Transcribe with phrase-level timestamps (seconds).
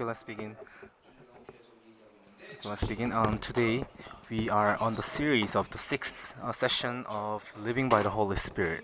[0.00, 0.56] Let's begin.
[2.64, 3.12] Let's begin.
[3.12, 3.84] Um, today
[4.30, 8.36] we are on the series of the sixth uh, session of Living by the Holy
[8.36, 8.82] Spirit.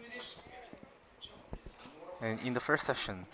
[2.20, 3.24] And in the first session,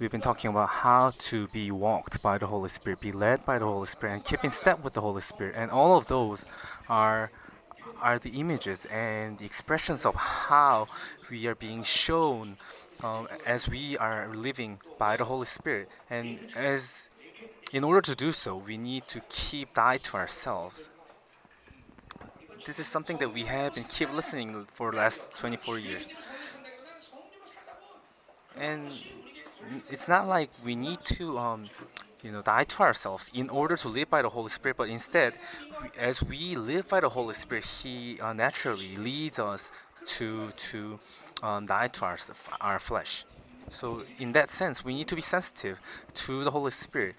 [0.00, 3.60] we've been talking about how to be walked by the Holy Spirit, be led by
[3.60, 5.54] the Holy Spirit, and keep in step with the Holy Spirit.
[5.56, 6.46] And all of those
[6.88, 7.30] are
[8.02, 10.88] are the images and the expressions of how
[11.30, 12.56] we are being shown
[13.02, 15.88] um, as we are living by the Holy Spirit.
[16.10, 17.08] And as
[17.72, 20.88] in order to do so, we need to keep die to ourselves.
[22.66, 26.06] This is something that we have been keep listening for the last 24 years.
[28.58, 28.90] And
[29.90, 31.64] it's not like we need to um,
[32.24, 35.34] you know, die to ourselves in order to live by the Holy Spirit, but instead,
[35.98, 39.70] as we live by the Holy Spirit, He uh, naturally leads us
[40.06, 40.98] to to
[41.44, 42.18] um, die to our,
[42.60, 43.24] our flesh.
[43.68, 45.78] So, in that sense, we need to be sensitive
[46.14, 47.14] to the Holy Spirit.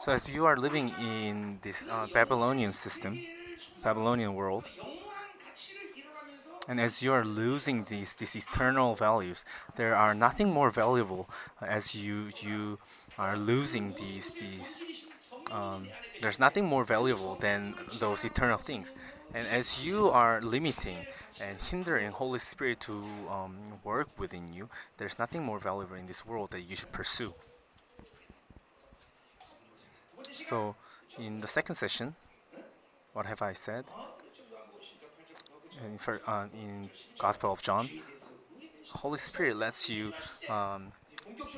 [0.00, 3.20] So, as you are living in this uh, Babylonian system,
[3.84, 4.64] Babylonian world,
[6.66, 9.44] and as you are losing these these eternal values,
[9.76, 11.28] there are nothing more valuable
[11.60, 12.78] as you you
[13.18, 15.06] are losing these these.
[15.50, 15.88] Um,
[16.20, 18.92] there's nothing more valuable than those eternal things.
[19.34, 20.96] And as you are limiting
[21.42, 26.24] and hindering Holy Spirit to um, work within you, there's nothing more valuable in this
[26.24, 27.34] world that you should pursue.
[30.32, 30.76] So,
[31.18, 32.14] in the second session,
[33.12, 33.84] what have I said?
[35.84, 37.88] in, for, uh, in Gospel of John,
[38.90, 40.12] Holy Spirit lets you
[40.48, 40.92] um,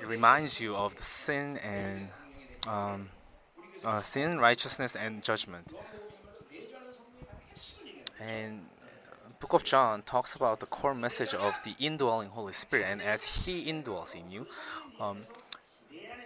[0.04, 2.08] reminds you of the sin and
[2.66, 3.08] um,
[3.84, 5.72] uh, sin, righteousness, and judgment.
[8.20, 8.66] And
[9.40, 13.44] Book of John talks about the core message of the indwelling Holy Spirit, and as
[13.46, 14.46] He indwells in you,
[15.00, 15.22] um,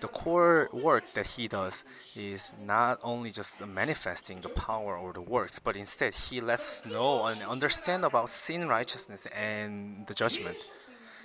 [0.05, 1.83] the core work that he does
[2.15, 6.93] is not only just manifesting the power or the works, but instead he lets us
[6.93, 10.59] know and understand about sin, righteousness, and the judgment.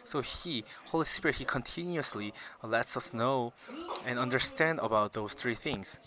[0.05, 3.51] So he, Holy Spirit, he continuously lets us know
[4.05, 5.99] and understand about those three things.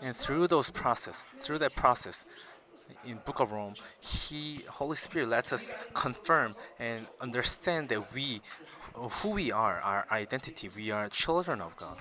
[0.00, 2.24] And through those process, through that process,
[3.04, 8.40] in Book of Rome, he, Holy Spirit, lets us confirm and understand that we
[8.94, 10.68] who we are, our identity.
[10.74, 11.96] We are children of God.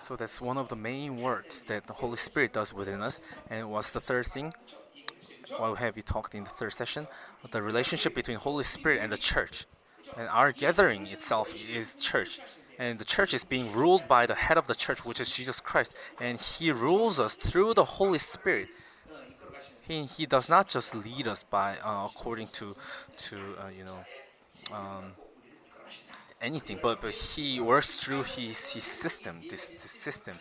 [0.00, 3.20] So that's one of the main works that the Holy Spirit does within us.
[3.48, 4.52] And what's the third thing?
[5.56, 7.06] What have we talked in the third session?
[7.50, 9.66] The relationship between Holy Spirit and the church.
[10.16, 12.40] And our gathering itself is church.
[12.80, 15.60] And the church is being ruled by the head of the church, which is Jesus
[15.60, 15.92] Christ.
[16.18, 18.68] And he rules us through the Holy Spirit
[19.90, 22.76] he, he does not just lead us by uh, according to
[23.28, 23.98] to uh, you know
[24.72, 25.04] um,
[26.40, 30.36] anything, but but he works through his his system, this, this system.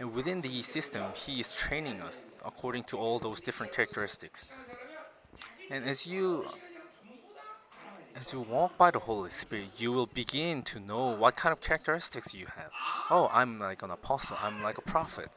[0.00, 4.48] And within the system, he is training us according to all those different characteristics.
[5.70, 6.46] And as you
[8.20, 11.60] as you walk by the Holy Spirit, you will begin to know what kind of
[11.60, 12.70] characteristics you have.
[13.10, 14.36] Oh, I'm like an apostle.
[14.42, 15.28] I'm like a prophet.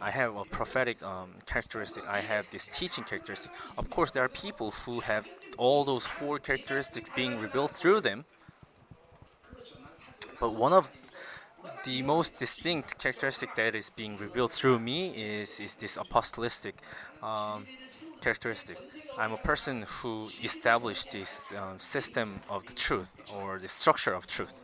[0.00, 2.06] I have a prophetic um, characteristic.
[2.08, 3.52] I have this teaching characteristic.
[3.76, 5.28] Of course, there are people who have
[5.58, 8.24] all those four characteristics being revealed through them.
[10.40, 10.90] But one of
[11.84, 16.72] the most distinct characteristic that is being revealed through me is is this apostolistic
[17.22, 17.66] um,
[18.20, 18.78] characteristic.
[19.18, 24.26] I'm a person who established this um, system of the truth or the structure of
[24.26, 24.62] truth.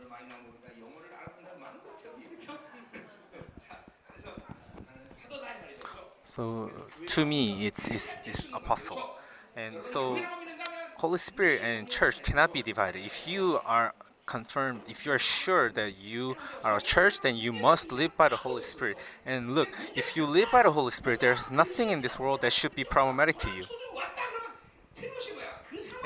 [6.23, 6.71] So
[7.07, 9.01] to me, it's, it's this apostle,
[9.55, 10.19] and so
[10.97, 13.03] Holy Spirit and church cannot be divided.
[13.03, 13.93] If you are
[14.27, 18.29] confirmed, if you are sure that you are a church, then you must live by
[18.29, 18.97] the Holy Spirit.
[19.25, 22.53] And look, if you live by the Holy Spirit, there's nothing in this world that
[22.53, 23.63] should be problematic to you.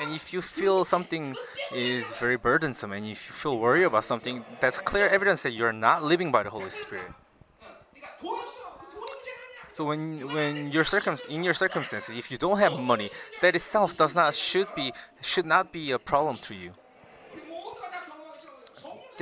[0.00, 1.36] And if you feel something
[1.74, 5.72] is very burdensome and if you feel worried about something, that's clear evidence that you're
[5.72, 7.12] not living by the Holy Spirit.
[9.74, 13.08] So when when your circum in your circumstances, if you don't have money,
[13.40, 14.92] that itself does not should be
[15.22, 16.72] should not be a problem to you.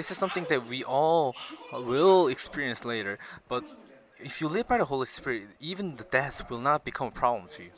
[0.01, 1.37] This is something that we all
[1.75, 3.19] will experience later.
[3.51, 3.65] But
[4.19, 7.51] if you live by the Holy Spirit, even the death will not become a problem
[7.57, 7.71] to you.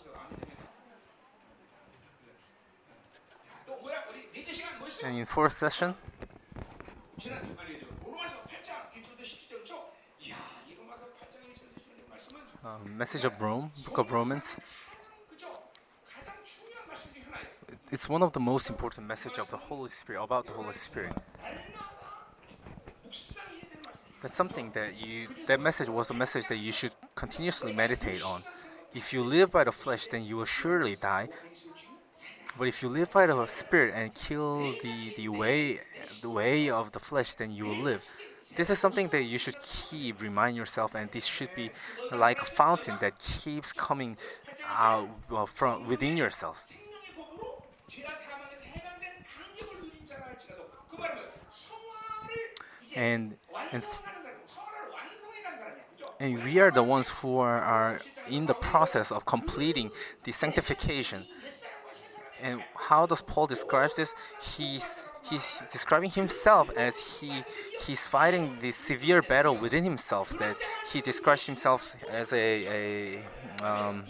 [5.03, 5.97] And in fourth session.
[12.65, 14.61] uh, message of Rome, book of Romans.
[17.91, 21.13] It's one of the most important message of the Holy Spirit about the Holy Spirit.
[24.23, 28.43] That's something that you that message was a message that you should continuously meditate on.
[28.95, 31.29] If you live by the flesh, then you will surely die.
[32.57, 35.81] But if you live by the spirit and kill the, the way
[36.21, 38.07] the way of the flesh, then you will live.
[38.57, 41.71] This is something that you should keep remind yourself, and this should be
[42.13, 44.17] like a fountain that keeps coming
[44.69, 46.73] out uh, from within yourselves.
[52.97, 53.37] And
[53.73, 53.87] and
[56.21, 57.99] and we are the ones who are, are
[58.29, 59.91] in the process of completing
[60.25, 61.25] the sanctification.
[62.41, 64.15] And how does Paul describe this?
[64.41, 64.85] He's
[65.29, 67.43] he's describing himself as he
[67.87, 70.31] he's fighting this severe battle within himself.
[70.39, 70.57] That
[70.93, 72.47] he describes himself as a
[72.79, 74.05] a um,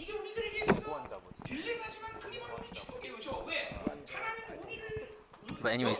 [5.61, 5.99] but anyways,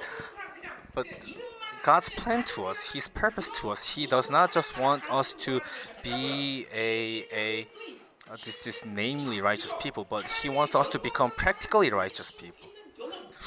[0.94, 1.08] but
[1.84, 5.62] God's plan to us, His purpose to us, He does not just want us to
[6.02, 7.68] be a a
[8.32, 12.70] uh, this this namely righteous people, but He wants us to become practically righteous people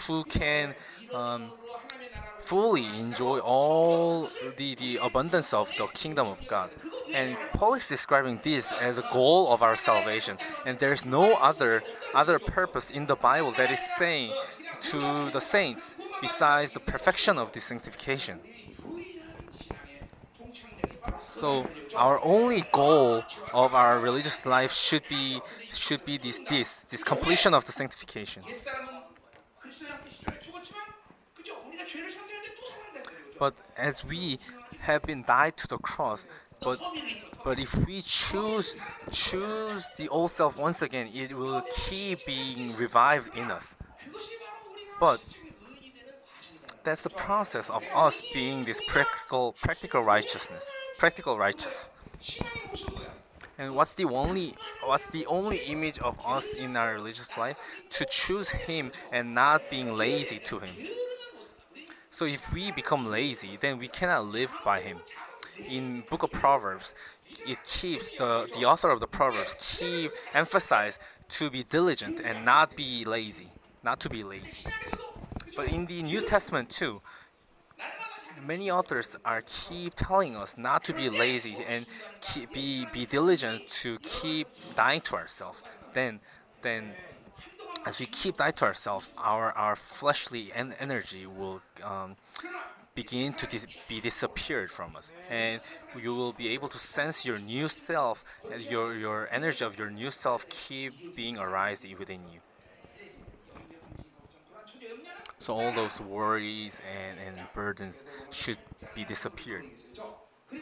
[0.06, 0.74] who can
[1.14, 1.50] um,
[2.46, 6.70] fully enjoy all the, the abundance of the kingdom of God.
[7.12, 10.38] And Paul is describing this as a goal of our salvation.
[10.64, 11.82] And there's no other
[12.14, 14.30] other purpose in the Bible that is saying
[14.82, 18.40] to the saints besides the perfection of the sanctification.
[21.18, 23.22] So our only goal
[23.54, 25.40] of our religious life should be
[25.72, 28.42] should be this this this completion of the sanctification.
[33.38, 34.38] But as we
[34.80, 36.26] have been died to the cross,
[36.60, 36.78] but
[37.44, 38.76] but if we choose
[39.10, 43.76] choose the old self once again, it will keep being revived in us.
[44.98, 45.20] But
[46.86, 50.64] that's the process of us being this practical practical righteousness,
[50.98, 51.90] practical righteous.
[53.58, 54.54] And what's the only
[54.84, 57.56] what's the only image of us in our religious life?
[57.90, 60.74] To choose him and not being lazy to him.
[62.10, 64.98] So if we become lazy, then we cannot live by him.
[65.68, 66.94] In Book of Proverbs,
[67.46, 71.00] it keeps the, the author of the Proverbs keep emphasize
[71.30, 73.50] to be diligent and not be lazy,
[73.82, 74.70] not to be lazy.
[75.56, 77.00] But in the New Testament too,
[78.44, 81.86] many authors are keep telling us not to be lazy and
[82.20, 85.62] keep, be be diligent to keep dying to ourselves.
[85.92, 86.20] Then,
[86.62, 86.92] then,
[87.86, 92.16] as we keep dying to ourselves, our our fleshly en- energy will um,
[92.94, 95.60] begin to dis- be disappeared from us, and
[96.00, 98.24] you will be able to sense your new self,
[98.68, 102.40] your your energy of your new self keep being arising within you.
[105.38, 108.58] So all those worries and, and burdens should
[108.94, 109.64] be disappeared.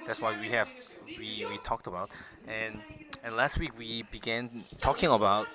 [0.06, 0.73] That's why we have
[1.06, 2.11] we, we talked about.
[2.49, 2.81] And
[3.23, 5.47] and last week we began talking about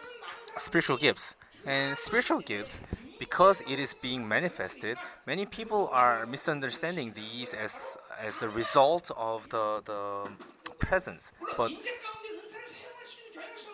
[0.58, 1.36] spiritual gifts.
[1.68, 2.84] And spiritual gifts
[3.20, 9.50] because it is being manifested many people are misunderstanding these as as the result of
[9.50, 10.32] the the
[10.80, 11.32] presence.
[11.58, 11.72] But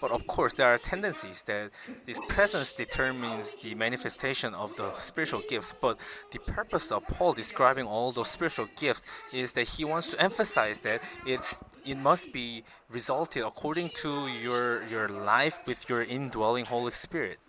[0.05, 1.71] but of course, there are tendencies that
[2.05, 5.73] this presence determines the manifestation of the spiritual gifts.
[5.81, 5.97] But
[6.31, 9.01] the purpose of Paul describing all those spiritual gifts
[9.33, 11.55] is that he wants to emphasize that it's
[11.87, 17.39] it must be resulted according to your your life with your indwelling Holy Spirit.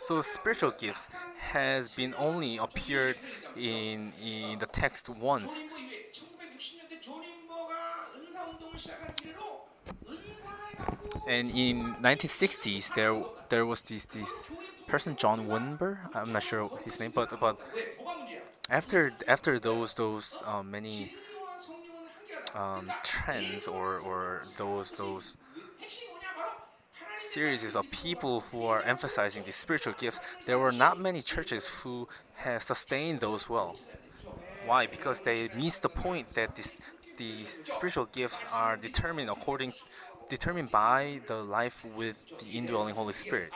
[0.00, 3.16] So spiritual gifts has been only appeared
[3.56, 5.62] in in the text once.
[11.26, 14.50] And in 1960s, there there was this this
[14.86, 15.98] person John Wimber.
[16.14, 17.58] I'm not sure his name, but but
[18.68, 21.12] after after those those uh, many
[22.54, 25.36] um, trends or or those those
[27.32, 32.08] series of people who are emphasizing the spiritual gifts, there were not many churches who
[32.34, 33.76] have sustained those well.
[34.66, 34.86] Why?
[34.86, 36.72] Because they missed the point that this
[37.16, 39.72] the spiritual gifts are determined according
[40.28, 43.50] determined by the life with the indwelling Holy Spirit.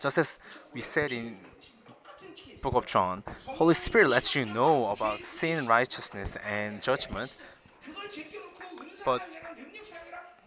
[0.00, 0.38] Just as
[0.72, 1.36] we said in
[2.62, 7.36] Book of John, Holy Spirit lets you know about sin, righteousness, and judgment.
[9.04, 9.22] But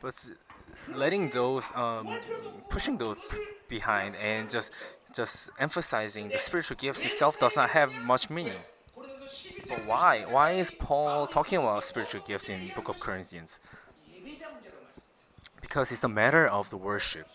[0.01, 0.15] but
[0.95, 2.17] letting those um,
[2.69, 3.17] pushing those
[3.67, 4.71] behind and just
[5.13, 8.61] just emphasizing the spiritual gifts itself does not have much meaning.
[9.69, 10.25] But why?
[10.29, 13.60] Why is Paul talking about spiritual gifts in Book of Corinthians?
[15.62, 17.27] Because it's a matter of the worship.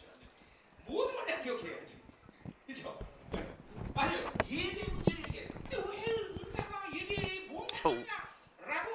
[7.85, 7.99] But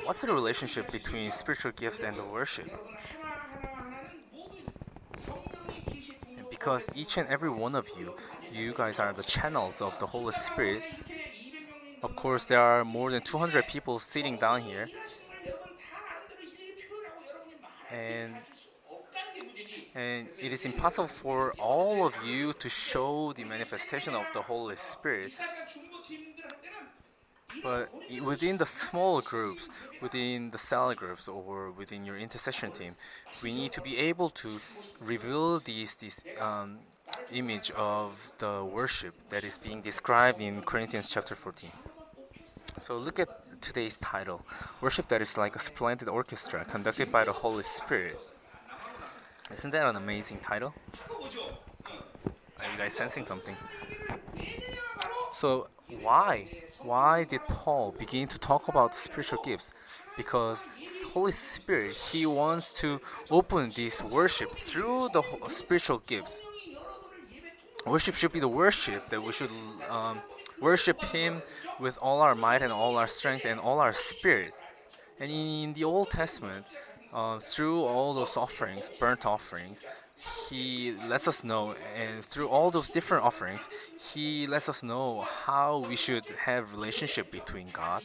[0.05, 2.71] what's the relationship between spiritual gifts and the worship?
[6.49, 8.15] Because each and every one of you,
[8.51, 10.81] you guys are the channels of the Holy Spirit
[12.03, 14.87] of course, there are more than 200 people sitting down here.
[17.91, 18.35] And,
[19.95, 24.75] and it is impossible for all of you to show the manifestation of the Holy
[24.75, 25.31] Spirit.
[27.63, 27.89] But
[28.23, 29.67] within the small groups,
[29.99, 32.95] within the cell groups, or within your intercession team,
[33.43, 34.59] we need to be able to
[35.01, 36.77] reveal these, these um,
[37.31, 41.71] image of the worship that is being described in Corinthians chapter 14.
[42.79, 43.29] So look at
[43.61, 44.45] today's title
[44.81, 48.19] Worship that is like a splendid orchestra conducted by the Holy Spirit.
[49.51, 50.73] Isn't that an amazing title?
[52.59, 53.55] Are you guys sensing something?
[55.31, 55.67] So,
[56.01, 56.47] why?
[56.81, 59.71] Why did Paul begin to talk about spiritual gifts?
[60.17, 60.65] Because
[61.13, 62.99] Holy Spirit, he wants to
[63.31, 66.41] open this worship through the spiritual gifts.
[67.87, 69.51] Worship should be the worship that we should
[69.89, 70.21] um,
[70.59, 71.41] worship Him
[71.79, 74.53] with all our might and all our strength and all our spirit.
[75.19, 76.65] And in the Old Testament,
[77.13, 79.81] uh, through all those offerings, burnt offerings,
[80.49, 83.69] He lets us know, and through all those different offerings,
[84.13, 88.03] He lets us know how we should have relationship between God.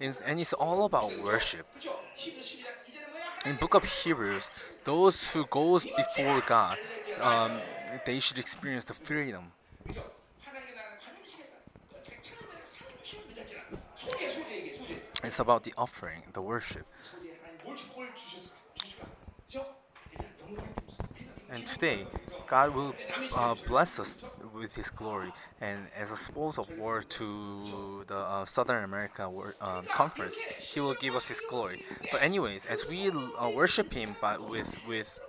[0.00, 1.66] And, and it's all about worship.
[3.44, 4.48] In Book of Hebrews,
[4.84, 6.78] those who goes before God,
[7.20, 7.60] um,
[8.04, 9.52] they should experience the freedom.
[15.24, 16.86] It's about the offering, the worship.
[21.50, 22.06] And today,
[22.46, 22.94] God will
[23.36, 25.32] uh, bless us with His glory.
[25.60, 30.80] And as a spoils of war to the uh, Southern America war, uh, Conference, He
[30.80, 31.84] will give us His glory.
[32.10, 35.20] But anyways, as we uh, worship Him but with with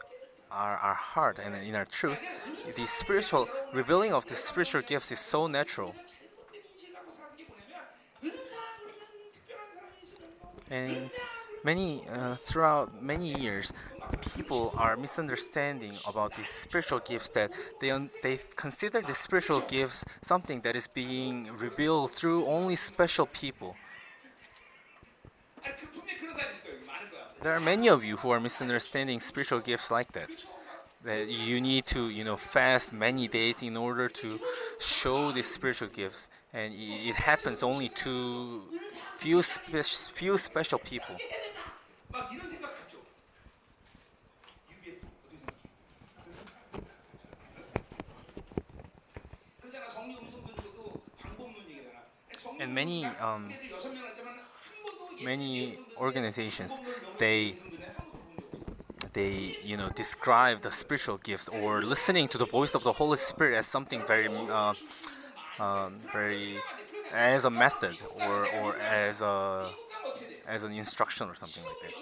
[0.53, 2.19] our, our heart and in our truth,
[2.75, 5.93] the spiritual revealing of the spiritual gifts is so natural.
[10.69, 11.09] And
[11.63, 13.73] many uh, throughout many years,
[14.35, 17.91] people are misunderstanding about these spiritual gifts that they
[18.21, 23.75] they consider the spiritual gifts something that is being revealed through only special people
[27.43, 30.29] there are many of you who are misunderstanding spiritual gifts like that.
[31.03, 34.39] That you need to, you know, fast many days in order to
[34.79, 38.61] show these spiritual gifts, and it happens only to
[39.17, 39.83] few spe
[40.15, 41.17] few special people.
[52.61, 53.51] And many um,
[55.23, 56.71] many organizations
[57.17, 57.55] they
[59.13, 63.17] they you know describe the spiritual gifts or listening to the voice of the Holy
[63.17, 64.73] Spirit as something very uh,
[65.59, 66.57] um, very
[67.13, 69.69] as a method or, or as a
[70.47, 71.93] as an instruction or something like that.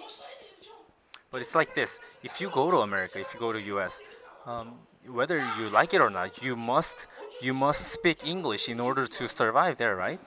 [1.31, 4.01] But it's like this: if you go to America, if you go to U.S.,
[4.45, 7.07] um, whether you like it or not, you must
[7.41, 10.19] you must speak English in order to survive there, right?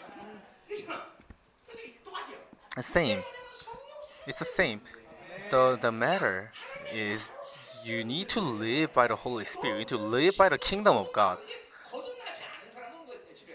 [2.83, 3.23] same.
[4.26, 4.81] It's the same.
[5.50, 6.50] The, the matter
[6.93, 7.31] is
[7.85, 11.38] you need to live by the Holy Spirit, to live by the kingdom of God.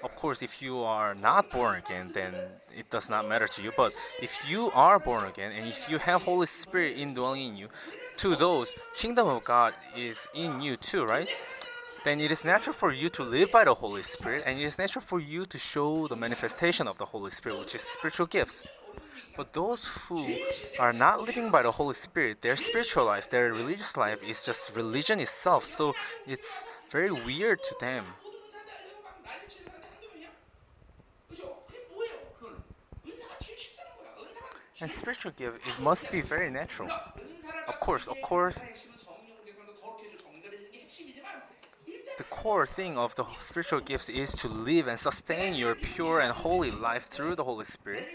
[0.01, 2.33] Of course, if you are not born again, then
[2.77, 3.71] it does not matter to you.
[3.75, 7.67] But if you are born again and if you have Holy Spirit indwelling in you,
[8.17, 11.27] to those, kingdom of God is in you too, right?
[12.05, 14.77] Then it is natural for you to live by the Holy Spirit, and it is
[14.77, 18.63] natural for you to show the manifestation of the Holy Spirit, which is spiritual gifts.
[19.39, 20.35] But those who
[20.79, 24.75] are not living by the Holy Spirit, their spiritual life, their religious life is just
[24.75, 25.63] religion itself.
[25.63, 25.95] So
[26.27, 28.03] it's very weird to them.
[34.81, 36.91] And spiritual gift, it must be very natural.
[37.69, 38.65] Of course, of course,
[42.17, 46.33] the core thing of the spiritual gifts is to live and sustain your pure and
[46.33, 48.05] holy life through the Holy Spirit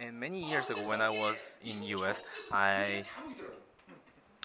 [0.00, 3.04] and many years ago when I was in US, I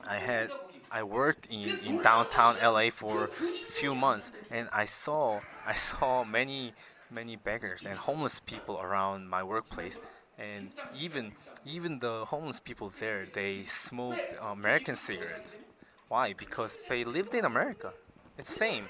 [0.07, 0.51] I had
[0.91, 6.73] I worked in, in downtown LA for few months and I saw I saw many
[7.09, 9.99] many beggars and homeless people around my workplace
[10.37, 11.31] and even
[11.65, 15.59] even the homeless people there they smoked American cigarettes.
[16.07, 16.33] Why?
[16.33, 17.93] Because they lived in America.
[18.37, 18.85] It's the same.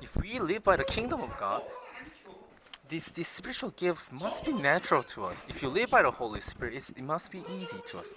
[0.00, 1.62] If we live by the kingdom of God,
[2.88, 5.44] these, these spiritual gifts must be natural to us.
[5.48, 8.12] If you live by the Holy Spirit, it must be easy to us.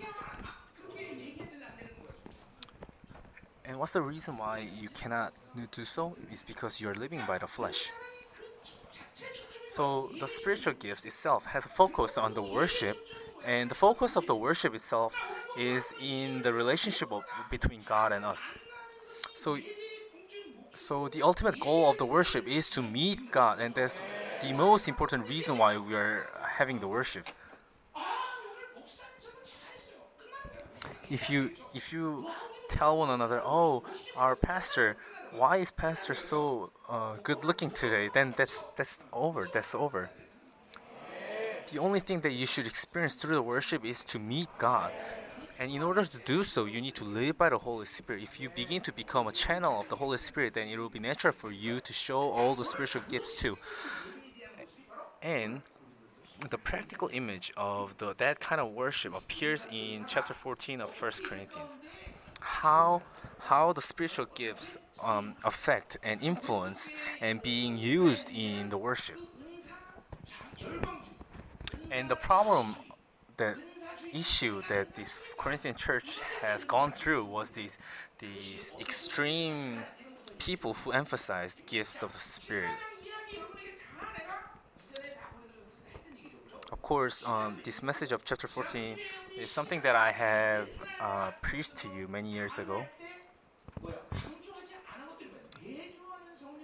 [3.66, 5.34] And what's the reason why you cannot
[5.72, 6.16] do so?
[6.32, 7.90] Is because you're living by the flesh.
[9.68, 12.98] So the spiritual gift itself has a focus on the worship,
[13.46, 15.16] and the focus of the worship itself
[15.58, 18.54] is in the relationship of, between God and us.
[19.36, 19.58] So,
[20.74, 24.02] so the ultimate goal of the worship is to meet God, and that's
[24.42, 26.28] the most important reason why we are
[26.58, 27.28] having the worship.
[31.10, 32.30] If you if you
[32.70, 33.84] tell one another, "Oh,
[34.16, 34.98] our pastor,
[35.32, 39.48] why is pastor so uh, good looking today?" Then that's that's over.
[39.52, 40.10] That's over.
[41.72, 44.92] The only thing that you should experience through the worship is to meet God.
[45.60, 48.22] And in order to do so, you need to live by the Holy Spirit.
[48.22, 51.00] If you begin to become a channel of the Holy Spirit, then it will be
[51.00, 53.58] natural for you to show all the spiritual gifts too.
[55.22, 55.62] And
[56.50, 61.12] the practical image of the, that kind of worship appears in chapter 14 of 1
[61.28, 61.80] Corinthians.
[62.40, 63.02] How,
[63.40, 69.18] how the spiritual gifts um, affect and influence and being used in the worship.
[71.92, 72.76] And the problem,
[73.38, 73.56] the
[74.14, 77.80] issue that this Corinthian church has gone through was these,
[78.20, 79.80] these extreme
[80.38, 82.76] people who emphasized gifts of the Spirit
[86.72, 88.98] Of course, um, this message of chapter 14
[89.40, 90.68] is something that I have
[91.00, 92.86] uh, preached to you many years ago.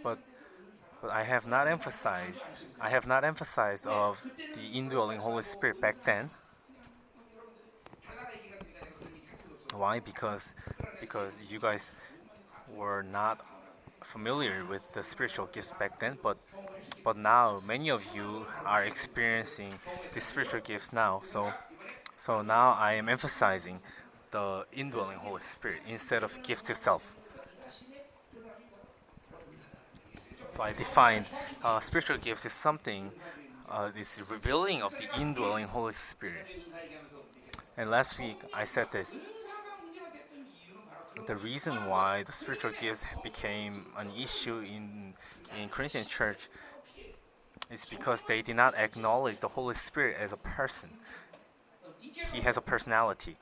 [0.04, 0.20] But,
[1.02, 2.44] but I have not emphasized
[2.82, 4.22] I have not emphasized of
[4.56, 6.30] the indwelling Holy Spirit back then.
[9.74, 10.00] Why?
[10.00, 10.54] Because
[11.00, 11.94] because you guys
[12.76, 13.42] were not
[14.02, 16.38] familiar with the spiritual gifts back then, but
[17.04, 19.74] but now many of you are experiencing
[20.14, 21.22] the spiritual gifts now.
[21.24, 21.52] So,
[22.16, 23.80] so now I am emphasizing
[24.32, 27.16] the indwelling Holy Spirit instead of gifts itself.
[30.48, 31.26] So I defined
[31.64, 33.12] uh, spiritual gifts is something,
[33.70, 36.46] uh, this revealing of the indwelling Holy Spirit.
[37.76, 39.18] And last week I said this.
[41.28, 45.14] The reason why the spiritual gifts became an issue in
[45.62, 46.50] in Corinthian church
[47.74, 50.90] it's because they did not acknowledge the Holy Spirit as a person.
[52.32, 53.36] He has a personality.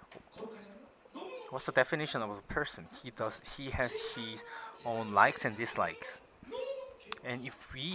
[1.50, 2.86] What's the definition of a person?
[3.04, 4.46] He does he has his
[4.86, 6.22] own likes and dislikes.
[7.26, 7.94] And if we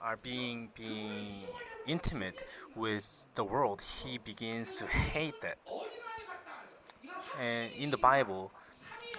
[0.00, 1.44] are being being
[1.86, 2.42] intimate
[2.74, 5.58] with the world, he begins to hate that.
[7.38, 8.50] And in the Bible,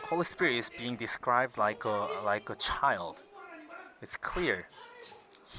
[0.06, 3.22] Holy Spirit is being described like a like a child.
[4.02, 4.68] It's clear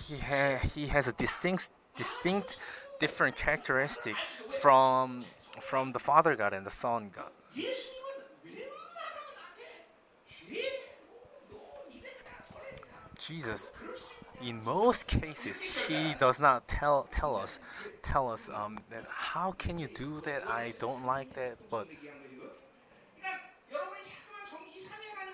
[0.08, 2.56] he ha- he has a distinct distinct
[2.98, 4.16] different characteristic
[4.60, 5.20] from
[5.60, 7.30] from the Father God and the Son God.
[13.18, 13.70] Jesus,
[14.44, 17.60] in most cases, he does not tell tell us
[18.02, 20.48] tell us um, that how can you do that?
[20.48, 21.86] I don't like that, but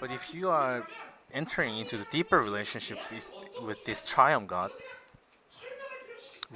[0.01, 0.87] but if you are
[1.32, 2.98] entering into the deeper relationship
[3.62, 4.70] with, this triune God,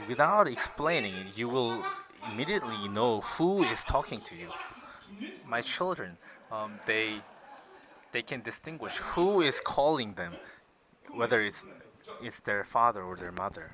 [0.08, 1.84] without explaining it, you will
[2.30, 4.48] immediately know who is talking to you.
[5.46, 6.16] My children,
[6.50, 7.20] um, they
[8.12, 10.34] they can distinguish who is calling them,
[11.14, 11.64] whether it's
[12.22, 13.70] it's their father or their mother.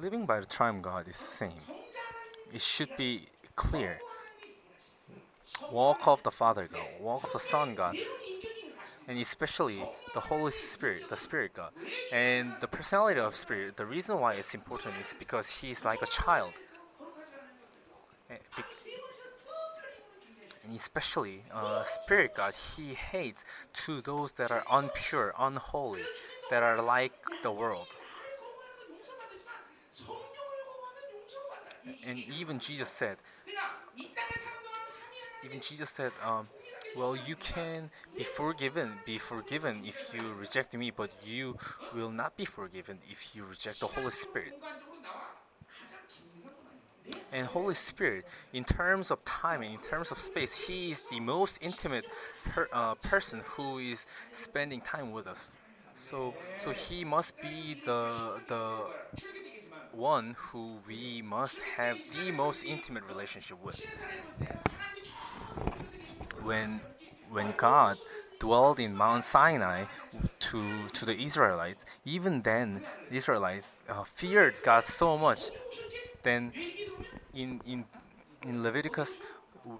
[0.00, 1.60] Living by the triune God is the same.
[2.52, 3.98] It should be clear.
[5.72, 7.96] Walk of the Father God, walk of the Son God,
[9.08, 9.82] and especially
[10.14, 11.72] the Holy Spirit, the Spirit God.
[12.12, 16.06] And the personality of Spirit, the reason why it's important is because He's like a
[16.06, 16.52] child.
[20.64, 23.44] And especially uh, Spirit God, He hates
[23.84, 26.02] to those that are unpure, unholy,
[26.50, 27.88] that are like the world.
[32.06, 33.16] And even Jesus said,
[35.44, 36.48] even Jesus said, um,
[36.96, 41.56] well, you can be forgiven, be forgiven if you reject me, but you
[41.94, 44.52] will not be forgiven if you reject the Holy Spirit.
[47.32, 51.20] And Holy Spirit, in terms of time and in terms of space, He is the
[51.20, 52.04] most intimate
[52.44, 55.52] per, uh, person who is spending time with us.
[55.96, 58.78] So, so He must be the the
[59.92, 63.84] one who we must have the most intimate relationship with.
[66.42, 66.80] When
[67.30, 67.98] when God
[68.38, 69.84] dwelled in Mount Sinai
[70.40, 75.50] to to the Israelites, even then the Israelites uh, feared God so much.
[76.22, 76.52] Then
[77.34, 77.84] in in
[78.46, 79.18] in Leviticus,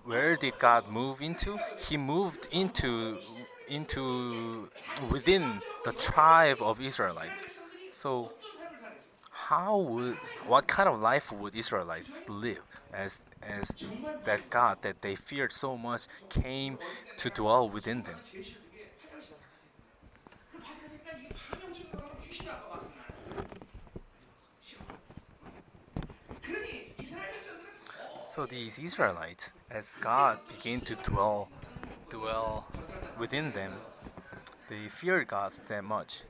[0.05, 1.59] where did God move into?
[1.89, 3.19] He moved into
[3.69, 4.71] into
[5.11, 7.59] within the tribe of Israelites.
[7.93, 8.33] So
[9.49, 10.15] how would
[10.47, 12.61] what kind of life would Israelites live
[12.93, 13.67] as as
[14.25, 16.77] that God that they feared so much came
[17.17, 18.19] to dwell within them?
[28.23, 31.49] So these Israelites, as God began to dwell
[32.11, 32.67] dwell
[33.19, 33.73] within them,
[34.69, 36.21] they feared God that much.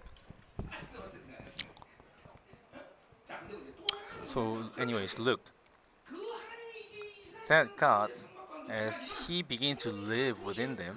[4.28, 5.40] So, anyways, look.
[7.46, 8.10] Thank God,
[8.68, 8.94] as
[9.26, 10.94] He begins to live within them,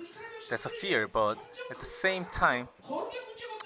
[0.50, 1.38] there's a fear, but
[1.70, 2.68] at the same time,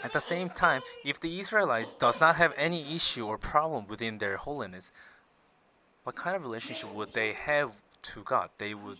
[0.03, 4.19] at the same time, if the Israelites does not have any issue or problem within
[4.19, 4.91] their holiness,
[6.03, 7.71] what kind of relationship would they have
[8.13, 8.51] to God?
[8.59, 8.99] They would.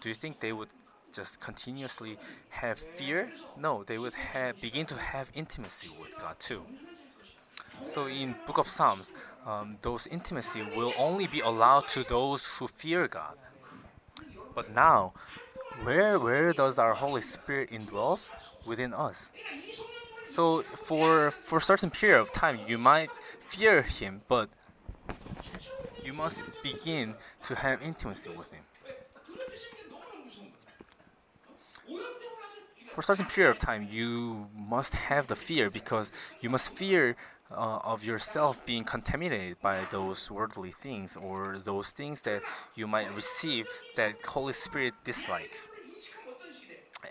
[0.00, 0.70] Do you think they would
[1.12, 2.16] just continuously
[2.48, 3.30] have fear?
[3.58, 6.62] No, they would have, begin to have intimacy with God too.
[7.82, 9.12] So in Book of Psalms,
[9.46, 13.36] um, those intimacy will only be allowed to those who fear God.
[14.54, 15.12] But now,
[15.84, 18.30] where where does our Holy Spirit indwells
[18.66, 19.32] within us?
[20.26, 23.10] So for for a certain period of time, you might
[23.48, 24.48] fear Him, but
[26.04, 27.14] you must begin
[27.46, 28.62] to have intimacy with Him.
[32.86, 37.14] For a certain period of time, you must have the fear because you must fear
[37.50, 42.42] uh, of yourself being contaminated by those worldly things or those things that
[42.74, 45.68] you might receive that Holy Spirit dislikes.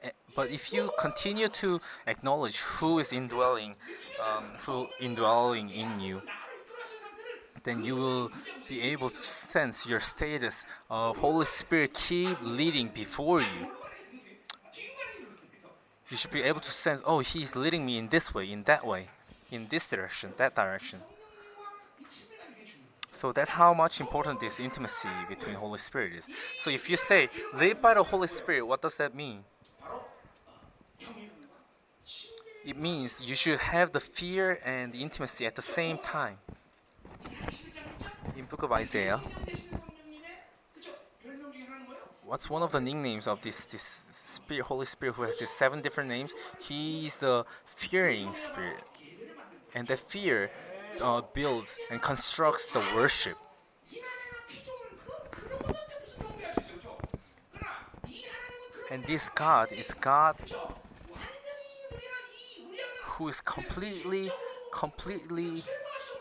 [0.04, 3.76] Eh, but if you continue to acknowledge who is indwelling,
[4.26, 6.22] um, who indwelling in you,
[7.64, 8.32] then you will
[8.70, 13.72] be able to sense your status of Holy Spirit keep leading before you.
[16.10, 18.86] You should be able to sense, oh, He's leading me in this way, in that
[18.86, 19.08] way
[19.56, 21.00] in this direction, that direction.
[23.12, 26.26] So that's how much important this intimacy between Holy Spirit is.
[26.60, 29.46] So if you say, live by the Holy Spirit, what does that mean?
[32.66, 36.38] It means you should have the fear and the intimacy at the same time.
[38.36, 39.22] In book of Isaiah,
[42.26, 45.82] what's one of the nicknames of this this spirit, Holy Spirit, who has these seven
[45.82, 46.34] different names?
[46.60, 48.84] He is the fearing spirit
[49.76, 50.50] and the fear
[51.02, 53.38] uh, builds and constructs the worship.
[58.90, 60.38] And this God is God
[63.04, 64.30] who is completely,
[64.74, 65.64] completely,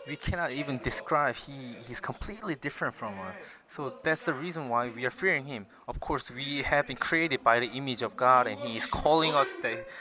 [0.08, 1.36] we cannot even describe.
[1.36, 3.36] He He's completely different from us.
[3.68, 5.66] So that's the reason why we are fearing Him.
[5.86, 9.34] Of course, we have been created by the image of God, and He is calling
[9.34, 9.50] us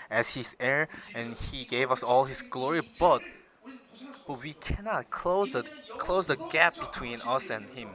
[0.09, 3.21] as His heir, and He gave us all His glory, but
[4.27, 5.63] but we cannot close the,
[5.97, 7.89] close the gap between us and Him.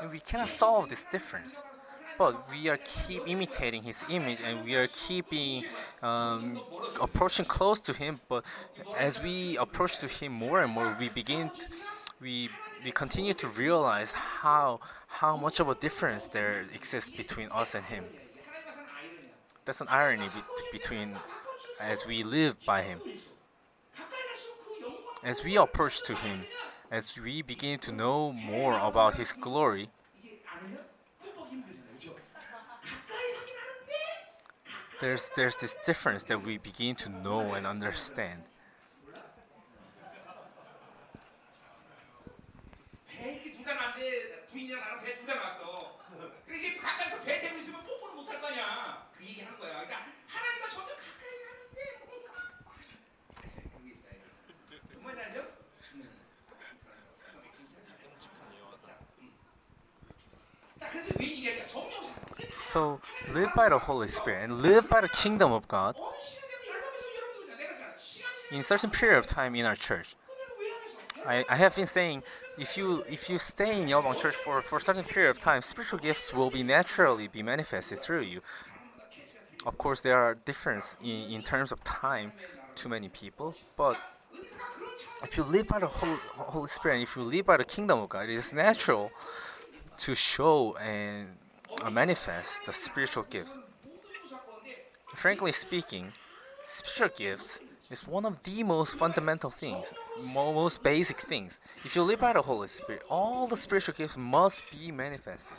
[0.00, 1.62] And we cannot solve this difference.
[2.18, 5.64] But we are keep imitating His image and we are keeping
[6.02, 6.60] um,
[7.00, 8.20] approaching close to Him.
[8.28, 8.44] But
[8.98, 11.62] as we approach to Him more and more, we begin, to,
[12.20, 12.50] we
[12.84, 17.84] we continue to realize how how much of a difference there exists between us and
[17.84, 18.04] Him.
[19.64, 21.16] That's an irony be- between
[21.80, 23.00] as we live by Him,
[25.24, 26.40] as we approach to Him,
[26.90, 29.88] as we begin to know more about His glory.
[35.00, 38.42] There's, there's this difference that we begin to know and understand.
[62.70, 63.00] So
[63.34, 65.96] live by the Holy Spirit and live by the kingdom of God
[68.52, 70.14] in certain period of time in our church.
[71.26, 72.22] I, I have been saying
[72.56, 75.62] if you if you stay in Yeobang Church for, for a certain period of time,
[75.62, 78.40] spiritual gifts will be naturally be manifested through you.
[79.66, 82.30] Of course there are differences in, in terms of time
[82.76, 83.96] to many people, but
[85.24, 87.98] if you live by the Holy, Holy Spirit and if you live by the kingdom
[87.98, 89.10] of God, it is natural
[89.98, 91.39] to show and
[91.88, 93.56] manifest the spiritual gifts.
[95.14, 96.08] Frankly speaking,
[96.66, 99.92] spiritual gifts is one of the most fundamental things,
[100.34, 101.58] most basic things.
[101.84, 105.56] If you live by the Holy Spirit, all the spiritual gifts must be manifested.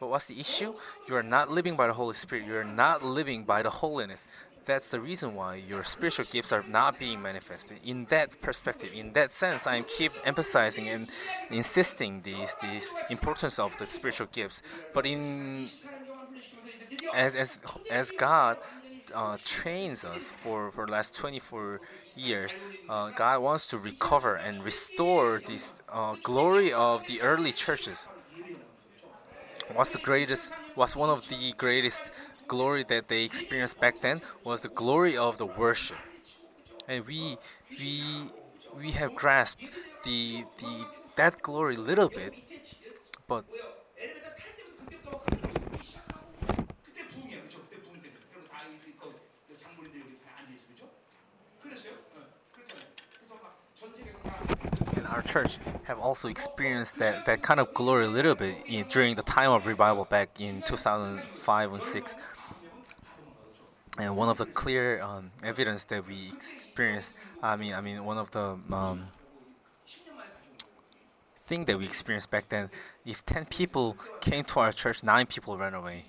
[0.00, 0.72] But what's the issue?
[1.08, 2.46] You are not living by the Holy Spirit.
[2.46, 4.26] You are not living by the holiness.
[4.66, 7.78] That's the reason why your spiritual gifts are not being manifested.
[7.84, 11.08] In that perspective, in that sense, I keep emphasizing and
[11.50, 14.62] insisting these the importance of the spiritual gifts.
[14.94, 15.66] But in
[17.14, 18.58] as as as God
[19.14, 21.80] uh, trains us for, for the last 24
[22.16, 22.56] years.
[22.88, 28.06] Uh, God wants to recover and restore this uh, glory of the early churches.
[29.74, 30.52] What's the greatest?
[30.74, 32.02] What's one of the greatest
[32.50, 35.96] glory that they experienced back then was the glory of the worship.
[36.88, 37.38] And we,
[37.78, 38.02] we,
[38.76, 39.70] we have grasped
[40.04, 42.34] the, the, that glory a little bit,
[43.28, 43.44] but
[55.06, 59.14] our church have also experienced that, that kind of glory a little bit in, during
[59.14, 62.16] the time of revival back in 2005 and 6
[63.98, 68.18] and one of the clear um, evidence that we experienced i mean i mean one
[68.18, 69.06] of the um,
[71.46, 72.70] thing that we experienced back then
[73.04, 76.04] if 10 people came to our church 9 people ran away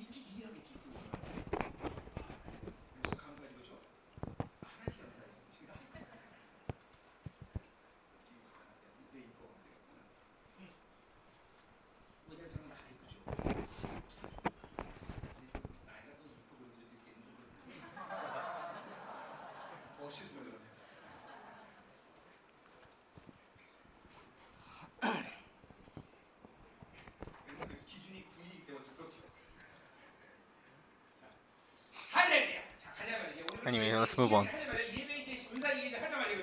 [34.12, 34.50] let's move on.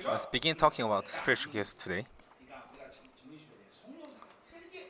[0.07, 2.05] Let's begin talking about spiritual gifts today.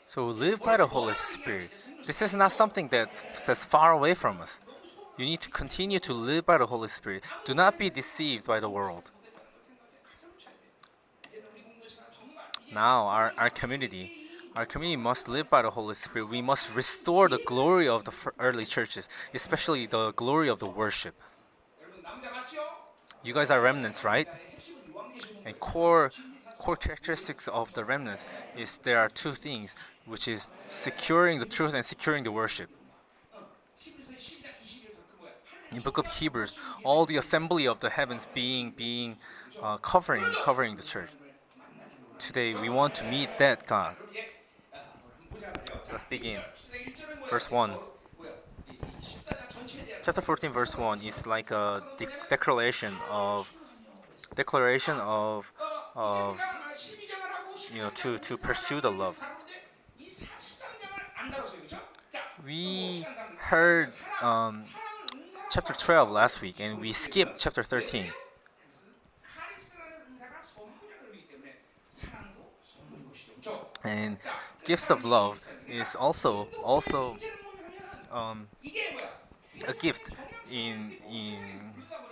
[0.08, 1.72] So live by the Holy Spirit.
[2.06, 3.10] This is not something that,
[3.46, 4.62] that's far away from us.
[5.18, 7.24] You need to continue to live by the Holy Spirit.
[7.44, 9.12] Do not be deceived by the world.
[12.74, 14.12] Now, our, our community,
[14.56, 16.30] our community must live by the Holy Spirit.
[16.30, 21.16] We must restore the glory of the early churches, especially the glory of the worship.
[23.24, 24.28] You guys are remnants, right?
[25.46, 26.12] And core
[26.58, 28.28] core characteristics of the remnants
[28.58, 32.70] is there are two things, which is securing the truth and securing the worship.
[35.72, 39.18] In book of Hebrews, all the assembly of the heavens being being
[39.62, 41.10] uh, covering covering the church.
[42.18, 43.96] Today we want to meet that God.
[45.92, 46.42] Let's begin.
[47.30, 47.74] Verse one
[50.04, 53.54] chapter 14 verse 1 is like a de declaration of
[54.36, 55.52] declaration of
[55.96, 56.40] of
[57.74, 59.18] you know to to pursue the love.
[62.46, 63.06] We
[63.38, 64.64] heard um,
[65.52, 68.06] chapter 12 last week and we skipped chapter 13
[73.84, 74.18] and
[74.66, 77.18] gifts of love is also also
[78.12, 78.48] um,
[79.68, 80.12] a gift
[80.54, 81.38] in in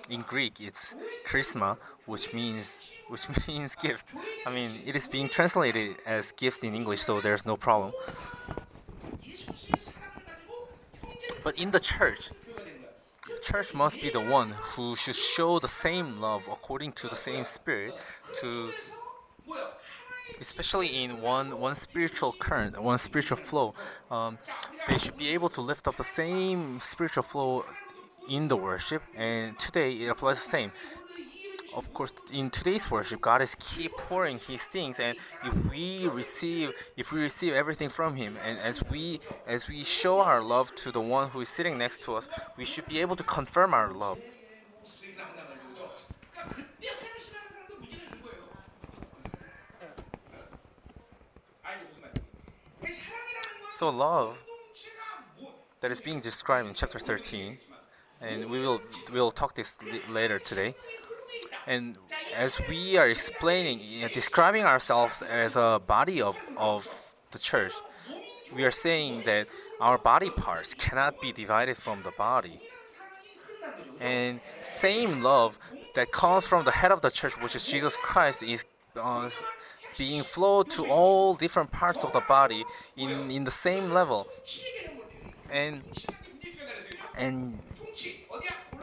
[0.10, 0.96] in Greek it's
[1.28, 4.14] charisma which means which means gift.
[4.46, 7.92] I mean it is being translated as gift in English so there's no problem.
[11.44, 12.32] But in the church
[13.42, 17.44] church must be the one who should show the same love according to the same
[17.44, 17.94] spirit
[18.42, 18.72] to
[20.42, 23.74] especially in one one spiritual current one spiritual flow.
[24.12, 24.38] Um,
[24.88, 27.66] they should be able to lift up the same spiritual flow
[28.30, 30.72] in the worship, and today it applies the same.
[31.76, 36.72] Of course, in today's worship, God is keep pouring His things, and if we receive,
[36.96, 40.92] if we receive everything from Him, and as we as we show our love to
[40.92, 43.92] the one who is sitting next to us, we should be able to confirm our
[43.92, 44.20] love.
[53.72, 54.40] So love
[55.82, 57.58] that is being described in chapter 13,
[58.22, 58.82] and we will
[59.14, 59.76] we will talk this
[60.10, 60.76] later today.
[61.66, 61.98] And
[62.36, 66.88] as we are explaining, uh, describing ourselves as a body of, of
[67.32, 67.74] the church,
[68.56, 69.48] we are saying that
[69.82, 72.60] our body parts cannot be divided from the body.
[74.00, 75.60] And same love
[75.96, 78.64] that comes from the head of the church, which is Jesus Christ, is
[78.96, 79.30] uh,
[79.98, 82.64] being flowed to all different parts of the body
[82.96, 84.28] in, in the same level.
[85.52, 85.82] And
[87.18, 87.60] and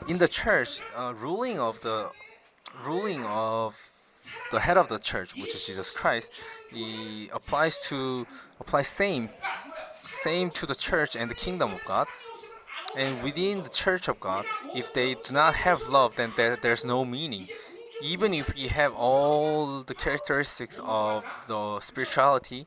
[0.08, 2.10] in the church, uh, ruling of the
[2.84, 3.76] ruling of
[4.50, 8.26] the head of the church, which is Jesus Christ, he applies to
[8.60, 9.28] applies same
[9.96, 12.06] same to the church and the kingdom of God.
[12.96, 16.84] And within the church of God, if they do not have love, then there, there's
[16.84, 17.48] no meaning.
[18.02, 22.66] Even if we have all the characteristics of the spirituality,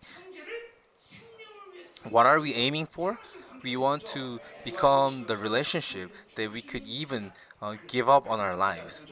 [2.10, 3.20] what are we aiming for?
[3.64, 8.56] We want to become the relationship that we could even uh, give up on our
[8.56, 9.06] lives.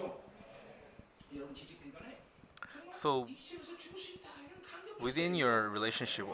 [2.92, 3.28] So,
[5.02, 6.26] within your relationship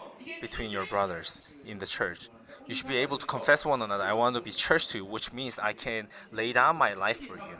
[0.41, 2.29] between your brothers in the church,
[2.67, 4.03] you should be able to confess one another.
[4.03, 7.17] I want to be church to you, which means I can lay down my life
[7.17, 7.57] for you.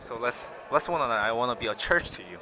[0.00, 1.20] So let's bless one another.
[1.20, 2.38] I want to be a church to you.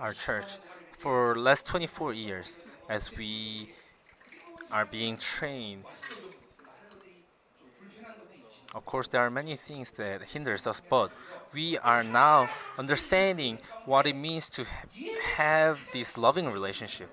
[0.00, 0.56] Our church
[0.98, 2.58] for last 24 years
[2.88, 3.70] as we
[4.72, 5.84] are being trained.
[8.74, 11.10] Of course there are many things that hinders us but
[11.52, 14.86] we are now understanding what it means to ha-
[15.36, 17.10] have this loving relationship.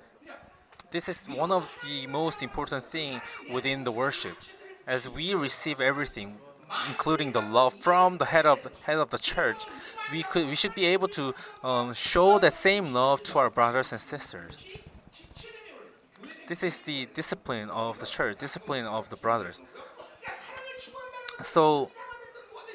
[0.92, 3.20] This is one of the most important thing
[3.52, 4.38] within the worship.
[4.86, 6.38] As we receive everything
[6.88, 9.58] including the love from the head of head of the church
[10.12, 13.92] we could we should be able to um, show that same love to our brothers
[13.92, 14.66] and sisters.
[16.48, 19.62] This is the discipline of the church discipline of the brothers.
[21.44, 21.92] So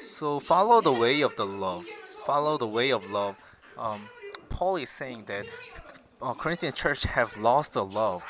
[0.01, 1.85] so follow the way of the love
[2.25, 3.35] follow the way of love.
[3.77, 4.09] Um,
[4.49, 5.45] paul is saying that
[6.21, 8.23] uh, corinthian church have lost the love.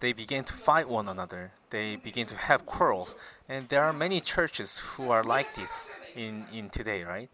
[0.00, 1.52] They begin to fight one another.
[1.68, 3.14] They begin to have quarrels
[3.50, 7.28] and there are many churches who are like this in, in today, right?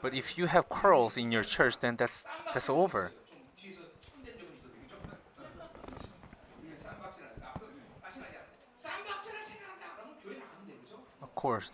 [0.00, 3.12] But if you have quarrels in your church, then that's, that's over.
[11.20, 11.72] Of course,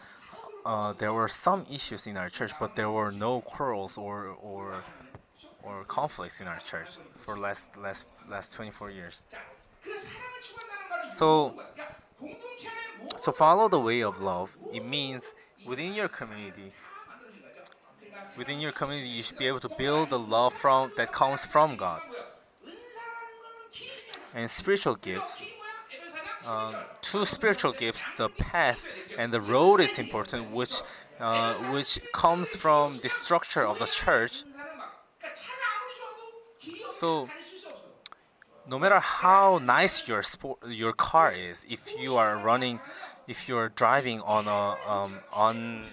[0.67, 4.83] uh, there were some issues in our church, but there were no quarrels or, or,
[5.63, 6.89] or conflicts in our church
[7.21, 9.23] for last, last, last 24 years.
[11.09, 11.55] So,
[13.17, 14.57] so follow the way of love.
[14.73, 15.35] It means
[15.67, 16.73] within your community,
[18.37, 21.77] within your community, you should be able to build the love from that comes from
[21.77, 22.01] God.
[24.35, 25.43] And spiritual gifts,
[26.49, 28.87] um, two spiritual gifts, the path
[29.17, 30.83] and the road is important, which
[31.21, 34.43] uh, which comes from the structure of the church.
[36.91, 37.29] So
[38.69, 42.81] no matter how nice your sport, your car is, if you are running,
[43.29, 45.85] if you are driving on a um, on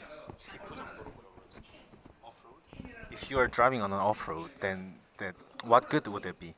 [3.12, 6.56] if you are driving on an off road, then that what good would it be?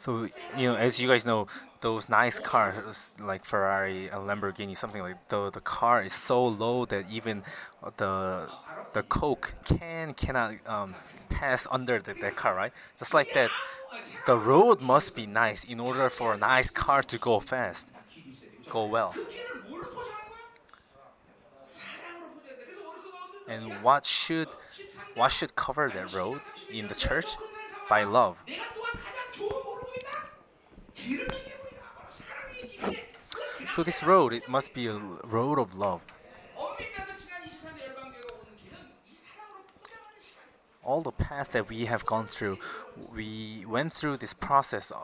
[0.00, 1.46] So you know, as you guys know,
[1.80, 6.86] those nice cars like Ferrari and Lamborghini, something like the the car is so low
[6.86, 7.42] that even
[7.98, 8.48] the
[8.94, 10.94] the coke can cannot um,
[11.28, 12.72] pass under the, that car, right?
[12.98, 13.50] Just like that,
[14.24, 17.88] the road must be nice in order for a nice car to go fast,
[18.70, 19.14] go well.
[23.46, 24.48] And what should
[25.14, 26.40] what should cover that road
[26.72, 27.26] in the church?
[27.90, 28.38] By love.
[33.74, 36.02] So this road, it must be a road of love.
[40.82, 42.58] All the paths that we have gone through,
[43.14, 44.96] we went through this process, uh,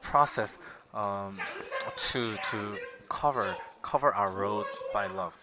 [0.00, 0.58] process
[0.94, 1.34] um,
[2.10, 2.20] to
[2.50, 2.78] to
[3.08, 5.36] cover cover our road by love.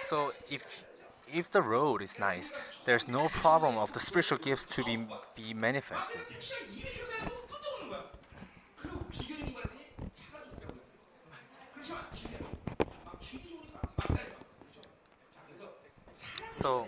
[0.00, 0.84] So if
[1.32, 2.50] if the road is nice,
[2.86, 5.06] there's no problem of the spiritual gifts to be
[5.36, 6.20] be manifested.
[16.60, 16.86] So,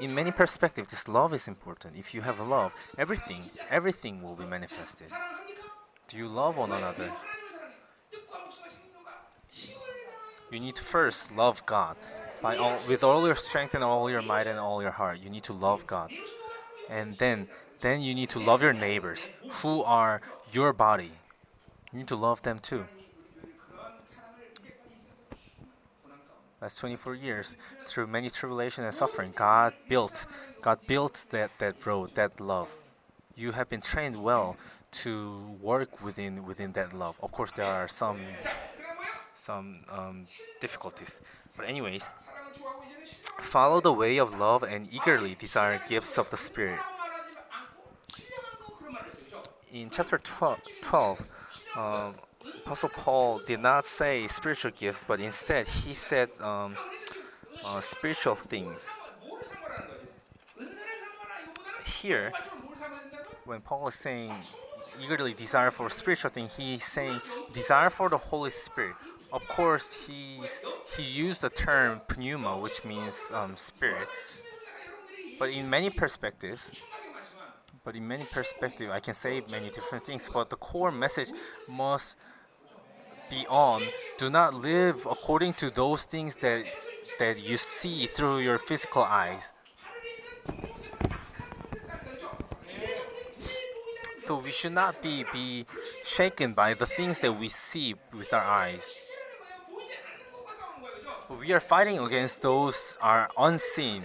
[0.00, 1.96] in many perspectives, this love is important.
[1.96, 5.08] If you have love, everything, everything will be manifested.
[6.06, 7.10] Do you love one another?
[10.52, 11.96] You need to first love God
[12.40, 15.18] by all, with all your strength and all your might and all your heart.
[15.18, 16.12] You need to love God,
[16.88, 17.48] and then
[17.80, 19.28] then you need to love your neighbors
[19.60, 20.20] who are
[20.52, 21.10] your body.
[21.90, 22.84] You need to love them too.
[26.64, 30.24] last 24 years, through many tribulation and suffering, God built,
[30.62, 32.70] God built that, that road, that love.
[33.36, 34.56] You have been trained well
[35.02, 37.16] to work within within that love.
[37.22, 38.20] Of course, there are some
[39.34, 40.24] some um,
[40.64, 41.20] difficulties,
[41.54, 42.04] but anyways,
[43.52, 46.80] follow the way of love and eagerly desire gifts of the Spirit.
[49.70, 51.22] In chapter 12, 12
[51.76, 52.14] um,
[52.64, 56.76] Apostle Paul did not say spiritual gift, but instead he said um,
[57.64, 58.88] uh, spiritual things.
[61.84, 62.32] Here,
[63.44, 64.32] when Paul is saying
[65.02, 67.20] eagerly desire for spiritual things, he's saying
[67.52, 68.94] desire for the Holy Spirit.
[69.32, 70.62] Of course, he's,
[70.96, 74.08] he used the term pneuma, which means um, spirit.
[75.38, 76.82] But in many perspectives,
[77.84, 81.28] but in many perspectives, I can say many different things, but the core message
[81.68, 82.16] must
[83.30, 83.82] be on,
[84.18, 86.64] do not live according to those things that,
[87.18, 89.52] that you see through your physical eyes.
[94.18, 95.66] So we should not be, be
[96.02, 98.98] shaken by the things that we see with our eyes.
[101.40, 104.02] We are fighting against those are unseen.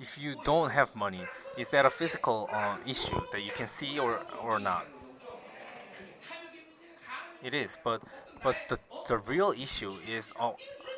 [0.00, 1.22] If you don't have money,
[1.56, 4.86] is that a physical uh, issue that you can see or, or not?
[7.46, 8.02] It is, but
[8.42, 8.76] but the,
[9.06, 10.32] the real issue is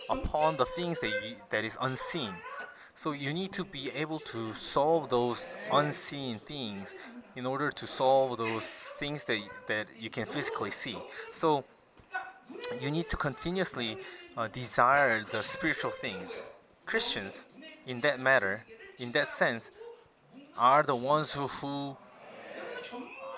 [0.08, 2.32] upon the things that you, that is unseen.
[2.94, 6.94] So you need to be able to solve those unseen things
[7.36, 8.64] in order to solve those
[9.00, 10.96] things that that you can physically see.
[11.28, 11.64] So
[12.80, 13.98] you need to continuously
[14.34, 16.30] uh, desire the spiritual things.
[16.86, 17.44] Christians,
[17.86, 18.64] in that matter,
[18.98, 19.70] in that sense,
[20.56, 21.96] are the ones who, who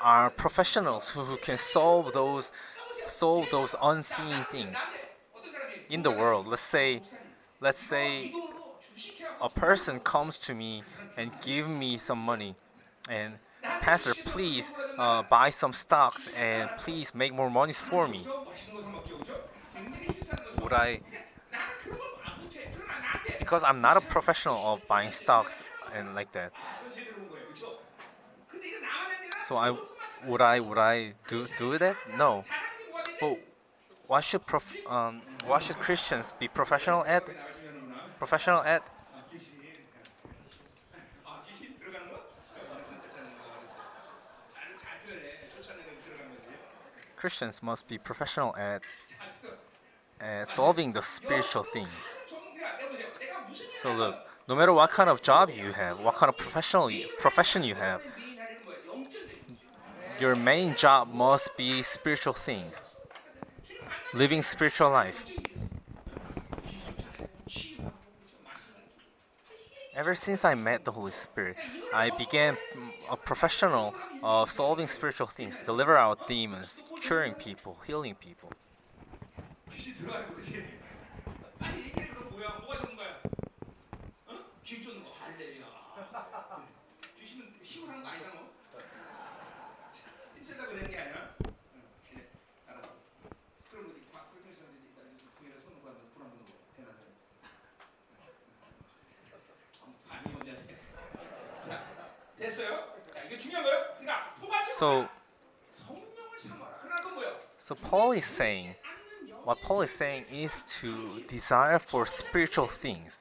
[0.01, 2.53] are professionals who, who can solve those
[3.07, 4.77] solve those unseen things
[5.89, 6.47] in the world.
[6.47, 7.01] Let's say,
[7.61, 8.33] let's say
[9.41, 10.83] a person comes to me
[11.17, 12.55] and give me some money.
[13.09, 18.23] And pastor please uh, buy some stocks and please make more money for me.
[20.63, 21.01] Would i
[23.39, 25.63] because i'm not a professional of buying stocks
[25.95, 26.53] and like that.
[29.47, 29.75] So i
[30.27, 31.97] would i would i do do that?
[32.17, 32.43] No
[33.21, 33.39] well,
[34.07, 35.23] why should prof, um,
[35.61, 37.25] should Christians be professional at?
[38.18, 38.83] Professional at?
[47.16, 48.83] Christians must be professional at,
[50.21, 52.18] at solving the spiritual things.
[53.79, 54.16] So look,
[54.49, 58.01] no matter what kind of job you have, what kind of professional profession you have,
[60.18, 62.89] your main job must be spiritual things
[64.15, 65.27] living spiritual life.
[69.95, 71.57] Ever since I met the Holy Spirit,
[71.93, 78.15] I began mm, a professional of solving spiritual things, deliver out demons, curing people, healing
[78.15, 78.51] people.
[104.81, 105.07] So,
[107.59, 108.76] so Paul is saying,
[109.45, 113.18] what Paul is saying is to desire for spiritual things,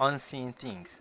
[0.00, 0.98] unseen things.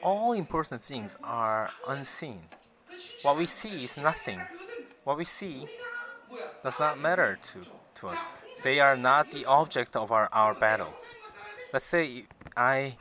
[0.00, 2.42] All important things are unseen.
[3.22, 4.40] What we see is nothing.
[5.02, 5.66] What we see
[6.62, 8.18] does not matter to, to us.
[8.62, 10.94] They are not the object of our, our battle.
[11.72, 12.24] Let's say
[12.56, 12.96] I,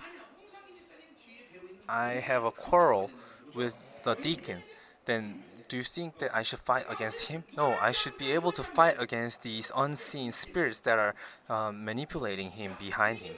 [1.88, 3.12] I have a quarrel
[3.54, 4.60] with the deacon,
[5.06, 7.44] then do you think that I should fight against him?
[7.58, 11.16] No, I should be able to fight against these unseen spirits that are
[11.50, 13.36] uh, manipulating him behind him.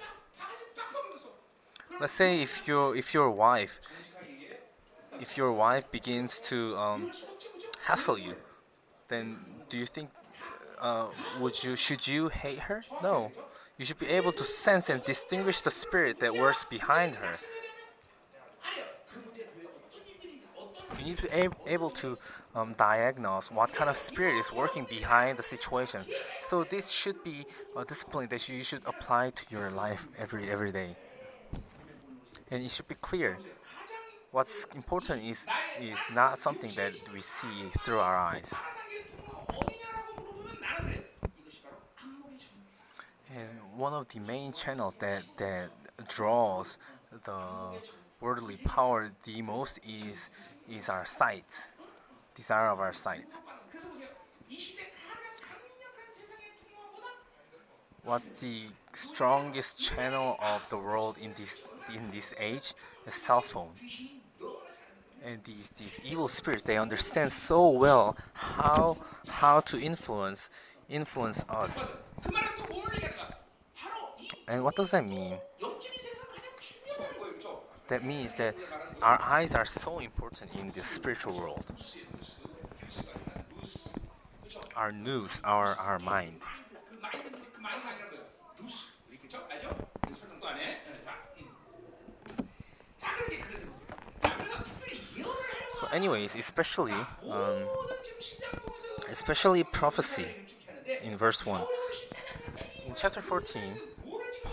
[2.00, 3.80] Let's say if your if your wife
[5.20, 7.12] if your wife begins to um,
[7.86, 8.36] hassle you,
[9.08, 9.38] then
[9.70, 10.10] do you think
[10.80, 11.08] uh,
[11.40, 12.84] would you should you hate her?
[13.02, 13.32] No,
[13.78, 17.34] you should be able to sense and distinguish the spirit that works behind her.
[20.98, 22.18] You need to be able to
[22.56, 26.02] um, diagnose what kind of spirit is working behind the situation.
[26.42, 27.46] So this should be
[27.78, 30.96] a discipline that you should apply to your life every every day.
[32.50, 33.38] And it should be clear.
[34.32, 35.46] What's important is
[35.80, 38.54] is not something that we see through our eyes.
[43.78, 45.70] one of the main channels that that
[46.08, 46.78] draws
[47.26, 47.78] the
[48.20, 50.30] worldly power the most is
[50.70, 51.70] is our sight,
[52.34, 53.30] desire of our sight.
[58.04, 61.62] What's the strongest channel of the world in this
[61.94, 62.74] in this age?
[63.06, 63.74] A cell phone.
[65.24, 68.98] And these these evil spirits they understand so well how
[69.30, 70.50] how to influence
[70.90, 71.88] influence us.
[74.48, 75.38] And what does that mean?
[77.88, 78.56] That means that
[79.02, 81.66] our eyes are so important in the spiritual world.
[84.76, 86.42] Our news, our, our mind.
[95.70, 96.94] So, anyways, especially,
[97.30, 97.68] um,
[99.12, 100.28] especially prophecy
[101.04, 101.62] in verse 1.
[102.88, 103.62] In chapter 14,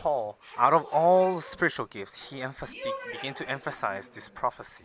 [0.04, 2.74] Paul, out of all spiritual gifts, he emph-
[3.10, 4.84] began to emphasize this prophecy.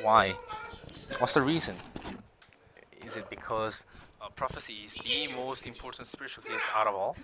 [0.00, 0.36] Why?
[1.18, 1.74] What's the reason?
[3.04, 3.84] Is it because
[4.22, 7.16] uh, prophecy is the most important spiritual gift out of all?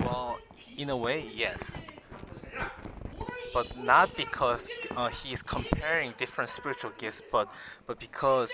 [0.00, 0.40] Well,
[0.76, 1.78] in a way, yes.
[3.54, 7.52] But not because uh, he is comparing different spiritual gifts, but
[7.86, 8.50] but because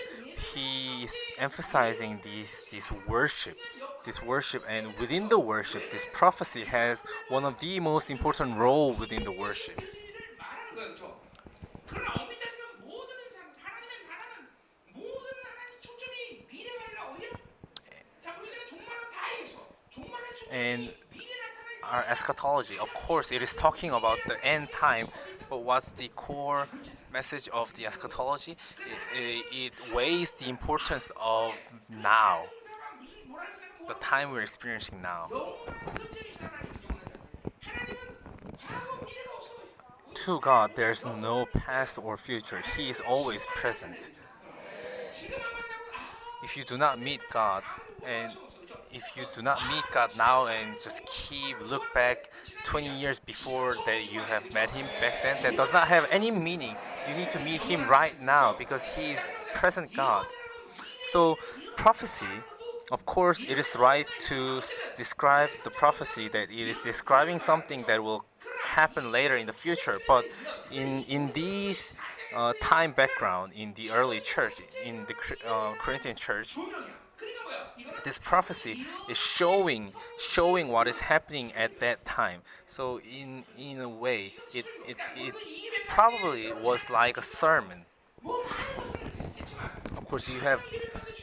[0.53, 3.57] he is emphasizing these this worship
[4.03, 8.93] this worship and within the worship this prophecy has one of the most important role
[8.93, 9.79] within the worship.
[20.51, 20.91] and
[21.89, 25.07] our eschatology of course it is talking about the end time
[25.49, 26.67] but what's the core
[27.11, 28.51] message of the eschatology?
[28.51, 31.53] It, it, it weighs the importance of
[31.89, 32.43] now
[33.87, 35.27] the time we're experiencing now.
[40.13, 44.11] To God, there's no past or future, He is always present.
[46.43, 47.63] If you do not meet God,
[48.05, 48.31] and
[48.93, 52.29] if you do not meet God now and just keep look back
[52.65, 56.29] 20 years before that you have met Him back then, that does not have any
[56.29, 56.75] meaning.
[57.07, 60.25] You need to meet Him right now because He is present God.
[61.03, 61.37] So,
[61.77, 62.27] prophecy
[62.91, 64.61] of course, it is right to
[64.97, 68.25] describe the prophecy that it is describing something that will
[68.65, 69.97] happen later in the future.
[70.07, 70.25] But
[70.69, 71.97] in in these
[72.35, 75.15] uh, time background in the early church, in the
[75.47, 76.57] uh, Corinthian church,
[78.03, 82.41] this prophecy is showing showing what is happening at that time.
[82.67, 85.33] So in in a way, it it, it
[85.87, 87.85] probably was like a sermon
[88.23, 90.61] of course, you have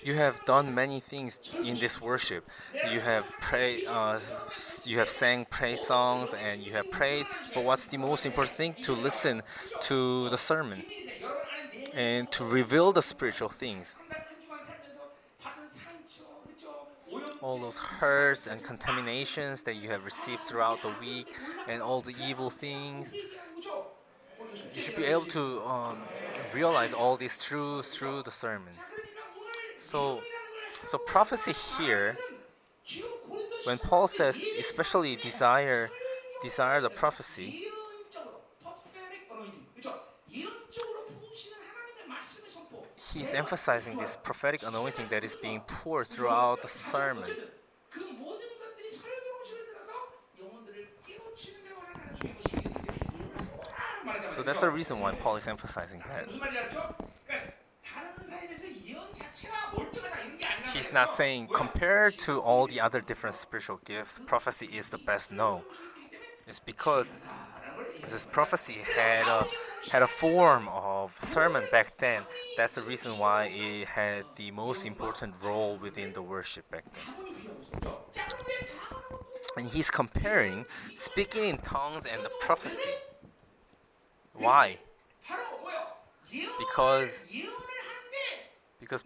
[0.03, 2.49] you have done many things in this worship.
[2.91, 4.19] You have pray, uh,
[4.85, 7.27] you have sang praise songs, and you have prayed.
[7.55, 8.75] But what's the most important thing?
[8.83, 9.43] To listen
[9.83, 10.83] to the sermon
[11.95, 13.95] and to reveal the spiritual things.
[17.41, 21.29] all those hurts and contaminations that you have received throughout the week
[21.69, 23.15] and all the evil things
[24.75, 25.99] you should be able to um,
[26.55, 28.73] realize all these through through the sermon.
[29.77, 30.21] So,
[30.85, 32.15] so prophecy here,
[33.65, 35.91] when Paul says, especially desire,
[36.43, 37.65] desire the prophecy.
[43.15, 47.25] He's emphasizing this prophetic anointing that is being poured throughout the sermon.
[54.35, 56.29] So that's the reason why Paul is emphasizing that.
[60.73, 65.33] He's not saying compared to all the other different spiritual gifts, prophecy is the best.
[65.33, 65.63] No,
[66.47, 67.13] it's because
[68.09, 69.45] this prophecy had a
[69.91, 72.23] had a form of sermon back then.
[72.57, 77.93] That's the reason why it had the most important role within the worship back then.
[79.57, 82.91] And he's comparing speaking in tongues and the prophecy.
[84.39, 84.77] Why?
[86.59, 87.27] Because
[88.81, 89.05] because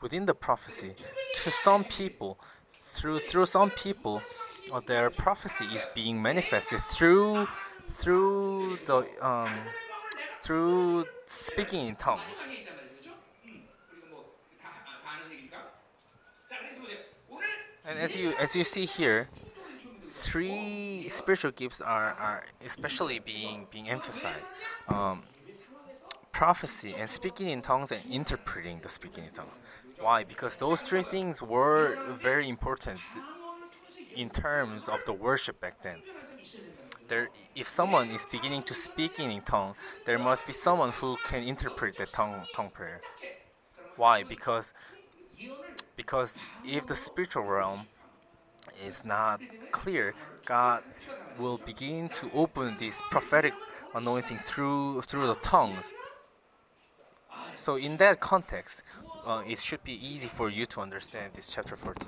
[0.00, 0.94] within the prophecy,
[1.34, 4.22] to some people, through through some people,
[4.72, 7.46] uh, their prophecy is being manifested through
[7.88, 9.52] through the um,
[10.38, 12.48] through speaking in tongues.
[17.88, 19.28] And as you as you see here,
[20.26, 24.46] three spiritual gifts are, are especially being being emphasized.
[24.88, 25.22] Um,
[26.32, 29.58] prophecy and speaking in tongues and interpreting the speaking in tongues.
[29.98, 30.24] Why?
[30.24, 33.00] Because those three things were very important
[34.14, 35.98] in terms of the worship back then.
[37.08, 39.74] There, if someone is beginning to speak in tongue,
[40.04, 43.00] there must be someone who can interpret the tongue tongue prayer.
[43.96, 44.24] Why?
[44.24, 44.74] Because
[45.96, 47.80] because if the spiritual realm
[48.84, 50.14] is not clear,
[50.44, 50.82] God
[51.38, 53.52] will begin to open this prophetic
[53.94, 55.92] anointing through through the tongues.
[57.54, 58.82] So in that context,
[59.26, 62.06] uh, it should be easy for you to understand this chapter 14.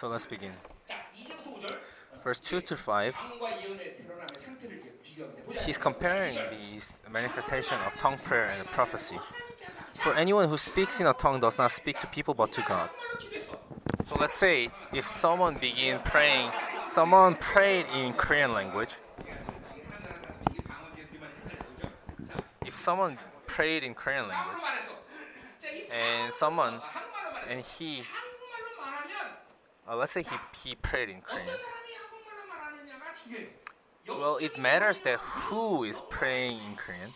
[0.00, 0.52] So let's begin
[2.22, 3.16] verse 2 to 5,
[5.64, 9.18] he's comparing these manifestation of tongue prayer and prophecy.
[9.94, 12.88] For anyone who speaks in a tongue does not speak to people but to God.
[14.02, 16.50] So let's say if someone begin praying,
[16.80, 18.96] someone prayed in Korean language.
[22.64, 24.62] If someone prayed in Korean language,
[25.90, 26.80] and someone
[27.48, 28.02] and he,
[29.88, 31.48] uh, let's say he he prayed in Korean.
[34.08, 37.12] Well, it matters that who is praying in Korean.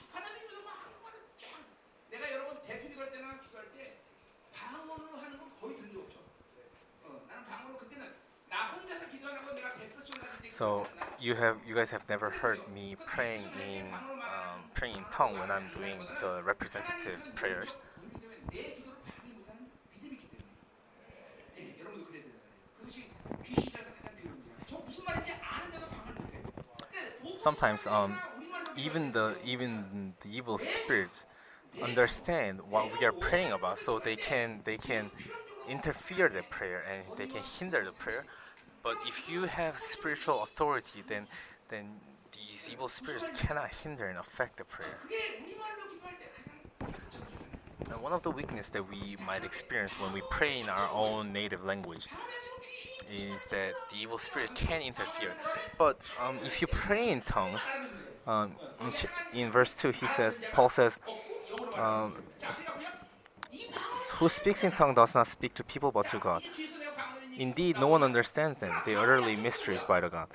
[10.54, 10.86] So
[11.18, 15.50] you have you guys have never heard me praying in um, praying in tongue when
[15.50, 17.78] I'm doing the representative prayers.
[27.34, 28.18] sometimes um,
[28.76, 31.26] even the even the evil spirits
[31.82, 35.10] understand what we are praying about, so they can they can
[35.68, 38.24] interfere the prayer and they can hinder the prayer.
[38.82, 41.26] But if you have spiritual authority, then
[41.68, 41.86] then
[42.32, 44.98] these evil spirits cannot hinder and affect the prayer.
[47.90, 51.32] And one of the weaknesses that we might experience when we pray in our own
[51.32, 52.08] native language
[53.12, 55.32] is that the evil spirit can interfere.
[55.78, 57.66] But um, if you pray in tongues,
[58.26, 58.52] um,
[59.32, 61.00] in verse 2, he says, Paul says,
[61.76, 62.14] um,
[64.14, 66.42] who speaks in tongue does not speak to people but to God.
[67.36, 68.72] Indeed, no one understands them.
[68.86, 70.28] They utterly mysteries by the God.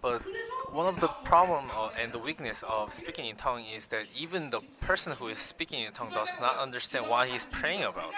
[0.00, 0.22] But
[0.70, 4.50] one of the problem uh, and the weakness of speaking in tongue is that even
[4.50, 8.12] the person who is speaking in tongue does not understand what he's praying about.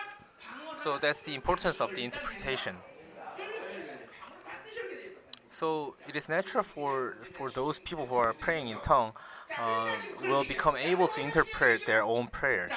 [0.76, 2.76] So that's the importance of the interpretation.
[5.48, 9.12] So it is natural for, for those people who are praying in tongue
[9.58, 9.90] uh,
[10.22, 12.68] will become able to interpret their own prayer.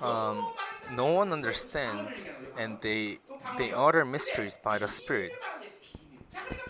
[0.00, 0.46] Um,
[0.92, 3.18] no one understands and they
[3.58, 5.32] they utter mysteries by the Spirit.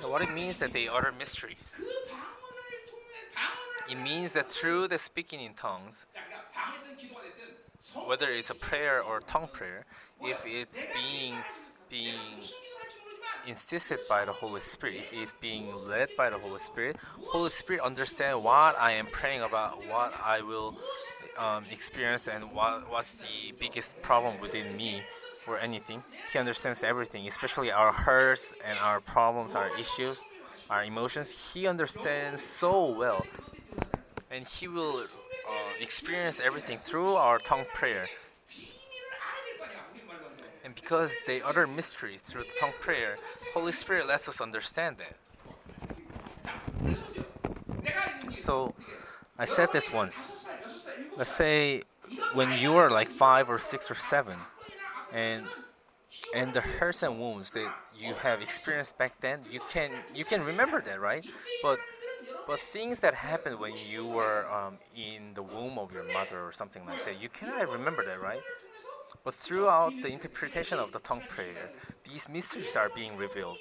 [0.02, 1.76] What it means that they utter mysteries.
[3.92, 6.06] It means that through the speaking in tongues,
[8.06, 9.84] whether it's a prayer or tongue prayer,
[10.22, 11.34] if it's being
[11.90, 12.14] being
[13.46, 17.82] insisted by the Holy Spirit, if it's being led by the Holy Spirit, Holy Spirit
[17.82, 20.74] understand what I am praying about, what I will
[21.36, 25.02] um, experience, and what, what's the biggest problem within me
[25.46, 26.02] or anything.
[26.32, 30.24] He understands everything, especially our hurts and our problems, our issues,
[30.70, 31.52] our emotions.
[31.52, 33.26] He understands so well
[34.32, 38.06] and He will uh, experience everything through our tongue prayer.
[40.64, 43.16] And because they utter mysteries through the tongue prayer,
[43.52, 45.16] Holy Spirit lets us understand that.
[48.34, 48.74] So,
[49.38, 50.46] I said this once.
[51.16, 51.82] Let's say
[52.32, 54.36] when you are like five or six or seven,
[55.12, 55.44] and
[56.34, 60.42] and the hurts and wounds that you have experienced back then, you can you can
[60.44, 61.26] remember that, right?
[61.62, 61.78] But
[62.46, 66.52] but things that happened when you were um, in the womb of your mother or
[66.52, 68.40] something like that, you cannot remember that, right?
[69.24, 71.70] But throughout the interpretation of the tongue prayer,
[72.04, 73.58] these mysteries are being revealed.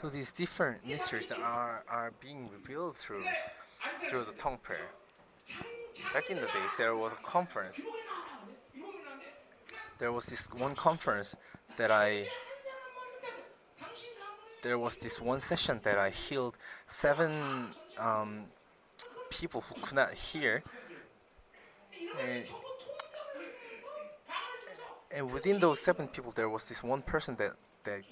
[0.00, 3.24] So these different mysteries are are being revealed through
[4.08, 4.88] through the tongue prayer.
[6.14, 7.80] Back in the days, there was a conference.
[9.98, 11.34] There was this one conference
[11.76, 12.28] that I
[14.62, 17.68] there was this one session that I healed seven
[17.98, 18.44] um,
[19.30, 20.62] people who could not hear,
[22.20, 22.44] and,
[25.10, 27.52] and within those seven people, there was this one person that
[27.84, 28.02] that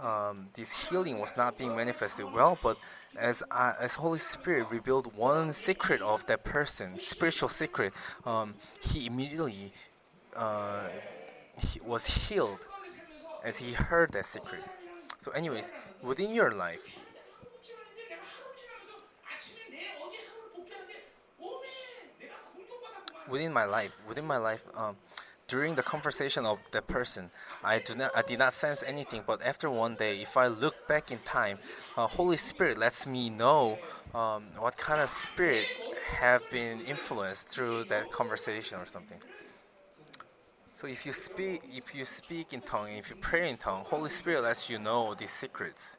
[0.00, 2.76] um, this healing was not being manifested well, but
[3.18, 7.92] as I, as Holy Spirit revealed one secret of that person, spiritual secret,
[8.24, 9.72] um, he immediately
[10.34, 10.88] uh,
[11.58, 12.60] he was healed
[13.42, 14.62] as he heard that secret.
[15.18, 15.72] So, anyways,
[16.02, 16.98] within your life,
[23.28, 24.96] within my life, within my life, um,
[25.48, 27.30] during the conversation of that person,
[27.62, 29.22] I do not, I did not sense anything.
[29.26, 31.58] But after one day, if I look back in time,
[31.96, 33.78] uh, Holy Spirit lets me know
[34.14, 35.66] um, what kind of spirit
[36.18, 39.18] have been influenced through that conversation or something.
[40.74, 44.10] So if you speak, if you speak in tongue, if you pray in tongue, Holy
[44.10, 45.96] Spirit lets you know these secrets.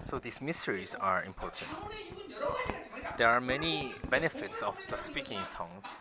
[0.00, 1.70] So these mysteries are important.
[3.18, 5.92] There are many benefits of the speaking in tongues.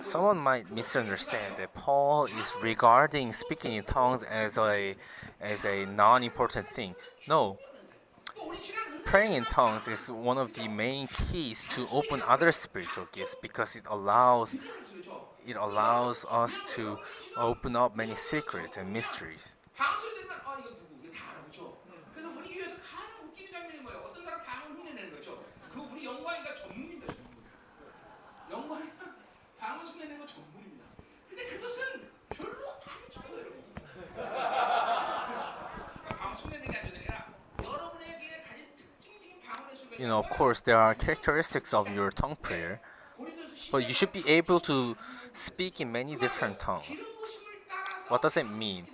[0.00, 4.96] Someone might misunderstand that Paul is regarding speaking in tongues as a
[5.40, 6.96] as a non-important thing.
[7.28, 7.58] No.
[9.06, 13.76] Praying in tongues is one of the main keys to open other spiritual gifts because
[13.76, 14.56] it allows
[15.46, 16.98] it allows us to
[17.36, 19.54] open up many secrets and mysteries.
[39.98, 42.80] you know, of course, there are characteristics of your tongue prayer,
[43.72, 44.96] but you should be able to
[45.32, 47.04] speak in many different tongues.
[48.08, 48.86] What does it mean?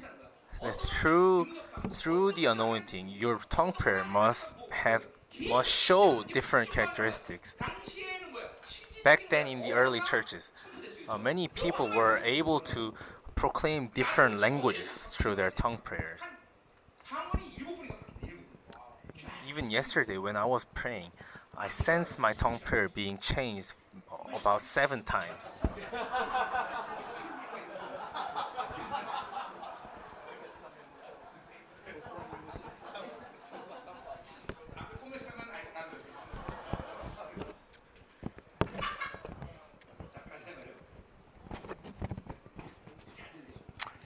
[0.63, 1.47] That's true.
[1.89, 5.09] Through the anointing, your tongue prayer must have
[5.49, 7.57] must show different characteristics.
[9.03, 10.53] Back then, in the early churches,
[11.09, 12.95] uh, many people were able to
[13.35, 16.21] proclaim different languages through their tongue prayers
[19.55, 21.13] even yesterday when I was praying,
[21.57, 23.75] I sensed my tongue prayer being changed
[24.41, 25.65] about seven times.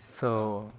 [0.05, 0.71] So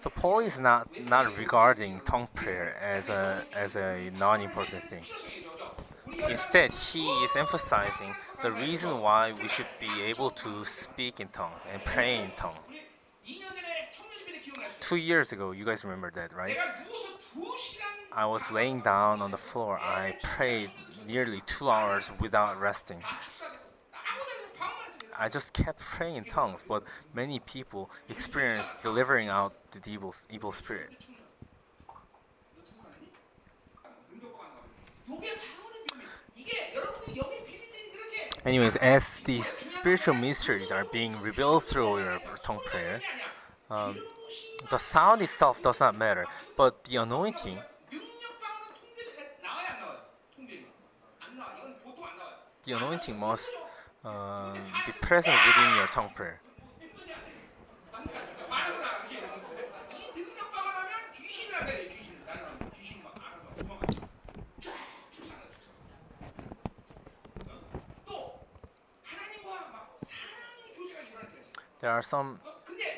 [0.00, 5.04] so Paul is not not regarding tongue prayer as a as a non-important thing.
[6.26, 11.66] Instead, he is emphasizing the reason why we should be able to speak in tongues
[11.70, 12.70] and pray in tongues.
[14.80, 16.56] Two years ago, you guys remember that, right?
[18.10, 19.78] I was laying down on the floor.
[19.78, 20.70] I prayed
[21.06, 23.02] nearly two hours without resting.
[25.20, 30.50] I just kept praying in tongues, but many people experienced delivering out the evil, evil
[30.50, 30.90] spirit.
[38.46, 43.02] Anyways, as these spiritual mysteries are being revealed through your tongue prayer,
[43.70, 43.98] um,
[44.70, 46.24] the sound itself does not matter,
[46.56, 47.58] but the anointing
[52.64, 53.50] the anointing must
[54.02, 56.40] be present within your tongue prayer.
[71.80, 72.40] There are some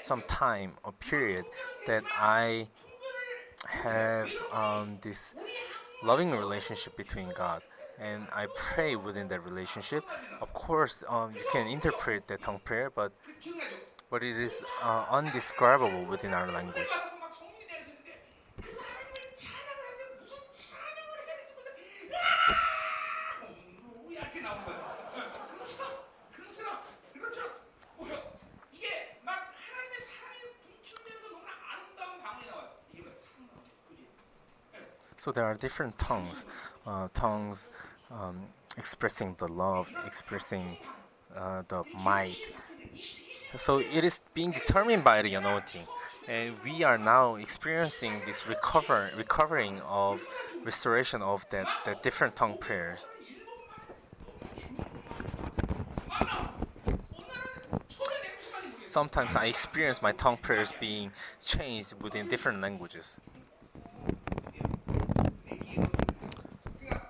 [0.00, 1.44] some time or period
[1.86, 2.66] that I
[3.68, 5.34] have um, this
[6.02, 7.62] loving relationship between God
[8.02, 10.04] and I pray within that relationship.
[10.40, 13.12] Of course, um, you can interpret the tongue prayer, but
[14.10, 16.92] but it is uh, undescribable within our language.
[35.22, 36.44] So there are different tongues,
[36.84, 37.70] uh, tongues
[38.12, 38.42] um,
[38.76, 40.76] expressing the love, expressing
[41.36, 42.40] uh, the might.
[42.94, 45.86] So it is being determined by the anointing,
[46.28, 50.22] and we are now experiencing this recover recovering of
[50.64, 53.08] restoration of that, the different tongue prayers.
[58.38, 63.18] Sometimes I experience my tongue prayers being changed within different languages.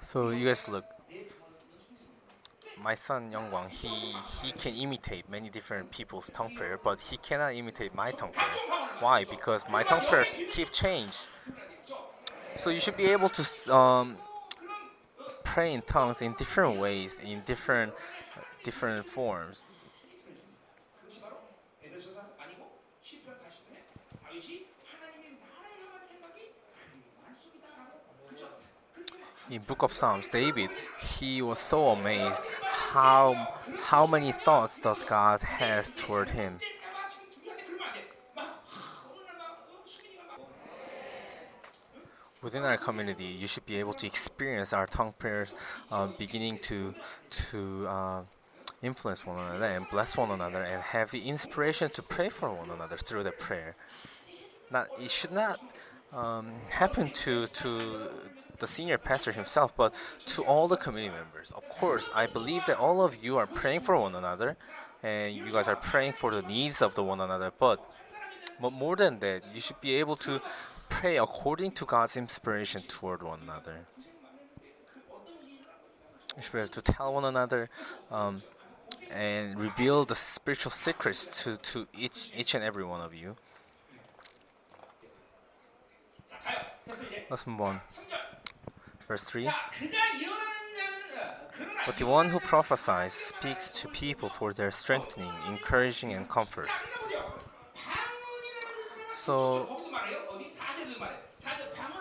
[0.03, 0.85] So you guys look.
[2.83, 3.89] My son Youngwang, he
[4.43, 8.53] he can imitate many different people's tongue prayer, but he cannot imitate my tongue prayer.
[8.99, 9.23] Why?
[9.23, 11.29] Because my tongue prayers keep change.
[12.57, 14.17] So you should be able to um,
[15.45, 17.93] pray in tongues in different ways, in different
[18.65, 19.63] different forms.
[29.53, 30.71] in Book of Psalms, David,
[31.19, 36.59] he was so amazed how how many thoughts does God has toward him.
[42.43, 45.55] Within our community, you should be able to experience our tongue prayers
[45.93, 46.95] uh, beginning to
[47.51, 48.21] to uh,
[48.83, 52.71] influence one another and bless one another and have the inspiration to pray for one
[52.71, 53.77] another through the prayer.
[54.71, 55.61] Not it should not
[56.15, 57.69] um, happen to to
[58.59, 59.93] the senior pastor himself, but
[60.27, 61.53] to all the community members.
[61.53, 64.57] Of course, I believe that all of you are praying for one another,
[65.03, 67.53] and you guys are praying for the needs of the one another.
[67.59, 67.81] But
[68.61, 70.41] but more than that, you should be able to
[70.89, 73.77] pray according to God's inspiration toward one another.
[76.37, 77.69] You should be able to tell one another
[78.11, 78.43] um,
[79.11, 83.37] and reveal the spiritual secrets to, to each each and every one of you.
[87.31, 87.81] Lesson 1,
[89.07, 89.49] verse 3
[91.87, 96.69] But the one who prophesies speaks to people for their strengthening, encouraging, and comfort.
[99.13, 99.81] So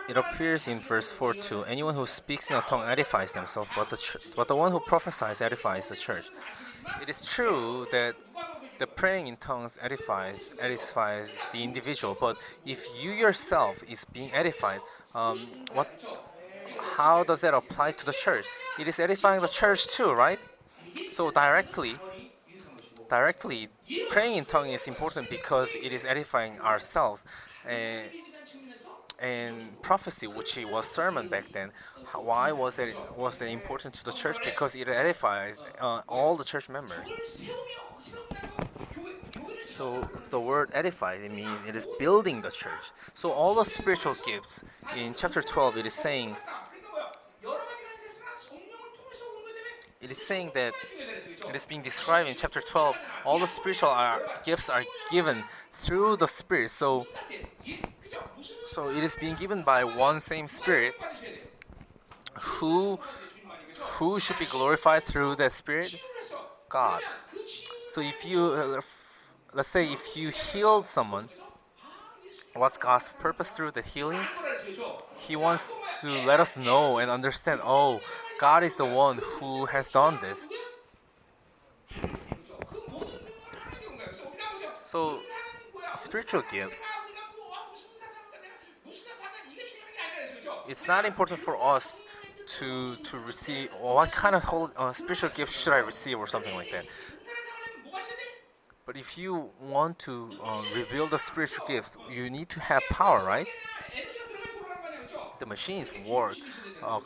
[0.09, 3.89] it appears in verse 4 too anyone who speaks in a tongue edifies themselves, but
[3.89, 3.99] the,
[4.36, 6.25] but the one who prophesies edifies the church.
[7.01, 8.15] It is true that
[8.82, 14.82] the praying in tongues edifies edifies the individual, but if you yourself is being edified,
[15.13, 15.38] um,
[15.73, 15.88] what?
[16.97, 18.45] How does that apply to the church?
[18.79, 20.39] It is edifying the church too, right?
[21.09, 21.93] So directly,
[23.07, 23.69] directly
[24.09, 27.23] praying in tongues is important because it is edifying ourselves.
[27.63, 28.01] Uh,
[29.22, 31.72] and prophecy, which was sermon back then.
[32.13, 34.38] Why was it was it important to the church?
[34.43, 37.07] Because it edifies uh, all the church members.
[39.63, 42.91] So the word edify it means it is building the church.
[43.13, 44.63] So all the spiritual gifts
[44.97, 46.36] in chapter 12 it is saying
[50.02, 50.74] it is saying that
[51.47, 56.18] it is being described in chapter 12 all the spiritual are, gifts are given through
[56.18, 56.70] the spirit.
[56.70, 57.08] So
[58.66, 60.95] so it is being given by one same spirit
[62.39, 62.99] who
[63.80, 65.95] who should be glorified through that spirit?
[66.70, 67.02] God.
[67.89, 68.82] So if you uh,
[69.54, 71.30] let's say if you healed someone
[72.54, 74.26] what's god's purpose through the healing?
[75.18, 75.72] He wants
[76.02, 78.02] to let us know and understand oh
[78.41, 80.49] God is the one who has done this.
[84.79, 85.19] So,
[85.95, 86.91] spiritual gifts,
[90.67, 92.03] it's not important for us
[92.57, 96.71] to to receive what kind of special uh, spiritual should I receive or something like
[96.71, 96.87] that.
[98.87, 103.23] But if you want to uh, reveal the spiritual gifts, you need to have power,
[103.23, 103.47] right?
[105.37, 106.37] The machines work
[106.81, 107.01] uh,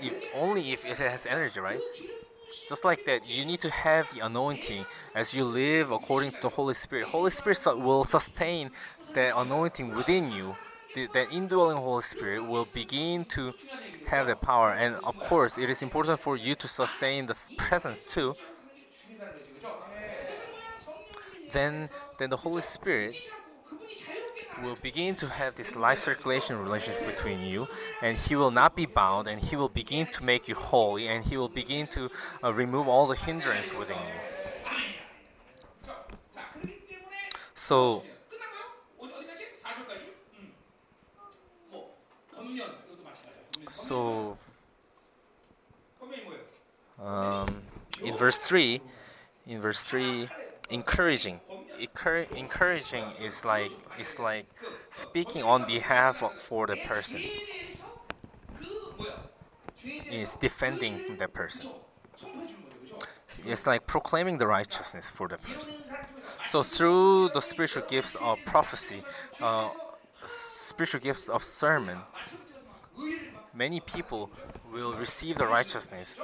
[0.00, 1.80] if, only if it has energy, right?
[2.68, 4.84] Just like that, you need to have the anointing
[5.14, 7.06] as you live according to the Holy Spirit.
[7.06, 8.70] Holy Spirit will sustain
[9.14, 10.56] that anointing within you.
[10.94, 13.54] The, that indwelling Holy Spirit will begin to
[14.06, 14.72] have the power.
[14.72, 18.34] And of course, it is important for you to sustain the presence too.
[21.52, 21.88] Then,
[22.18, 23.14] then the Holy Spirit
[24.62, 27.66] will begin to have this life circulation relationship between you,
[28.02, 31.24] and He will not be bound, and He will begin to make you holy, and
[31.24, 32.10] He will begin to
[32.42, 34.38] uh, remove all the hindrance within you.
[37.54, 38.04] So,
[43.68, 44.38] so
[47.02, 47.48] um,
[48.02, 48.80] in verse 3,
[49.46, 50.28] in verse 3,
[50.70, 51.40] encouraging
[51.78, 54.46] encouraging is like is like
[54.90, 57.22] speaking on behalf of, for the person.
[60.10, 61.70] Is defending the person.
[63.44, 65.74] It's like proclaiming the righteousness for the person.
[66.44, 69.02] So through the spiritual gifts of prophecy,
[69.40, 69.68] uh,
[70.24, 71.98] spiritual gifts of sermon,
[73.54, 74.30] many people
[74.72, 76.18] will receive the righteousness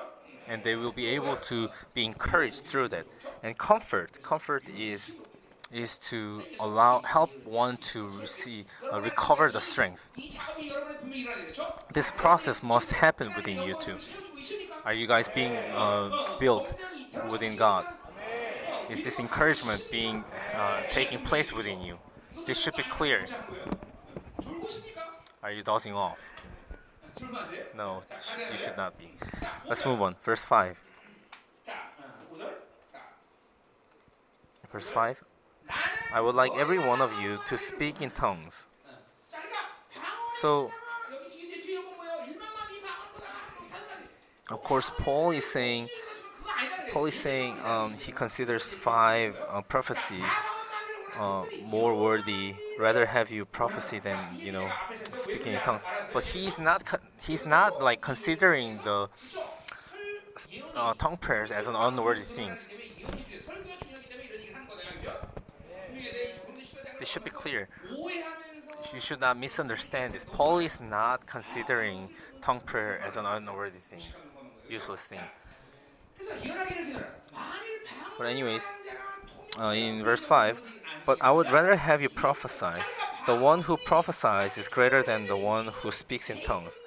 [0.47, 3.07] and they will be able to be encouraged through that.
[3.43, 5.15] And comfort, comfort is
[5.73, 10.11] is to allow help one to receive uh, recover the strength.
[11.93, 13.97] This process must happen within you too.
[14.85, 16.75] Are you guys being uh, built
[17.31, 17.87] within God?
[18.91, 21.99] Is this encouragement being uh, taking place within you?
[22.47, 23.25] This should be clear.
[25.43, 26.21] Are you dozing off?
[27.77, 28.03] No,
[28.53, 29.11] you should not be.
[29.69, 30.17] Let's move on.
[30.23, 30.79] Verse 5.
[34.71, 35.25] Verse 5.
[36.13, 38.67] I would like every one of you to speak in tongues.
[40.41, 40.71] So,
[44.51, 45.89] of course, Paul is saying,
[46.93, 50.23] Paul is saying um, he considers five uh, prophecies
[51.19, 52.55] uh, more worthy.
[52.79, 54.69] Rather have you prophecy than you know
[55.15, 55.83] speaking in tongues.
[56.13, 56.83] But he's not
[57.23, 59.09] he's not like considering the
[60.77, 62.57] uh, tongue prayers as an unworthy thing.
[67.05, 67.69] This should be clear.
[68.95, 70.25] You should not misunderstand this.
[70.25, 72.09] Paul is not considering
[72.41, 74.01] tongue prayer as an unworthy thing,
[74.71, 75.21] useless thing.
[78.17, 78.65] But, anyways,
[79.61, 80.63] uh, in verse 5,
[81.05, 82.81] but I would rather have you prophesy.
[83.27, 86.79] The one who prophesies is greater than the one who speaks in tongues.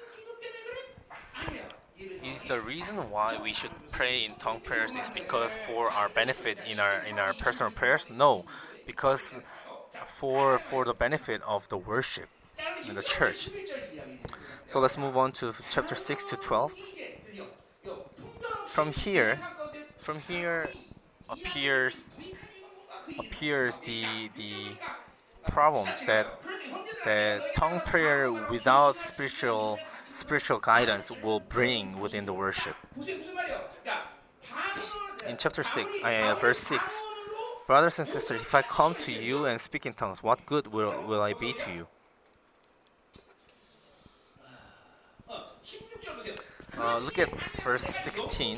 [2.24, 6.58] Is the reason why we should pray in tongue prayers is because for our benefit
[6.68, 8.10] in our in our personal prayers?
[8.10, 8.44] No,
[8.84, 9.38] because
[10.06, 12.28] for for the benefit of the worship
[12.88, 13.48] in the church.
[14.66, 16.72] So let's move on to chapter 6 to 12.
[18.66, 19.38] From here,
[19.98, 20.68] from here
[21.30, 22.10] appears
[23.18, 24.04] appears the
[24.36, 24.52] the
[25.50, 26.26] problems that
[27.04, 32.76] that tongue prayer without spiritual spiritual guidance will bring within the worship.
[35.26, 36.82] In chapter 6, uh, verse 6,
[37.68, 41.04] brothers and sisters, if I come to you and speak in tongues, what good will,
[41.06, 41.86] will I be to you?
[46.78, 47.28] Uh, look at
[47.62, 48.56] verse 16.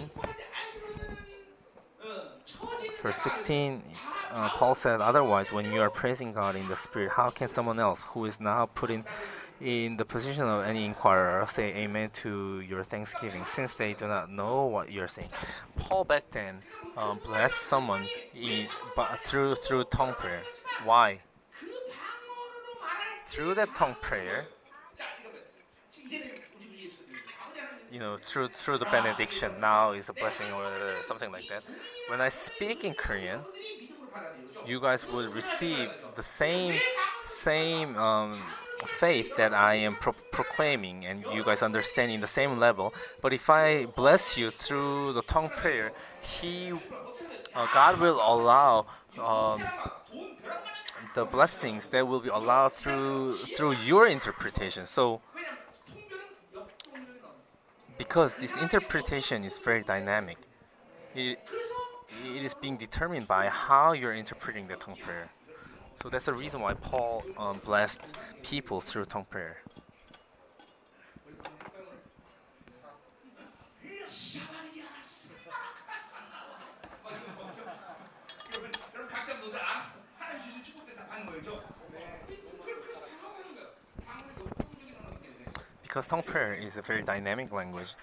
[3.03, 3.83] Verse 16,
[4.31, 7.81] uh, Paul said, Otherwise, when you are praising God in the Spirit, how can someone
[7.81, 8.91] else who is now put
[9.61, 14.31] in, the position of any inquirer say amen to your thanksgiving, since they do not
[14.31, 15.29] know what you're saying?
[15.77, 16.61] Paul back then
[16.97, 18.05] um, blessed someone
[18.35, 20.43] in, but through, through tongue prayer.
[20.85, 21.21] Why?
[23.23, 24.47] Through that tongue prayer,
[27.91, 31.63] you know, through through the benediction now is a blessing or uh, something like that.
[32.09, 33.41] When I speak in Korean,
[34.67, 36.79] you guys would receive the same
[37.25, 38.39] same um,
[38.87, 42.95] faith that I am pro- proclaiming, and you guys understand in the same level.
[43.23, 46.73] But if I bless you through the tongue prayer, He,
[47.55, 48.87] uh, God will allow.
[49.19, 49.63] Um,
[51.15, 54.87] the blessings that will be allowed through through your interpretation.
[54.87, 55.21] So
[58.01, 60.39] because this interpretation is very dynamic.
[61.15, 61.39] It,
[62.35, 65.29] it is being determined by how you're interpreting the tongue prayer.
[66.03, 68.01] So that's the reason why Paul um, blessed
[68.43, 69.59] people through tongue prayer.
[85.83, 87.95] Because tongue prayer is a very dynamic language,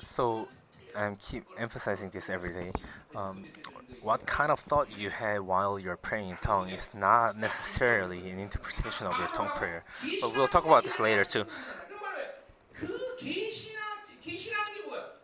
[0.00, 0.48] so
[0.96, 2.72] I keep emphasizing this every day.
[3.14, 3.44] Um,
[4.02, 8.38] what kind of thought you have while you're praying in tongue is not necessarily an
[8.38, 9.84] interpretation of your tongue prayer.
[10.20, 11.44] But we'll talk about this later too.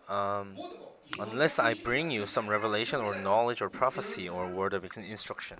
[0.08, 0.54] Um,
[1.18, 5.56] unless I bring you some revelation or knowledge or prophecy or word of instruction.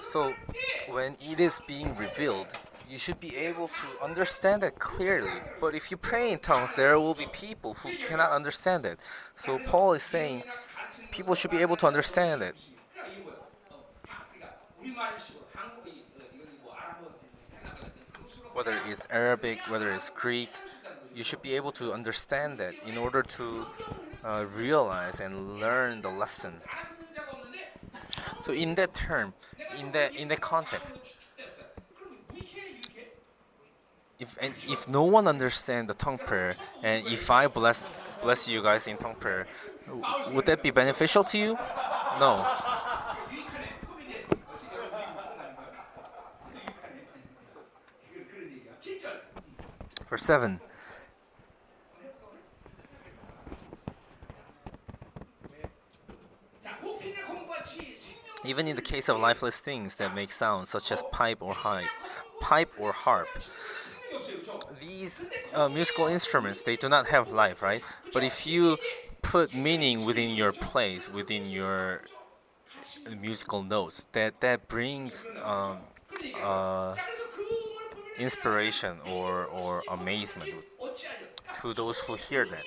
[0.00, 0.32] So,
[0.88, 2.46] when it is being revealed,
[2.88, 5.40] you should be able to understand it clearly.
[5.60, 8.98] But if you pray in tongues, there will be people who cannot understand it.
[9.36, 10.42] So Paul is saying
[11.10, 12.56] people should be able to understand it.
[18.54, 20.50] Whether it's Arabic, whether it's Greek,
[21.14, 23.66] you should be able to understand it in order to
[24.24, 26.54] uh, realize and learn the lesson.
[28.40, 29.34] So in that term,
[29.78, 31.27] in that in that context,
[34.18, 36.52] if and if no one understands the tongue prayer,
[36.82, 37.84] and if I bless
[38.20, 39.46] bless you guys in tongue prayer,
[40.32, 41.58] would that be beneficial to you?
[42.18, 42.44] No.
[50.08, 50.60] Verse seven.
[58.44, 61.84] Even in the case of lifeless things that make sounds, such as pipe or harp,
[62.40, 63.28] pipe or harp,
[64.80, 67.82] these uh, musical instruments, they do not have life, right?
[68.12, 68.78] But if you
[69.22, 72.02] put meaning within your plays, within your
[73.20, 75.78] musical notes, that, that brings um,
[76.42, 76.94] uh,
[78.18, 80.50] inspiration or, or amazement
[81.60, 82.64] to those who hear that.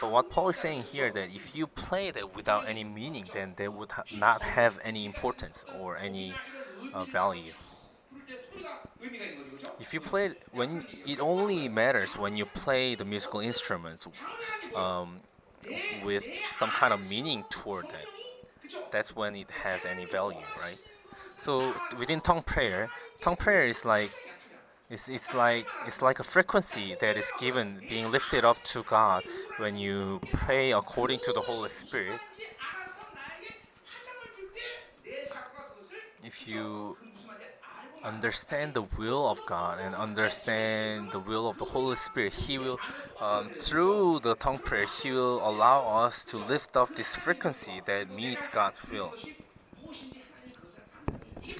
[0.00, 3.54] But what Paul is saying here that if you play that without any meaning, then
[3.56, 6.34] they would ha not have any importance or any
[6.94, 7.52] uh, value.
[9.80, 14.06] If you play when it only matters when you play the musical instruments
[14.74, 15.20] um,
[16.04, 18.06] with some kind of meaning toward that.
[18.90, 20.78] That's when it has any value, right?
[21.26, 24.10] So within tongue prayer, tongue prayer is like
[24.90, 29.22] it's, it's like it's like a frequency that is given being lifted up to God
[29.58, 32.20] when you pray according to the Holy Spirit.
[36.24, 36.96] If you
[38.04, 42.78] understand the will of God and understand the will of the Holy Spirit, He will,
[43.20, 48.10] um, through the tongue prayer, He will allow us to lift up this frequency that
[48.10, 49.12] meets God's will.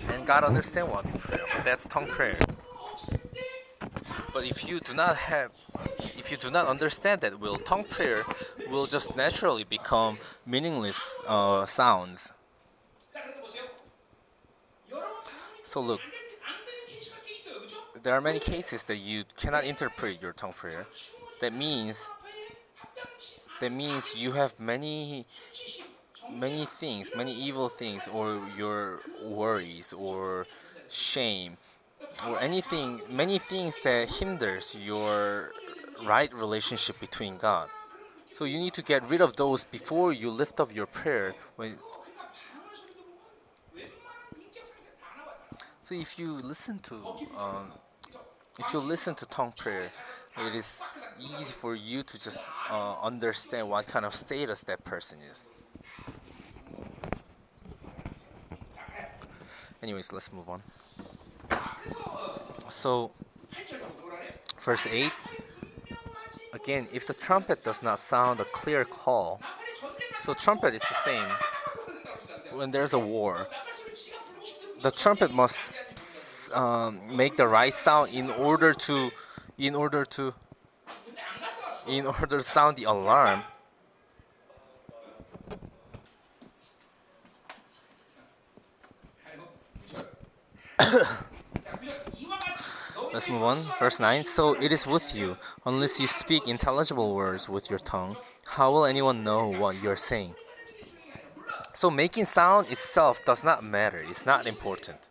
[0.08, 2.38] And God understands what prayer, that's tongue prayer.
[4.32, 5.50] But if you do not have,
[5.98, 8.24] if you do not understand that will, tongue prayer
[8.70, 12.32] will just naturally become meaningless uh, sounds.
[15.62, 16.00] So look,
[18.02, 20.86] there are many cases that you cannot interpret your tongue prayer.
[21.40, 22.12] That means
[23.60, 25.26] that means you have many
[26.30, 30.46] many things, many evil things, or your worries, or
[30.88, 31.56] shame,
[32.26, 35.52] or anything, many things that hinders your
[36.04, 37.68] right relationship between God.
[38.32, 41.34] So you need to get rid of those before you lift up your prayer.
[41.56, 41.76] When,
[45.80, 46.94] so if you listen to,
[47.36, 47.72] um,
[48.58, 49.90] if you listen to tongue prayer,
[50.38, 50.82] it is
[51.20, 55.48] easy for you to just uh, understand what kind of status that person is.
[59.82, 60.62] Anyways, let's move on.
[62.68, 63.12] So,
[64.60, 65.12] verse 8
[66.52, 69.40] again, if the trumpet does not sound a clear call,
[70.20, 71.28] so trumpet is the same.
[72.52, 73.46] When there's a war,
[74.82, 75.72] the trumpet must
[76.52, 79.10] um, make the right sound in order to,
[79.56, 80.34] in order to,
[81.86, 83.42] in order to sound the alarm.
[93.12, 93.58] Let's move on.
[93.78, 94.24] Verse 9.
[94.24, 98.16] So it is with you, unless you speak intelligible words with your tongue,
[98.46, 100.34] how will anyone know what you're saying?
[101.72, 105.10] So making sound itself does not matter, it's not important.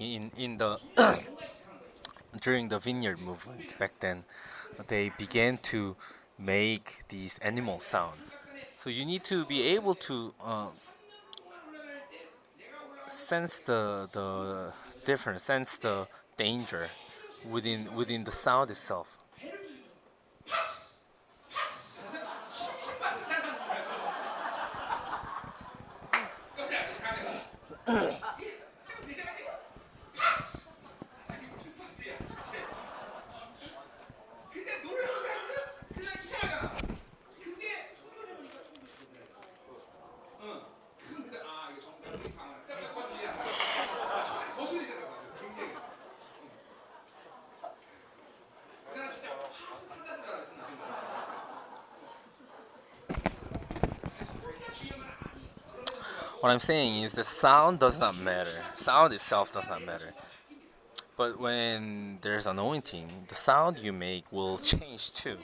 [0.00, 0.78] in in the
[2.40, 4.24] during the vineyard movement back then,
[4.88, 5.96] they began to
[6.38, 8.36] make these animal sounds.
[8.76, 10.68] So you need to be able to uh,
[13.06, 14.72] sense the the
[15.04, 16.06] difference, sense the
[16.36, 16.88] danger
[17.48, 19.08] within within the sound itself.
[56.54, 58.62] I'm saying is the sound does not matter.
[58.74, 60.14] Sound itself does not matter.
[61.16, 65.36] But when there's anointing, the sound you make will change too.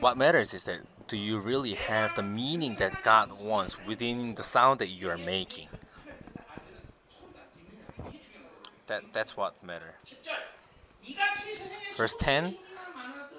[0.00, 4.42] What matters is that do you really have the meaning that God wants within the
[4.42, 5.68] sound that you are making?
[8.86, 9.94] That, that's what matters.
[11.96, 12.56] Verse 10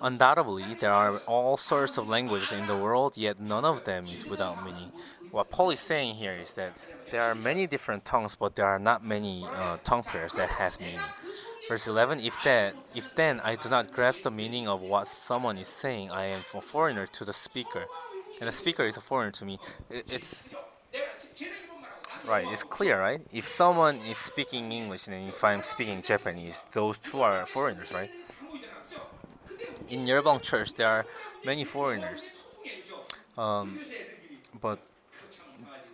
[0.02, 4.26] Undoubtedly, there are all sorts of languages in the world, yet none of them is
[4.26, 4.92] without meaning.
[5.32, 6.74] What Paul is saying here is that
[7.10, 10.80] there are many different tongues, but there are not many uh, tongue prayers that has
[10.80, 11.00] meaning.
[11.68, 15.58] Verse 11 If that, if then I do not grasp the meaning of what someone
[15.58, 17.86] is saying, I am a foreigner to the speaker.
[18.40, 19.60] And the speaker is a foreigner to me.
[19.90, 20.54] It, it's
[22.28, 23.22] right, it's clear, right?
[23.32, 28.12] If someone is speaking English and if I'm speaking Japanese, those two are foreigners, right?
[29.90, 31.06] in Yerevan church there are
[31.46, 32.38] many foreigners.
[33.38, 33.80] Um,
[34.62, 34.80] but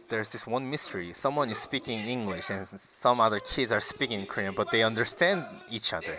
[0.09, 1.13] there's this one mystery.
[1.13, 5.93] Someone is speaking English and some other kids are speaking Korean, but they understand each
[5.93, 6.17] other.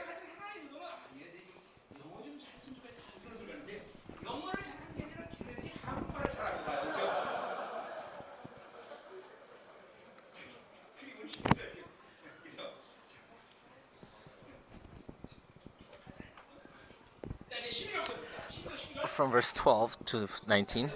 [19.12, 20.90] from verse 12 to 19.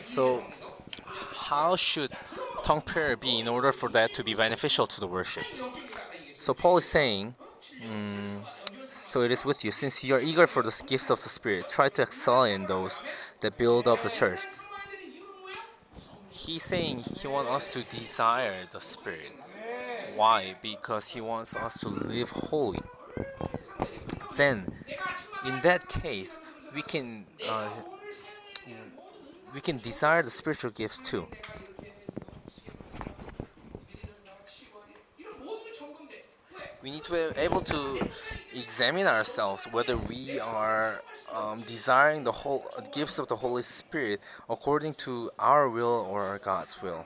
[0.00, 0.44] So,
[1.34, 2.12] how should
[2.62, 5.44] tongue prayer be in order for that to be beneficial to the worship?
[6.38, 7.34] So, Paul is saying,
[7.82, 8.42] mm,
[8.84, 9.72] So it is with you.
[9.72, 13.02] Since you are eager for the gifts of the Spirit, try to excel in those
[13.40, 14.40] that build up the church.
[16.30, 19.32] He's saying he wants us to desire the Spirit.
[20.14, 20.54] Why?
[20.62, 22.82] Because he wants us to live holy
[24.36, 24.72] then
[25.44, 26.38] in that case,
[26.74, 27.68] we can uh,
[29.54, 31.26] we can desire the spiritual gifts too.
[36.82, 38.08] We need to be able to
[38.54, 41.02] examine ourselves whether we are
[41.32, 46.80] um, desiring the whole gifts of the Holy Spirit according to our will or God's
[46.80, 47.04] will.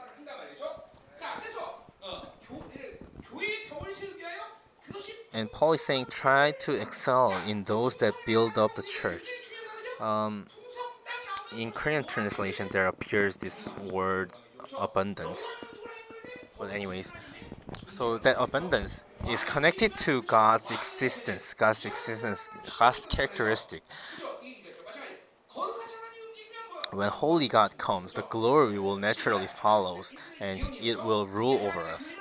[5.34, 9.26] And Paul is saying, try to excel in those that build up the church.
[10.00, 10.46] Um,
[11.56, 14.30] in Korean translation, there appears this word
[14.78, 15.50] abundance.
[16.56, 17.10] But anyways,
[17.86, 22.48] so that abundance is connected to God's existence, God's existence,
[22.78, 23.82] God's characteristic.
[26.92, 32.14] When holy God comes, the glory will naturally follows and it will rule over us.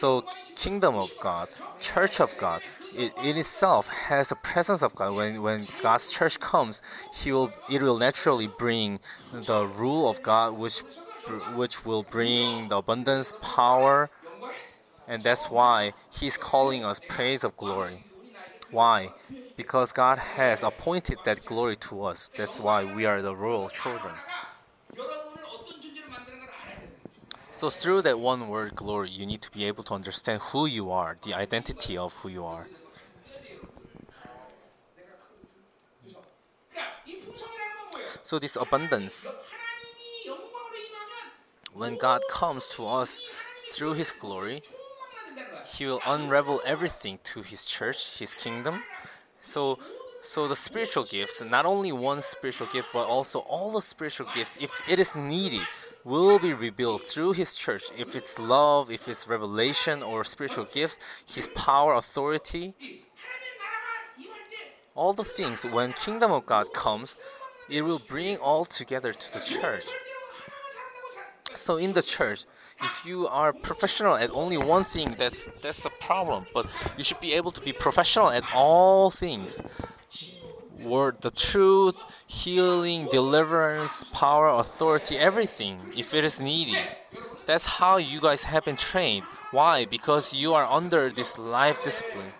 [0.00, 0.24] So
[0.56, 2.62] kingdom of God, church of God,
[2.96, 5.12] it in itself has the presence of God.
[5.12, 6.80] When when God's church comes,
[7.12, 8.98] He will it will naturally bring
[9.30, 10.78] the rule of God, which
[11.54, 14.08] which will bring the abundance, power,
[15.06, 18.02] and that's why He's calling us praise of glory.
[18.70, 19.10] Why?
[19.54, 22.30] Because God has appointed that glory to us.
[22.38, 24.14] That's why we are the royal children.
[27.60, 30.90] So through that one word glory, you need to be able to understand who you
[30.90, 32.66] are, the identity of who you are.
[38.22, 39.30] So this abundance,
[41.74, 43.20] when God comes to us
[43.72, 44.62] through His glory,
[45.66, 48.84] He will unravel everything to His church, His kingdom.
[49.42, 49.78] So
[50.22, 54.62] so the spiritual gifts, not only one spiritual gift, but also all the spiritual gifts,
[54.62, 55.66] if it is needed,
[56.04, 57.82] will be revealed through His church.
[57.96, 62.74] If it's love, if it's revelation or spiritual gifts, His power, authority,
[64.94, 65.64] all the things.
[65.64, 67.16] When Kingdom of God comes,
[67.68, 69.84] it will bring all together to the church.
[71.54, 72.44] So in the church,
[72.82, 76.46] if you are professional at only one thing, that's that's the problem.
[76.54, 76.66] But
[76.96, 79.60] you should be able to be professional at all things
[80.84, 86.86] word, the truth, healing, deliverance, power, authority, everything, if it is needed.
[87.46, 89.24] That's how you guys have been trained.
[89.50, 89.84] Why?
[89.84, 92.32] Because you are under this life discipline.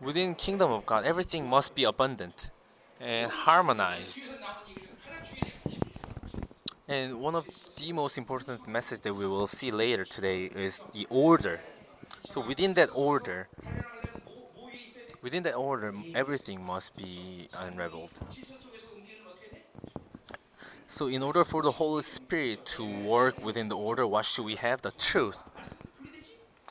[0.00, 2.50] Within kingdom of God, everything must be abundant
[3.00, 4.20] and harmonized.
[6.88, 11.06] And one of the most important message that we will see later today is the
[11.10, 11.60] order.
[12.30, 13.48] So within that order,
[15.26, 18.12] Within that order, everything must be unraveled.
[20.86, 24.54] So, in order for the Holy Spirit to work within the order, what should we
[24.54, 24.82] have?
[24.82, 25.50] The truth.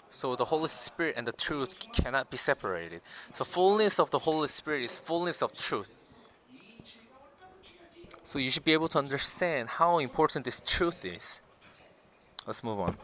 [0.08, 3.02] So, the Holy Spirit and the truth cannot be separated.
[3.34, 6.00] So, fullness of the Holy Spirit is fullness of truth.
[8.24, 11.42] So, you should be able to understand how important this truth is.
[12.48, 12.96] Let's move on.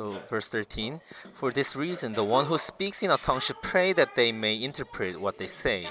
[0.00, 1.02] So, verse 13
[1.34, 4.56] For this reason, the one who speaks in a tongue should pray that they may
[4.56, 5.88] interpret what they say.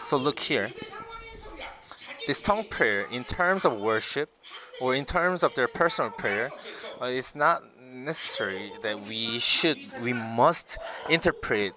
[0.00, 0.70] So, look here.
[2.26, 4.28] This tongue prayer, in terms of worship
[4.80, 6.50] or in terms of their personal prayer,
[7.00, 10.76] uh, it's not necessary that we should, we must
[11.08, 11.74] interpret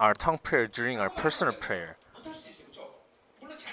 [0.00, 1.96] our tongue prayer during our personal prayer.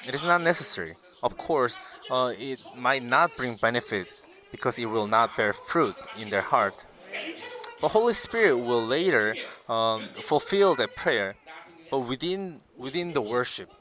[0.08, 0.94] It is not necessary.
[1.24, 1.80] Of course,
[2.12, 4.22] uh, it might not bring benefit
[4.52, 6.86] because it will not bear fruit in their heart.
[7.82, 9.36] The Holy Spirit will later
[9.68, 11.36] um, fulfill that prayer,
[11.90, 13.72] but within within the worship,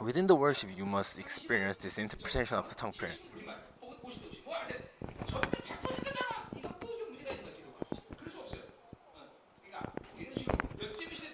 [0.00, 3.16] within the worship, you must experience this interpretation of the tongue prayer.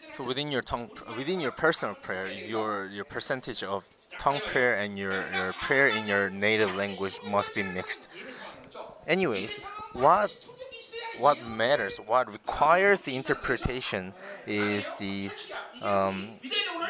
[0.08, 3.84] So within your tongue, within your personal prayer, your your percentage of
[4.24, 8.08] tongue prayer and your, your prayer in your native language must be mixed.
[9.06, 10.34] Anyways, what
[11.18, 14.14] what matters, what requires the interpretation
[14.46, 15.52] is these
[15.82, 16.16] um,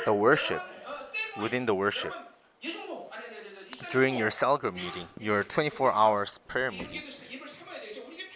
[0.05, 0.63] the worship
[1.43, 2.15] within the worship
[3.91, 7.03] during your cell group meeting, your 24 hours prayer meeting.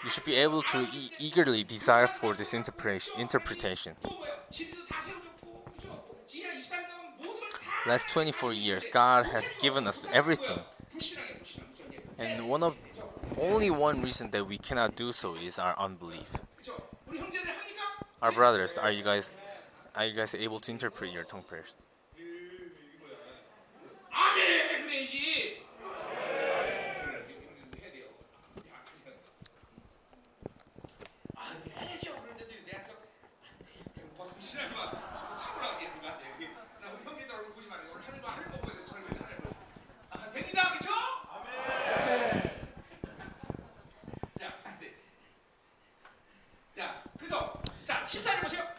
[0.05, 3.95] You should be able to e eagerly desire for this interpretation
[7.87, 10.59] last 24 years, God has given us everything.
[12.19, 12.77] And one of
[13.41, 16.31] only one reason that we cannot do so is our unbelief.
[18.21, 19.41] Our brothers, are you guys
[19.95, 21.77] are you guys able to interpret your tongue prayers?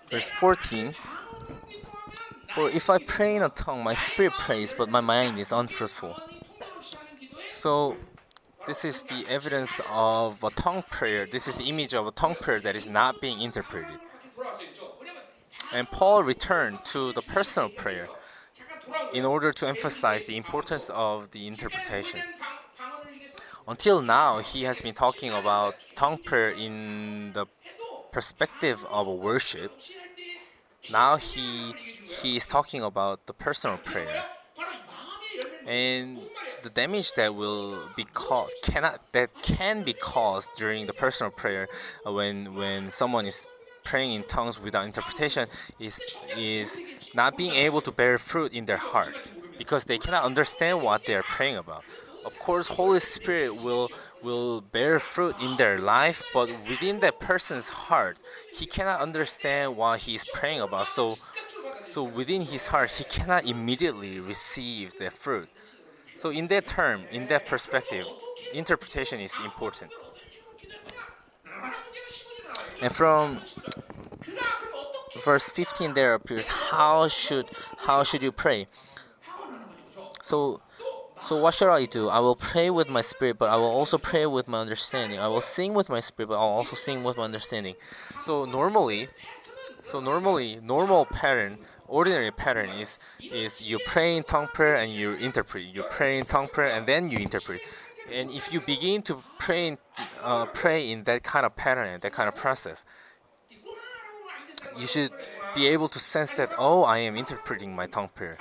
[0.10, 0.94] Verse 14.
[2.56, 6.19] For if I pray in a tongue, my spirit prays, but my mind is unfruitful.
[7.52, 7.98] So,
[8.65, 11.26] this is the evidence of a tongue prayer.
[11.26, 13.99] This is the image of a tongue prayer that is not being interpreted.
[15.73, 18.10] And Paul returned to the personal prayer
[19.14, 22.22] in order to emphasize the importance of the interpretation.
[23.68, 27.45] Until now, he has been talking about tongue prayer in the
[28.11, 29.72] perspective of worship.
[30.91, 31.73] Now he
[32.22, 34.23] he is talking about the personal prayer
[35.69, 36.19] and
[36.64, 41.68] the damage that will be caused cannot that can be caused during the personal prayer
[42.06, 43.45] uh, when when someone is
[43.84, 45.48] praying in tongues without interpretation
[45.80, 46.02] is
[46.36, 46.81] is
[47.14, 51.15] not being able to bear fruit in their hearts because they cannot understand what they
[51.15, 51.84] are praying about.
[52.26, 53.90] Of course, Holy Spirit will
[54.24, 58.20] will bear fruit in their life, but within that person's heart,
[58.54, 60.88] he cannot understand what he is praying about.
[60.88, 61.18] So,
[61.84, 65.50] so within his heart, he cannot immediately receive the fruit.
[66.16, 68.06] So, in that term, in that perspective,
[68.54, 69.91] interpretation is important.
[72.82, 73.40] And from
[75.24, 77.46] verse 15 there appears how should
[77.78, 78.68] how should you pray?
[80.22, 80.62] So
[81.22, 82.10] so what shall I do?
[82.10, 85.20] I will pray with my spirit, but I will also pray with my understanding.
[85.20, 87.76] I will sing with my spirit, but I'll also sing with my understanding.
[88.20, 89.10] So normally,
[89.82, 95.14] so normally, normal pattern, ordinary pattern is is you pray in tongue prayer and you
[95.16, 95.66] interpret.
[95.66, 97.62] You pray in tongue prayer and then you interpret.
[98.12, 99.78] And if you begin to pray in,
[100.24, 102.86] uh, pray in that kind of pattern that kind of process,
[104.78, 105.12] you should
[105.56, 108.38] be able to sense that oh, I am interpreting my tongue prayer.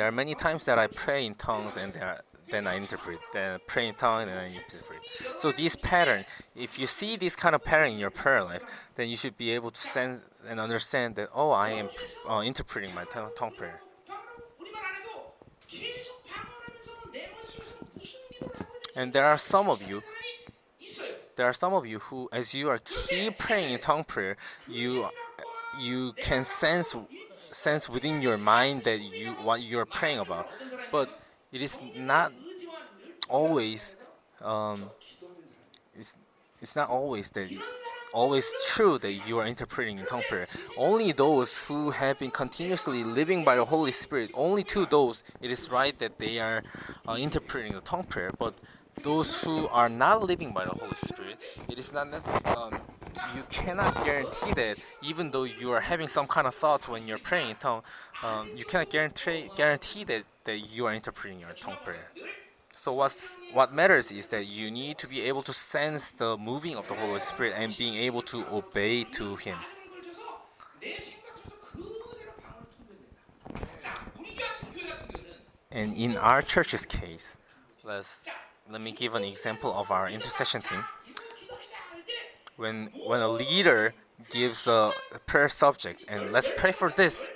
[0.00, 3.18] There are many times that I pray in tongues and there, then I interpret.
[3.34, 5.00] Then I pray in tongue and I interpret.
[5.36, 6.24] So this pattern,
[6.56, 8.62] if you see this kind of pattern in your prayer life,
[8.94, 11.90] then you should be able to sense and understand that oh, I am
[12.26, 13.82] uh, interpreting my tongue, tongue prayer.
[18.96, 20.02] And there are some of you,
[21.36, 25.10] there are some of you who, as you are keep praying in tongue prayer, you
[25.78, 26.94] you can sense
[27.40, 30.48] sense within your mind that you what you are praying about,
[30.92, 31.20] but
[31.52, 32.32] it is not
[33.28, 33.96] always
[34.42, 34.90] um,
[35.98, 36.14] it's,
[36.60, 37.50] it's not always that
[38.12, 40.46] always true that you are interpreting in tongue prayer.
[40.76, 45.50] Only those who have been continuously living by the Holy Spirit, only to those it
[45.50, 46.62] is right that they are
[47.08, 48.32] uh, interpreting the tongue prayer.
[48.36, 48.54] But
[49.02, 51.38] those who are not living by the Holy Spirit,
[51.68, 52.56] it is not necessary.
[52.56, 52.80] Um,
[53.34, 57.18] you cannot guarantee that even though you are having some kind of thoughts when you're
[57.18, 57.82] praying in tongue,
[58.22, 62.08] um, you cannot guarantee guarantee that, that you are interpreting your tongue prayer.
[62.72, 66.76] So what's, what matters is that you need to be able to sense the moving
[66.76, 69.58] of the Holy Spirit and being able to obey to Him.
[75.72, 77.36] And in our church's case,
[77.84, 78.26] let's
[78.70, 80.84] let me give an example of our intercession team
[82.60, 83.94] when when a leader
[84.28, 84.92] gives a
[85.26, 87.30] prayer subject and let's pray for this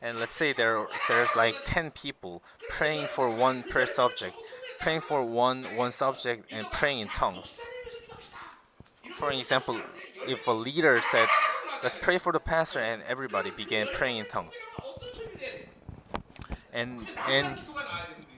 [0.00, 4.34] and let's say there there's like 10 people praying for one prayer subject
[4.80, 7.60] praying for one one subject and praying in tongues.
[9.12, 9.78] For example
[10.26, 11.28] if a leader said
[11.82, 14.54] let's pray for the pastor and everybody began praying in tongues.
[16.72, 17.60] And and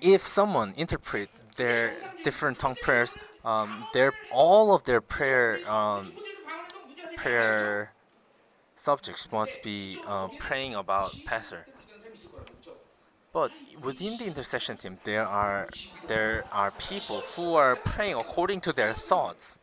[0.00, 1.94] if someone interpret their
[2.24, 3.14] different tongue prayers
[3.44, 6.10] um, their all of their prayer um,
[7.16, 7.92] prayer
[8.76, 11.66] subjects must be uh, praying about pastor.
[13.32, 13.50] But
[13.82, 15.68] within the intercession team, there are
[16.06, 19.58] there are people who are praying according to their thoughts.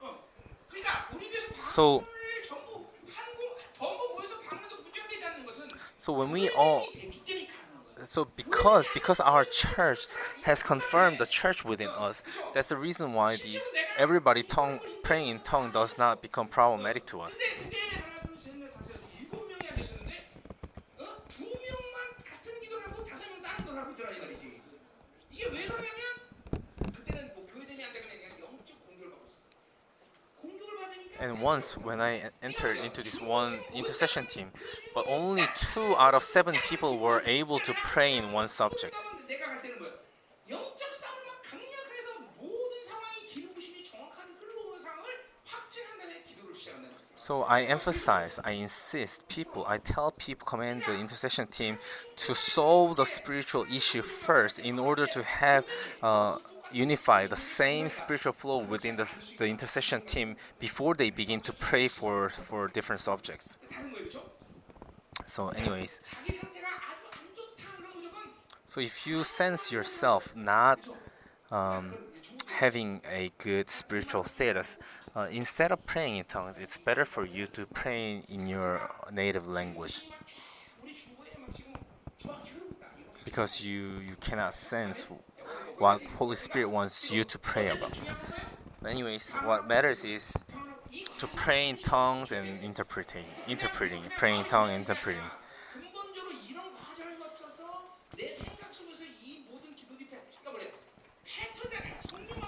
[1.60, 2.06] So,
[5.98, 6.84] so when we all
[8.05, 10.07] so because because our church
[10.43, 12.23] has confirmed the church within us,
[12.53, 17.21] that's the reason why these everybody tongue praying in tongue does not become problematic to
[17.21, 17.33] us.
[17.33, 20.09] 근데 그때 하나 둘셋넷 다섯 여섯 일곱 명이 안 계셨는
[31.20, 34.52] And once when I entered into this one intercession team,
[34.96, 38.96] but only two out of seven people were able to pray in one subject.
[47.16, 51.78] So I emphasize, I insist, people, I tell people, command the intercession team
[52.16, 55.68] to solve the spiritual issue first in order to have.
[56.02, 56.38] Uh,
[56.72, 61.88] unify the same spiritual flow within the, the intercession team before they begin to pray
[61.88, 63.58] for, for different subjects.
[65.26, 66.02] So, anyways,
[68.66, 70.80] so if you sense yourself not
[71.52, 71.92] um,
[72.48, 74.78] having a good spiritual status,
[75.16, 79.48] uh, instead of praying in tongues, it's better for you to pray in your native
[79.48, 80.02] language
[83.24, 85.06] because you, you cannot sense
[85.78, 88.00] what Holy Spirit wants you to pray about.
[88.86, 90.34] Anyways, what matters is
[91.20, 95.22] to pray in tongues and interpreting, interpreting, praying in tongue, interpreting.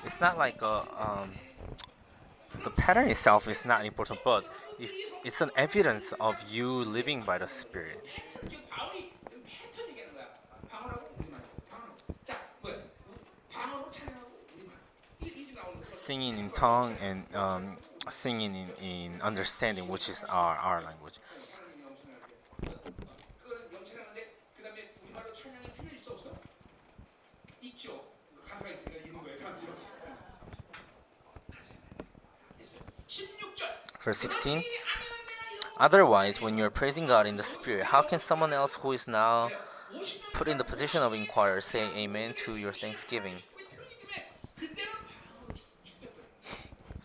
[0.03, 1.31] It's not like a, um,
[2.63, 4.45] the pattern itself is not important, but
[4.79, 4.91] if
[5.23, 8.05] it's an evidence of you living by the Spirit.
[16.01, 17.77] singing in tongue and um,
[18.09, 21.19] singing in, in understanding, which is our, our language.
[34.03, 34.63] Verse 16
[35.77, 39.07] Otherwise, when you are praising God in the Spirit, how can someone else who is
[39.07, 39.51] now
[40.33, 43.35] put in the position of inquirer say amen to your thanksgiving?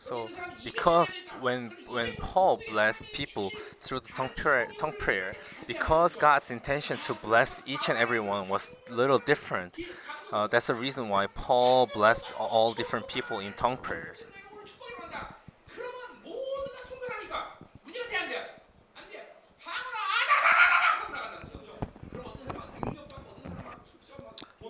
[0.06, 0.30] So,
[0.62, 1.10] because
[1.40, 3.50] when when Paul blessed people
[3.80, 5.34] through the tongue prayer, tongue prayer,
[5.66, 9.74] because God's intention to bless each and everyone was little different,
[10.30, 14.28] uh, that's the reason why Paul blessed all different people in tongue prayers.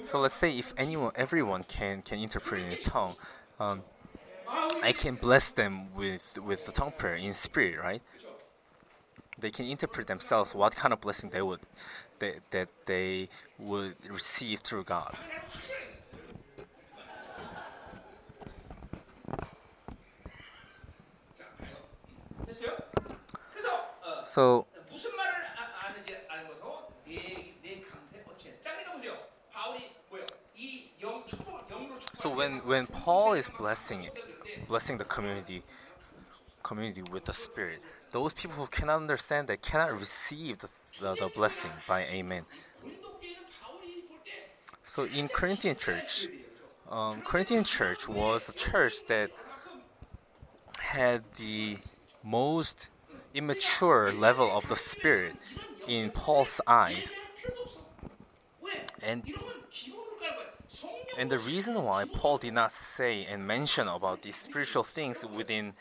[0.02, 3.16] So let's say if anyone, everyone can can interpret in a tongue.
[3.60, 3.82] Um,
[4.48, 8.02] I can bless them with, with the tongue prayer in spirit, right?
[9.38, 11.60] They can interpret themselves what kind of blessing they would
[12.18, 13.28] they, that they
[13.58, 15.16] would receive through God.
[24.24, 24.66] So
[32.14, 34.35] So when when Paul is blessing it,
[34.68, 35.62] blessing the community
[36.62, 37.80] community with the spirit.
[38.10, 40.68] Those people who cannot understand that cannot receive the,
[41.00, 42.44] the, the blessing by amen.
[44.82, 46.28] So in corinthian church
[46.90, 49.30] um, corinthian church was a church that
[50.78, 51.78] had the
[52.22, 52.90] most
[53.34, 55.34] immature level of the spirit
[55.88, 57.10] in paul's eyes.
[59.02, 59.22] And
[61.18, 65.72] and the reason why Paul did not say and mention about these spiritual things within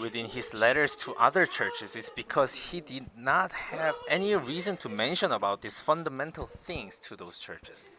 [0.00, 4.88] within his letters to other churches is because he did not have any reason to
[4.88, 7.90] mention about these fundamental things to those churches.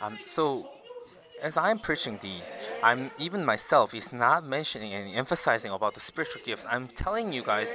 [0.00, 0.68] Um, so
[1.42, 6.42] as I'm preaching these, I'm even myself is not mentioning and emphasizing about the spiritual
[6.44, 6.66] gifts.
[6.68, 7.74] I'm telling you guys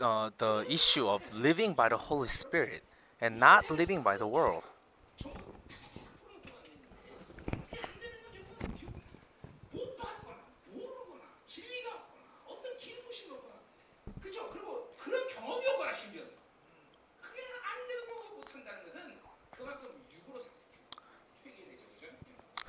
[0.00, 2.82] uh, the issue of living by the Holy Spirit
[3.20, 4.64] and not living by the world.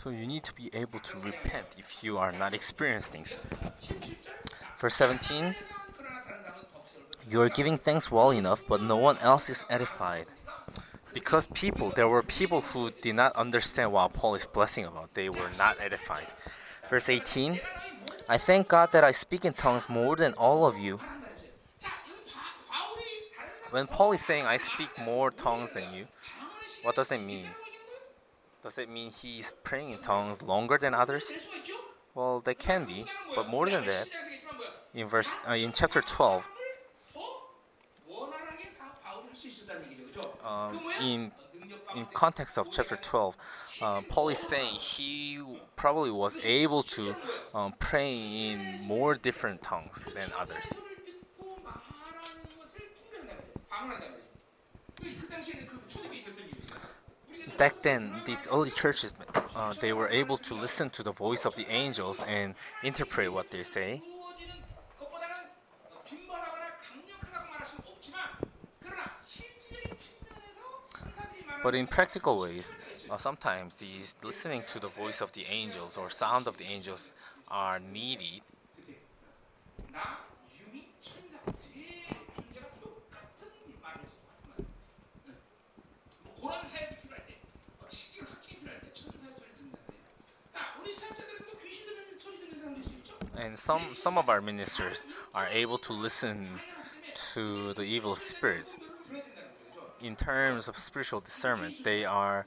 [0.01, 3.37] So you need to be able to repent if you are not experiencing things.
[4.79, 5.53] Verse 17
[7.29, 10.25] You are giving thanks well enough, but no one else is edified
[11.13, 15.13] because people there were people who did not understand what Paul is blessing about.
[15.13, 16.27] They were not edified.
[16.89, 17.59] Verse 18
[18.29, 20.99] I thank God that I speak in tongues more than all of you.
[23.71, 26.07] When Paul is saying I speak more tongues than you,
[26.83, 27.47] what does it mean?
[28.61, 31.33] Does it mean he is praying in tongues longer than others?
[32.13, 33.05] Well, they can be,
[33.35, 34.07] but more than that,
[34.93, 36.43] in verse uh, in chapter 12,
[40.51, 41.31] um, in
[41.95, 43.35] in context of chapter 12,
[43.81, 45.41] uh, Paul is saying he
[45.75, 47.13] probably was able to
[47.53, 50.73] um, pray in more different tongues than others.
[57.57, 59.13] Back then, these early churches,
[59.55, 63.51] uh, they were able to listen to the voice of the angels and interpret what
[63.51, 64.01] they say.
[71.63, 72.75] But in practical ways,
[73.09, 77.13] uh, sometimes these listening to the voice of the angels or sound of the angels
[77.47, 78.41] are needed.
[93.38, 95.05] And some, some of our ministers
[95.35, 96.47] are able to listen
[97.33, 98.77] to the evil spirits
[100.01, 102.45] in terms of spiritual discernment, they are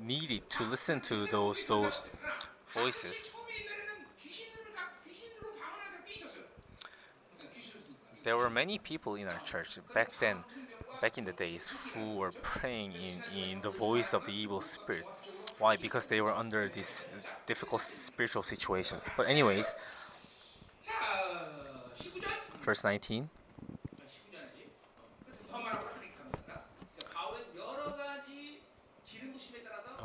[0.00, 2.02] needed to listen to those those
[2.68, 3.30] voices.
[8.22, 10.38] There were many people in our church back then,
[11.00, 15.06] back in the days, who were praying in, in the voice of the evil spirit.
[15.58, 15.76] Why?
[15.76, 17.14] Because they were under these
[17.46, 19.04] difficult spiritual situations.
[19.16, 19.74] But anyways,
[22.62, 23.30] verse 19.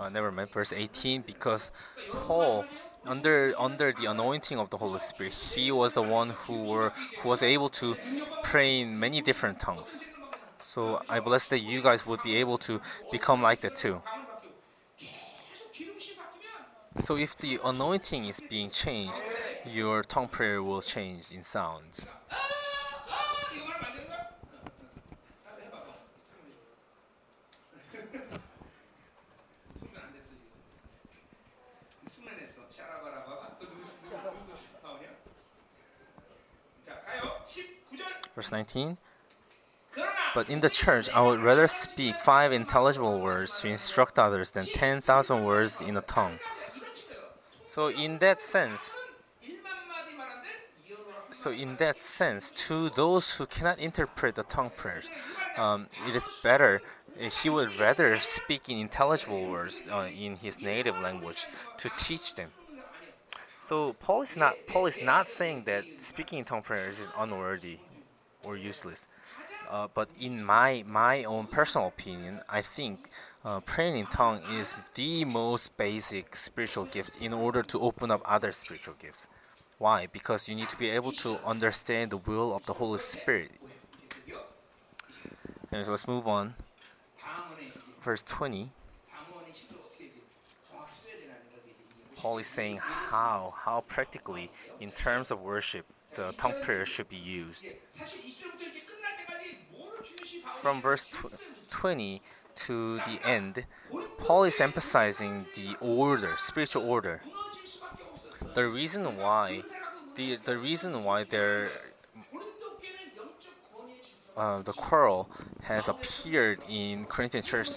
[0.04, 1.72] uh, never mind, verse 18, because
[2.12, 2.66] Paul,
[3.06, 7.30] under under the anointing of the Holy Spirit, he was the one who were who
[7.30, 7.96] was able to
[8.44, 10.00] pray in many different tongues.
[10.62, 12.82] So I bless that you guys would be able to
[13.12, 14.02] become like that too.
[17.00, 19.24] So if the anointing is being changed,
[19.66, 22.08] your tongue prayer will change in sounds.
[38.36, 38.98] Verse 19.
[40.34, 44.66] But in the church, I would rather speak five intelligible words to instruct others than
[44.66, 46.40] 10,000 words in a tongue.
[47.68, 48.96] So, in that sense,
[51.32, 55.06] so in that sense, to those who cannot interpret the tongue prayers,
[55.58, 56.82] um, it is better
[57.44, 61.46] he would rather speak in intelligible words uh, in his native language
[61.78, 62.50] to teach them.
[63.60, 67.78] So Paul is not Paul is not saying that speaking in tongue prayers is unworthy
[68.44, 69.08] or useless.
[69.70, 73.10] Uh, but in my my own personal opinion, I think
[73.46, 78.22] uh, praying in tongue is the most basic spiritual gift in order to open up
[78.26, 79.28] other spiritual gifts.
[79.80, 80.08] Why?
[80.08, 83.52] Because you need to be able to understand the will of the Holy Spirit.
[85.72, 86.54] And so let's move on.
[88.02, 88.70] Verse 20.
[92.16, 94.50] Paul is saying how, how practically,
[94.80, 97.66] in terms of worship, the tongue prayer should be used.
[100.60, 102.22] From verse tw 20
[102.56, 103.66] to the end,
[104.20, 107.22] Paul is emphasizing the order, spiritual order.
[108.54, 109.62] The reason why,
[110.16, 111.72] the, the reason why there,
[114.38, 115.30] uh, the quarrel
[115.64, 117.70] has appeared in Corinthian church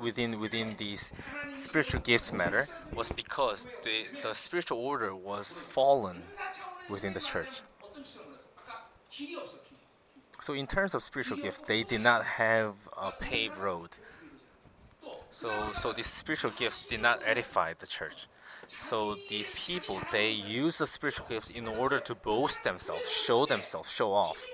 [0.00, 1.12] within within these
[1.52, 2.64] spiritual gifts matter
[2.94, 6.22] was because the, the spiritual order was fallen
[6.90, 7.60] within the church.
[10.40, 13.90] So, in terms of spiritual gift, they did not have a paved road.
[15.30, 18.28] So, so these spiritual gifts did not edify the church.
[18.66, 23.92] So these people, they use the spiritual gifts in order to boast themselves, show themselves,
[23.92, 24.44] show off.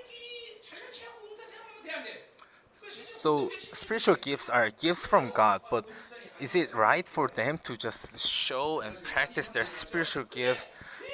[2.75, 5.85] So spiritual gifts are gifts from God, but
[6.39, 10.67] is it right for them to just show and practice their spiritual gifts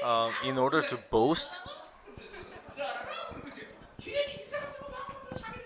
[0.04, 1.50] uh, in order to boast?
[4.09, 5.65] 괜히 인사 같은 거 막 하면 자기를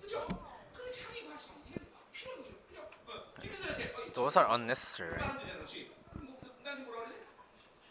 [0.00, 0.26] 그죠?
[0.72, 1.80] 그 자기 과시 이게
[2.12, 2.66] 필요 없는 거죠.
[2.68, 2.80] 그죠?
[3.08, 5.14] 어, 김민수한테 어, Those are unnecessary.
[5.22, 5.90] 안 되잖아, 그렇지?
[6.12, 7.16] 그럼 뭐 나한테 뭐라 그래?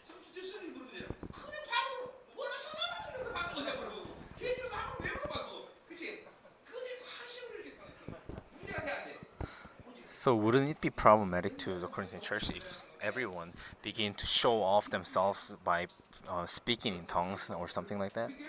[0.06, 1.14] 저 주제수님이 물으면 되잖아.
[1.32, 2.80] 그래 방으로 원하시나?
[3.10, 6.26] 이러면서 방으로 내가 물어보고 괜히 방으로 왜 물어봐도 그치?
[6.64, 8.40] 그들이 과시로 이렇게 생각해.
[8.52, 9.18] 문제가 돼안 돼.
[9.84, 10.02] 문제.
[10.08, 13.52] So wouldn't it be problematic to the Corinthian church if everyone
[13.82, 15.86] begin to show off themselves by
[16.28, 18.30] uh, speaking in tongues or something like that?
[18.32, 18.48] 그게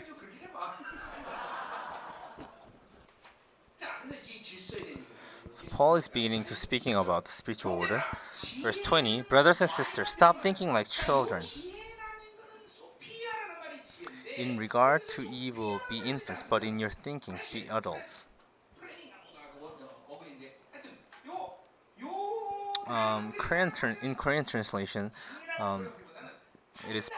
[5.51, 8.05] So Paul is beginning to speaking about the spiritual order.
[8.63, 11.43] Verse 20, brothers and sisters, stop thinking like children.
[14.37, 18.29] In regard to evil, be infants, but in your thinking, be adults.
[22.87, 23.71] Um, Korean
[24.03, 25.13] in Korean translation,
[25.59, 25.89] um,
[26.89, 27.09] it is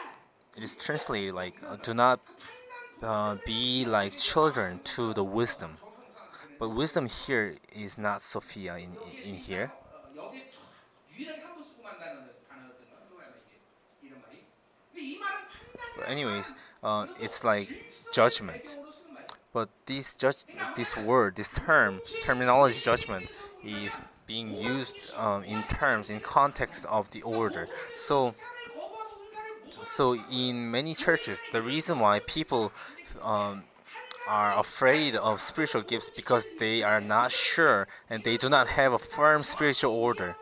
[0.55, 2.19] it is translated like uh, "Do not
[3.01, 5.77] uh, be like children to the wisdom."
[6.63, 8.95] But wisdom here is not Sophia in,
[9.27, 9.69] in here.
[15.97, 17.67] But anyways, uh, it's like
[18.13, 18.77] judgment.
[19.51, 20.45] But this judge,
[20.77, 23.29] this word, this term, terminology judgment,
[23.61, 27.67] is being used um, in terms, in context of the order.
[27.97, 28.35] So,
[29.83, 32.71] so in many churches, the reason why people
[33.21, 33.63] um,
[34.27, 38.93] are afraid of spiritual gifts because they are not sure and they do not have
[38.93, 40.35] a firm spiritual order,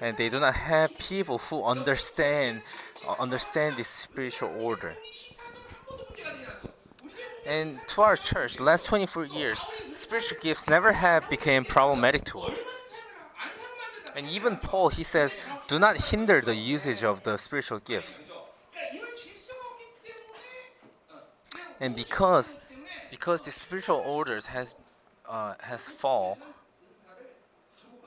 [0.00, 2.62] and they do not have people who understand
[3.08, 4.94] uh, understand this spiritual order.
[7.46, 12.64] And to our church, last 24 years, spiritual gifts never have become problematic to us.
[14.16, 15.34] And even Paul, he says,
[15.66, 18.22] do not hinder the usage of the spiritual gifts
[21.82, 22.54] And because
[23.12, 24.74] because the spiritual orders has
[25.28, 26.38] uh, has fall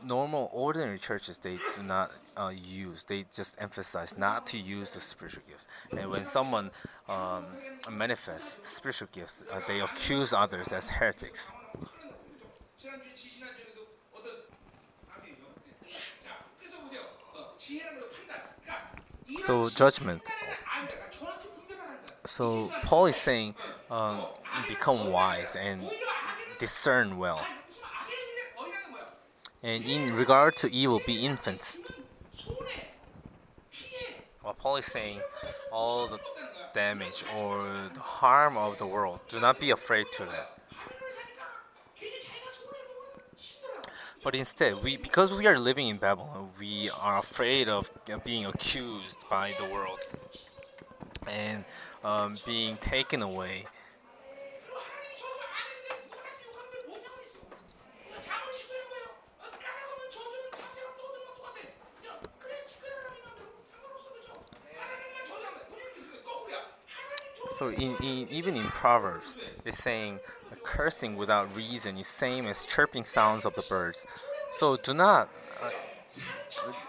[0.04, 2.52] normal ordinary churches they do not uh,
[2.84, 5.68] use they just emphasize not to use the spiritual gifts.
[5.92, 6.72] And when someone
[7.08, 7.46] um,
[7.92, 11.54] manifests spiritual gifts uh, they accuse others as heretics.
[19.38, 20.24] So judgment.
[22.26, 23.56] So Paul is saying,
[23.90, 24.26] um,
[24.68, 25.88] become wise and
[26.60, 27.42] discern well.
[29.64, 31.80] And in regard to evil, be infants.
[34.44, 35.20] Well, Paul is saying
[35.72, 36.20] all the
[36.74, 39.22] damage or the harm of the world.
[39.28, 40.52] Do not be afraid to that.
[44.24, 47.92] But instead, we because we are living in Babylon, we are afraid of
[48.24, 50.00] being accused by the world,
[51.28, 51.64] and
[52.06, 53.66] um, being taken away.
[67.50, 70.20] So in, in, even in Proverbs, it's saying
[70.64, 74.06] cursing without reason is same as chirping sounds of the birds.
[74.52, 75.30] So do not
[75.64, 75.70] uh,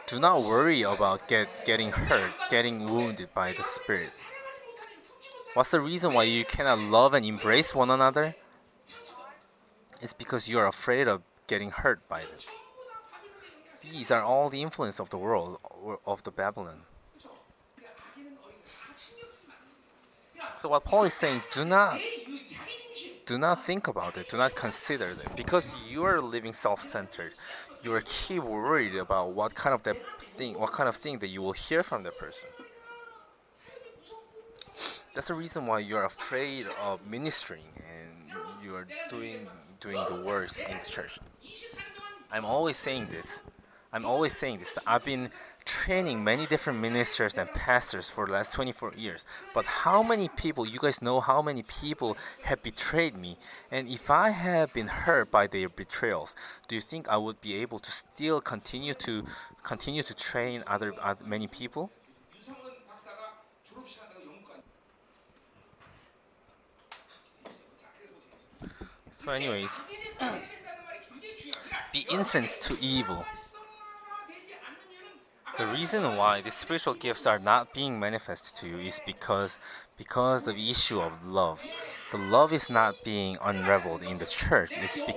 [0.08, 4.12] do not worry about get, getting hurt, getting wounded by the spirit.
[5.56, 8.36] What's the reason why you cannot love and embrace one another?
[10.02, 12.40] It's because you are afraid of getting hurt by them.
[13.80, 15.56] These are all the influence of the world,
[16.04, 16.82] of the Babylon.
[20.58, 21.98] So what Paul is saying, do not
[23.24, 27.32] do not think about it, do not consider it, because you are living self-centered.
[27.82, 31.28] You are keep worried about what kind of that thing, what kind of thing that
[31.28, 32.50] you will hear from that person
[35.16, 39.48] that's the reason why you're afraid of ministering and you are doing
[39.80, 41.18] doing the worst in the church.
[42.30, 43.42] I'm always saying this.
[43.94, 44.78] I'm always saying this.
[44.86, 45.30] I've been
[45.64, 49.26] training many different ministers and pastors for the last 24 years.
[49.54, 53.38] But how many people, you guys know how many people have betrayed me?
[53.70, 56.36] And if I have been hurt by their betrayals,
[56.68, 59.24] do you think I would be able to still continue to
[59.62, 61.90] continue to train other, other many people?
[69.16, 69.82] So, anyways,
[71.94, 73.24] the infants to evil.
[75.56, 79.58] The reason why the spiritual gifts are not being manifested to you is because
[79.96, 81.64] because of the issue of love.
[82.12, 84.72] The love is not being unraveled in the church.
[84.74, 85.14] It's be-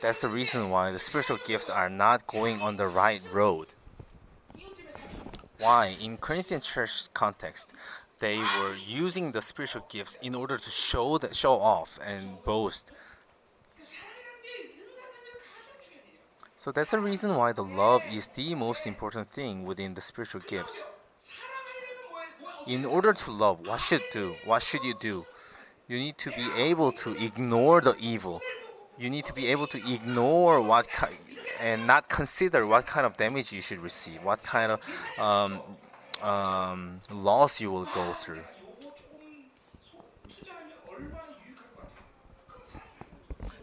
[0.00, 3.66] that's the reason why the spiritual gifts are not going on the right road.
[5.58, 5.96] Why?
[6.00, 7.74] In Corinthian church context,
[8.22, 12.92] they were using the spiritual gifts in order to show that show off and boast.
[16.56, 20.42] So that's the reason why the love is the most important thing within the spiritual
[20.46, 20.86] gifts.
[22.68, 24.36] In order to love, what should do?
[24.44, 25.26] What should you do?
[25.88, 28.40] You need to be able to ignore the evil.
[28.96, 30.86] You need to be able to ignore what
[31.60, 34.78] and not consider what kind of damage you should receive, what kind of
[35.18, 35.58] um,
[36.22, 38.42] um, loss you will go through.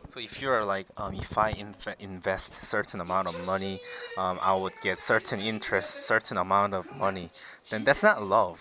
[0.06, 3.80] So if you're like, um, if I inf- invest certain amount of money,
[4.18, 7.30] um, I would get certain interest, certain amount of money.
[7.69, 8.60] Then that's not love.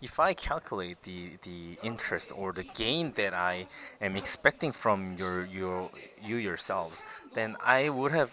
[0.00, 3.66] If I calculate the, the interest or the gain that I
[4.00, 5.90] am expecting from your your
[6.22, 8.32] you yourselves, then I would have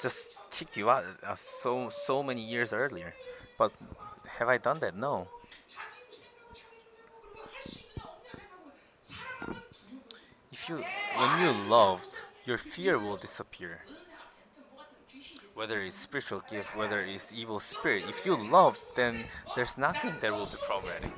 [0.00, 3.14] just kicked you out uh, so so many years earlier.
[3.58, 3.72] But
[4.38, 4.96] have I done that?
[4.96, 5.28] No.
[10.52, 10.84] If you
[11.16, 12.04] when you love,
[12.44, 13.80] your fear will disappear.
[15.54, 19.24] Whether it's spiritual gift, whether it's evil spirit, if you love, then
[19.56, 21.10] there's nothing that will be problematic.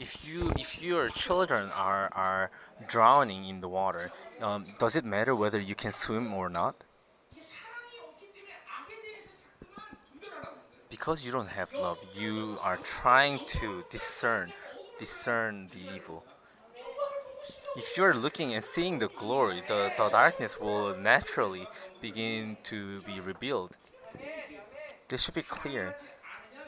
[0.00, 2.50] If you if your children are are
[2.88, 6.74] drowning in the water, um, does it matter whether you can swim or not?
[11.00, 14.52] because you don't have love, you are trying to discern,
[14.98, 16.22] discern the evil.
[17.74, 21.66] If you're looking and seeing the glory, the, the darkness will naturally
[22.02, 23.78] begin to be revealed.
[25.08, 25.96] This should be clear.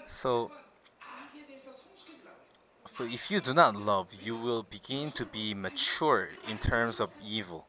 [0.07, 0.51] So,
[2.87, 7.11] so if you do not love, you will begin to be mature in terms of
[7.23, 7.67] evil.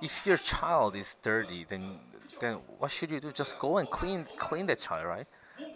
[0.00, 1.98] If your child is dirty, then
[2.40, 3.30] then what should you do?
[3.32, 5.26] Just go and clean clean the child, right?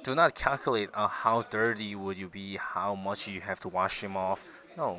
[0.02, 4.02] Do not calculate uh, how dirty would you be, how much you have to wash
[4.02, 4.44] him off.
[4.76, 4.98] No.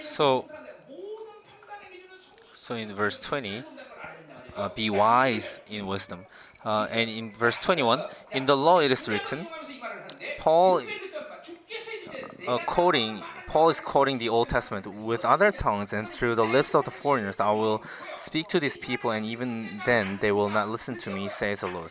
[0.00, 0.46] So,
[2.52, 3.64] so in verse 20,
[4.56, 6.24] uh, be wise in wisdom
[6.64, 9.46] uh, and in verse 21, in the law it is written,
[10.38, 10.82] Paul,
[12.48, 16.74] uh, quoting, Paul is quoting the Old Testament, with other tongues and through the lips
[16.74, 17.82] of the foreigners I will
[18.16, 21.68] speak to these people, and even then they will not listen to me, says the
[21.68, 21.90] Lord.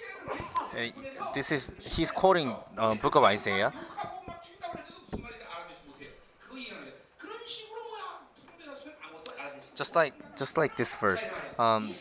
[0.75, 0.87] Uh,
[1.35, 3.71] this is he's quoting uh, Book of Isaiah.
[9.75, 11.25] Just like just like this verse.
[11.57, 11.91] Um,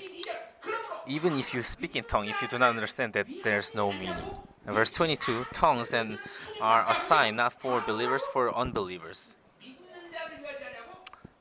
[1.07, 4.17] even if you speak in tongue, if you do not understand that, there's no meaning.
[4.67, 6.19] And verse 22 tongues then
[6.61, 9.37] are a sign not for believers, for unbelievers.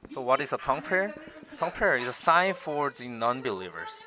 [0.10, 1.14] So, what is a tongue prayer?
[1.58, 4.04] Tongue prayer is a sign for the non believers.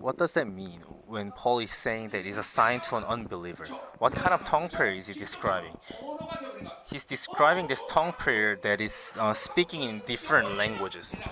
[0.00, 3.66] What does that mean when Paul is saying that it's a sign to an unbeliever?
[3.98, 5.76] What kind of tongue prayer is he describing?
[6.88, 11.22] He's describing this tongue prayer that is uh, speaking in different languages.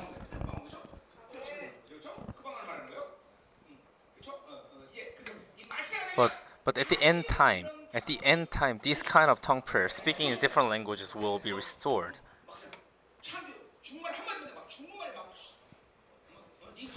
[6.15, 6.32] But,
[6.66, 10.28] but at the end time, at the end time, this kind of tongue prayer, speaking
[10.28, 12.19] in different languages, will be restored.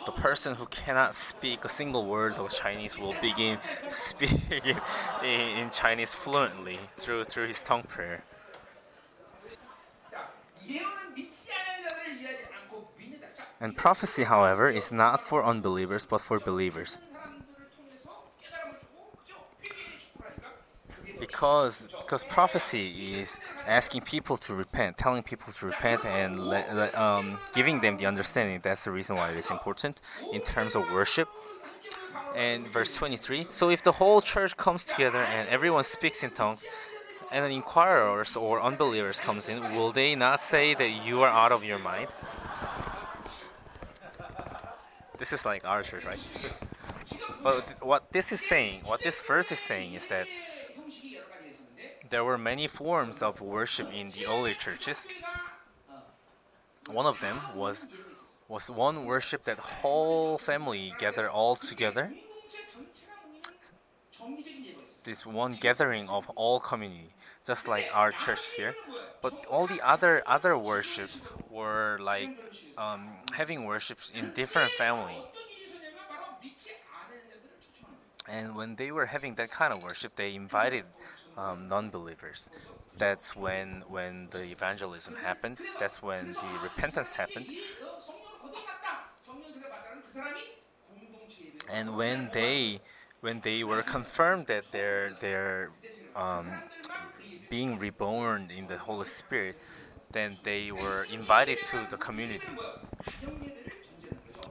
[0.05, 3.59] the person who cannot speak a single word of Chinese will begin
[3.89, 4.77] speaking
[5.23, 8.23] in, Chinese fluently through through his tongue prayer.
[13.59, 16.97] And prophecy, however, is not for unbelievers but for believers.
[21.21, 22.87] Because because prophecy
[23.19, 23.37] is
[23.67, 26.39] asking people to repent, telling people to repent, and
[26.95, 28.59] um, giving them the understanding.
[28.61, 30.01] That's the reason why it is important
[30.33, 31.29] in terms of worship.
[32.35, 33.47] And verse 23.
[33.49, 36.65] So if the whole church comes together and everyone speaks in tongues,
[37.31, 41.51] and an inquirers or unbelievers comes in, will they not say that you are out
[41.51, 42.07] of your mind?
[45.17, 46.27] This is like our church, right?
[47.43, 50.25] But what this is saying, what this verse is saying is that
[52.11, 55.07] there were many forms of worship in the early churches.
[56.87, 57.87] One of them was
[58.47, 62.11] was one worship that whole family gathered all together.
[65.03, 67.13] This one gathering of all community,
[67.47, 68.75] just like our church here.
[69.21, 72.35] But all the other other worships were like
[72.77, 75.15] um, having worships in different family.
[78.29, 80.85] And when they were having that kind of worship, they invited
[81.37, 82.49] um, non-believers.
[82.97, 85.59] That's when when the evangelism happened.
[85.79, 87.47] That's when the repentance happened.
[91.71, 92.81] And when they
[93.21, 95.69] when they were confirmed that they're they're
[96.15, 96.45] um,
[97.49, 99.57] being reborn in the Holy Spirit,
[100.11, 102.47] then they were invited to the community.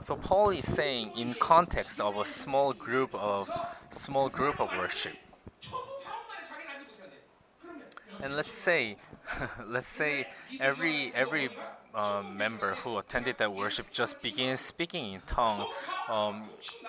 [0.01, 3.51] So Paul is saying in context of a small group of
[3.91, 5.13] small group of worship.
[8.23, 8.97] And let's say
[9.67, 10.27] let's say
[10.61, 11.49] every every
[11.95, 15.67] um, member who attended that worship just begins speaking in tongue
[16.09, 16.43] um,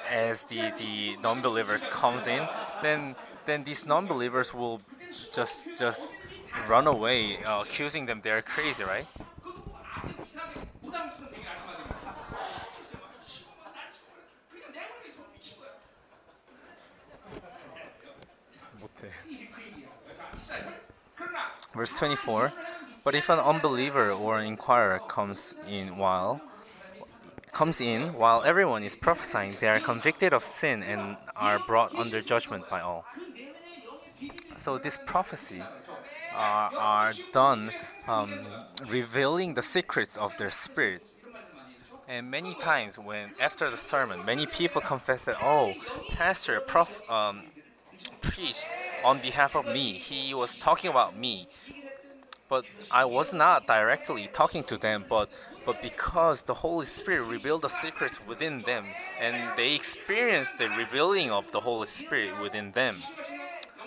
[0.10, 2.48] as the, the non-believers comes in,
[2.82, 4.82] then then these non-believers will
[5.34, 6.12] just just
[6.68, 9.08] run away, uh, accusing them they're crazy, right?
[21.74, 22.52] Verse 24
[23.04, 26.42] But if an unbeliever or an inquirer comes in while
[27.52, 32.22] comes in while everyone is prophesying they are convicted of sin and are brought under
[32.22, 33.06] judgment by all.
[34.56, 35.62] So this prophecy
[36.34, 37.72] are, are done
[38.08, 38.32] um,
[38.88, 41.04] revealing the secrets of their spirit.
[42.08, 45.74] And many times when after the sermon many people confess that oh
[46.14, 47.44] pastor prof, um,
[48.22, 49.94] Priest, on behalf of me.
[49.94, 51.48] He was talking about me.
[52.50, 55.30] But I was not directly talking to them, but
[55.66, 58.86] but because the Holy Spirit revealed the secrets within them
[59.20, 62.96] and they experienced the revealing of the Holy Spirit within them.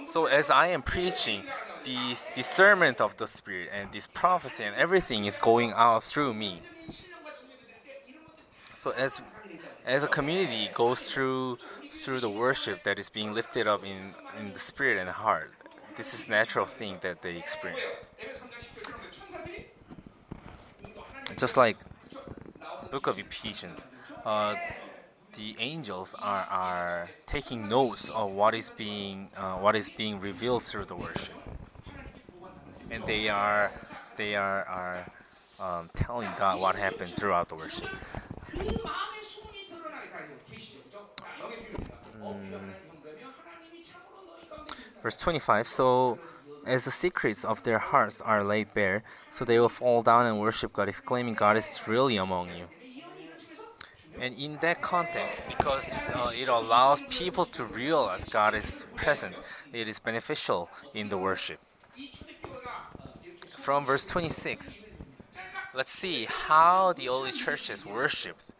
[0.06, 1.42] So as I am preaching,
[1.84, 6.60] this discernment of the Spirit and this prophecy and everything is going out through me.
[8.74, 9.20] So as
[9.86, 11.58] as a community goes through
[12.04, 15.50] through the worship that is being lifted up in, in the spirit and heart.
[15.96, 17.80] This is natural thing that they experience.
[21.38, 21.78] Just like
[22.90, 23.86] book of Ephesians,
[24.26, 24.54] uh,
[25.32, 30.62] the angels are, are taking notes of what is being uh, what is being revealed
[30.62, 31.34] through the worship,
[32.90, 33.72] and they are
[34.16, 35.06] they are are
[35.58, 37.88] um, telling God what happened throughout the worship.
[42.32, 42.70] Hmm.
[45.02, 46.18] Verse 25 So,
[46.66, 50.40] as the secrets of their hearts are laid bare, so they will fall down and
[50.40, 52.64] worship God, exclaiming, God is really among you.
[54.20, 59.34] And in that context, because uh, it allows people to realize God is present,
[59.72, 61.58] it is beneficial in the worship.
[63.56, 64.74] From verse 26,
[65.74, 68.52] let's see how the early churches worshipped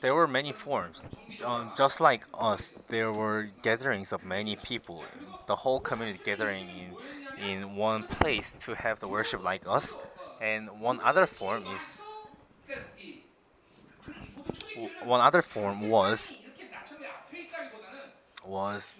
[0.00, 1.04] there were many forms.
[1.44, 5.04] Um, just like us, there were gatherings of many people,
[5.46, 6.68] the whole community gathering
[7.40, 9.96] in, in one place to have the worship like us.
[10.40, 12.02] And one other form is
[15.04, 16.34] one other form was
[18.46, 18.94] was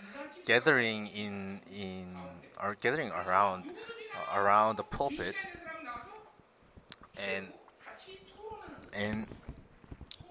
[0.46, 2.16] gathering in in
[2.62, 5.34] or gathering around uh, around the pulpit
[7.16, 7.46] and
[8.92, 9.26] and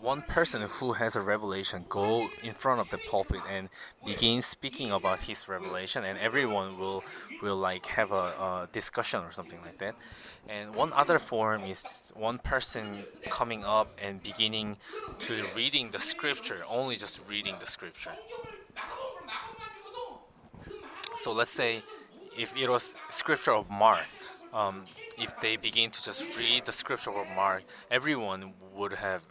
[0.05, 3.69] one person who has a revelation go in front of the pulpit and
[4.05, 7.03] begin speaking about his revelation and everyone will
[7.41, 9.95] will like have a, a discussion or something like that.
[10.47, 14.77] And one other form is one person coming up and beginning
[15.25, 18.11] to reading the scripture only just reading the scripture.
[21.15, 21.81] So let's say
[22.37, 24.05] if it was scripture of mark
[24.53, 24.85] um,
[25.17, 29.23] if they begin to just read the scripture of mark everyone would have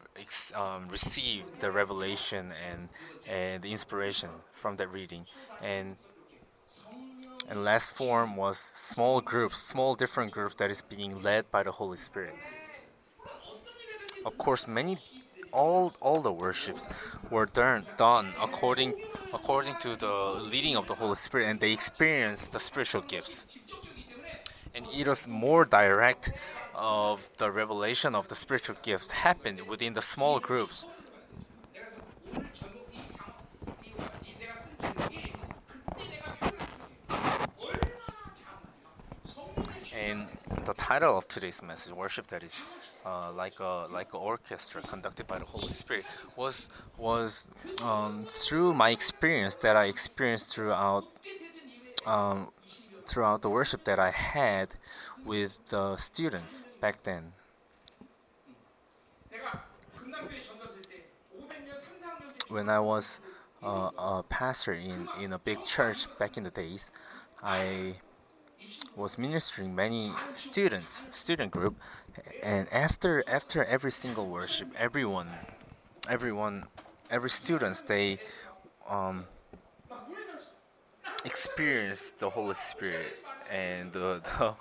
[0.54, 2.88] um, received the revelation and,
[3.28, 5.26] and the inspiration from that reading.
[5.62, 5.96] And
[7.48, 11.72] and last form was small groups, small different groups that is being led by the
[11.72, 12.34] Holy Spirit.
[14.24, 14.96] Of course, many
[15.52, 16.88] all all the worships
[17.30, 18.94] were done, done according
[19.32, 23.46] according to the leading of the Holy Spirit, and they experienced the spiritual gifts.
[24.74, 26.32] And it was more direct
[26.74, 30.86] of the revelation of the spiritual gift happened within the small groups.
[39.96, 40.26] And
[40.64, 42.62] the title of today's message, worship that is
[43.06, 46.04] uh, like a like an orchestra conducted by the Holy Spirit,
[46.36, 46.68] was
[46.98, 47.50] was
[47.82, 51.04] um, through my experience that I experienced throughout
[52.06, 52.50] um,
[53.06, 54.68] throughout the worship that I had
[55.24, 57.32] with the students back then.
[62.48, 63.20] When I was
[63.62, 66.90] uh, a pastor in, in a big church back in the days,
[67.42, 67.94] I
[68.96, 71.76] was ministering many students, student group,
[72.42, 75.28] and after after every single worship, everyone,
[76.08, 76.64] everyone,
[77.10, 78.20] every students they
[78.88, 79.24] um,
[81.24, 83.20] the Holy Spirit
[83.50, 84.54] and the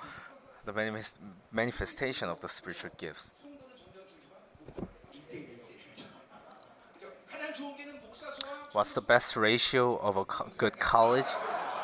[0.65, 1.19] the manifest
[1.51, 3.33] manifestation of the spiritual gifts.
[8.71, 11.25] What's the best ratio of a co good college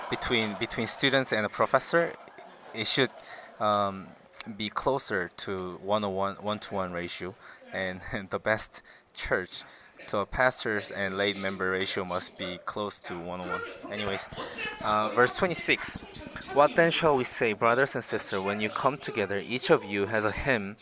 [0.10, 2.14] between between students and a professor?
[2.74, 3.12] It should
[3.60, 4.08] um,
[4.58, 7.36] be closer to one-to-one, oh one-to-one ratio,
[7.74, 8.82] and, and the best
[9.14, 9.64] church
[10.10, 13.94] so pastors and lay member ratio must be close to 101.
[13.94, 14.28] Anyways,
[14.82, 15.98] uh, verse 26.
[16.56, 20.08] What then shall we say, brothers and sisters, when you come together, each of you
[20.08, 20.78] has a hymn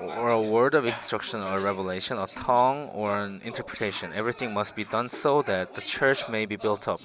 [0.00, 4.10] or a word of instruction or revelation, a tongue or an interpretation.
[4.16, 7.00] Everything must be done so that the church may be built up.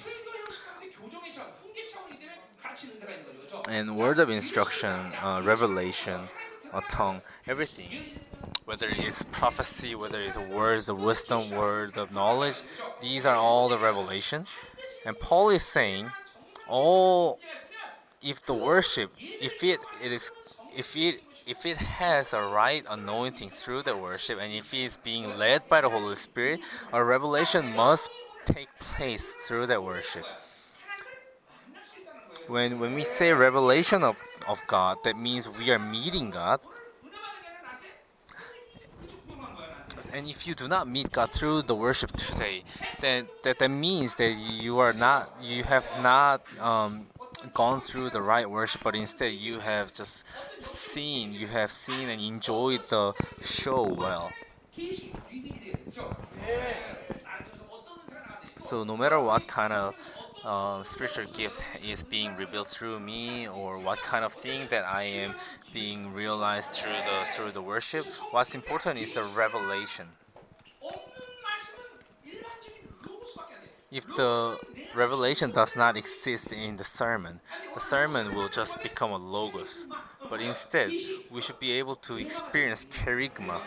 [3.68, 6.22] And word of instruction, uh, revelation,
[6.74, 7.86] a tongue, everything
[8.68, 12.60] whether it's prophecy, whether it's words of wisdom, words of knowledge,
[13.00, 14.44] these are all the revelation.
[15.06, 16.10] And Paul is saying,
[16.68, 17.40] all
[18.22, 20.30] if the worship, if it, it is,
[20.76, 24.98] if it, if it has a right anointing through the worship, and if it is
[24.98, 26.60] being led by the Holy Spirit,
[26.92, 28.10] a revelation must
[28.44, 30.26] take place through that worship.
[32.48, 36.60] When when we say revelation of, of God, that means we are meeting God.
[40.12, 42.62] and if you do not meet God through the worship today,
[43.00, 47.06] then that, that means that you are not you have not um,
[47.54, 50.24] gone through the right worship, but instead you have just
[50.64, 53.12] seen you have seen and enjoyed the
[53.42, 54.30] show well.
[58.58, 59.96] So no matter what kind of
[60.44, 65.02] uh, spiritual gift is being revealed through me or what kind of thing that I
[65.02, 65.34] am
[65.74, 68.06] being realized through the through the worship.
[68.30, 70.06] What's important is the revelation.
[73.90, 74.58] If the
[74.94, 77.40] revelation does not exist in the sermon,
[77.74, 79.88] the sermon will just become a logos.
[80.28, 80.90] But instead,
[81.30, 83.60] we should be able to experience kerygma,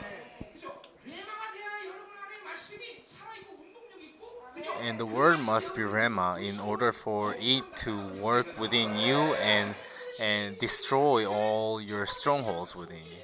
[4.82, 9.76] and the word must be Rhema in order for it to work within you and
[10.22, 13.24] and destroy all your strongholds within you.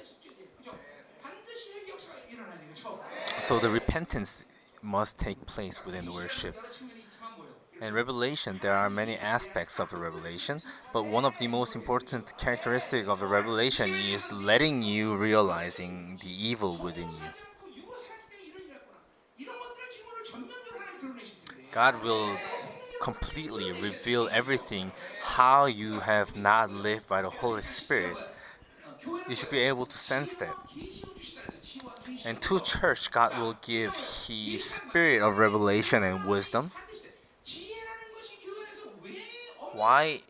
[3.38, 4.44] So the repentance
[4.82, 6.56] must take place within the worship.
[7.80, 10.60] In Revelation, there are many aspects of the revelation,
[10.92, 16.30] but one of the most important characteristic of the revelation is letting you realizing the
[16.30, 17.47] evil within you.
[21.70, 22.36] God will
[23.00, 24.90] completely reveal everything
[25.22, 28.16] how you have not lived by the Holy Spirit.
[29.28, 30.54] You should be able to sense that.
[32.26, 36.70] And to church, God will give His spirit of revelation and wisdom.
[39.72, 40.20] Why,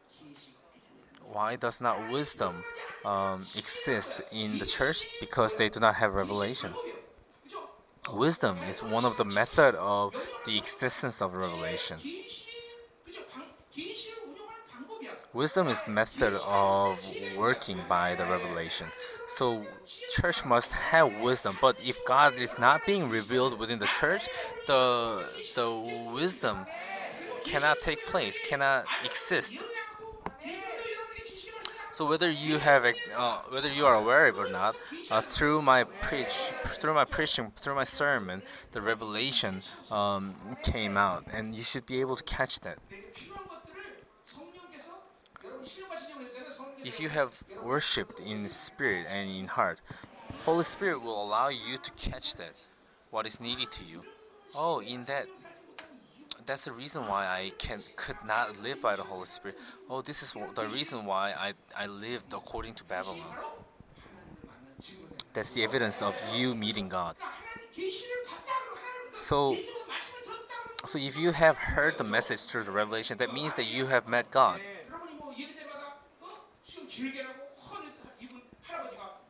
[1.32, 2.62] why does not wisdom
[3.04, 5.06] um, exist in the church?
[5.20, 6.74] Because they do not have revelation.
[8.12, 10.14] Wisdom is one of the method of
[10.46, 11.98] the existence of revelation.
[15.34, 16.98] Wisdom is method of
[17.36, 18.86] working by the revelation.
[19.26, 19.64] So
[20.10, 24.26] church must have wisdom, but if God is not being revealed within the church,
[24.66, 25.24] the
[25.54, 25.70] the
[26.12, 26.66] wisdom
[27.44, 29.64] cannot take place, cannot exist.
[31.98, 34.76] So whether you have a, uh, whether you are aware of or not,
[35.10, 41.24] uh, through my preach, through my preaching, through my sermon, the revelation um, came out,
[41.32, 42.78] and you should be able to catch that.
[46.84, 47.34] If you have
[47.64, 49.80] worshipped in spirit and in heart,
[50.44, 52.54] Holy Spirit will allow you to catch that,
[53.10, 54.04] what is needed to you.
[54.54, 55.26] Oh, in that
[56.48, 59.58] that's the reason why I can could not live by the Holy Spirit.
[59.90, 63.36] Oh, this is the reason why I, I lived according to Babylon.
[65.34, 67.16] That's the evidence of you meeting God.
[69.12, 69.58] So,
[70.86, 74.08] so if you have heard the message through the revelation, that means that you have
[74.08, 74.58] met God.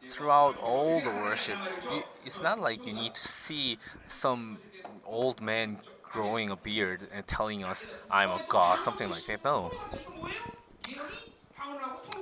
[0.05, 1.59] Throughout all the worship,
[1.93, 4.59] you, it's not like you need to see some
[5.05, 5.79] old man
[6.11, 9.45] growing a beard and telling us I'm a god, something like that.
[9.45, 9.73] No.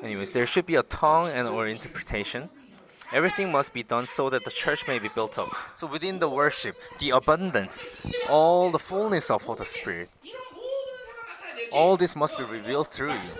[0.03, 2.49] Anyways, there should be a tongue and or interpretation.
[3.13, 5.49] Everything must be done so that the church may be built up.
[5.75, 7.85] So within the worship, the abundance,
[8.29, 10.11] all the fullness of the Spirit,
[11.73, 13.31] all this must be revealed through you.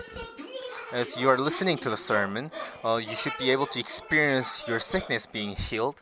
[0.93, 2.49] As you are listening to the sermon,
[2.83, 6.01] uh, you should be able to experience your sickness being healed.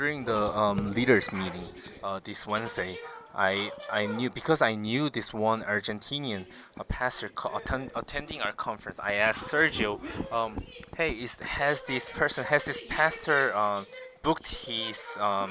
[0.00, 1.68] during the um, leaders meeting
[2.02, 2.96] uh, this Wednesday,
[3.34, 6.46] I I knew because I knew this one Argentinian
[6.78, 8.98] a pastor attend, attending our conference.
[8.98, 9.90] I asked Sergio,
[10.32, 10.52] um,
[10.96, 13.84] "Hey, is has this person has this pastor uh,
[14.22, 15.50] booked his um,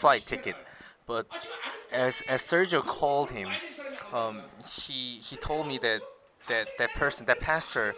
[0.00, 0.56] flight ticket?"
[1.06, 1.26] But
[1.92, 3.50] as as Sergio called him,
[4.14, 6.00] um, he he told me that
[6.50, 7.94] that that person, that pastor,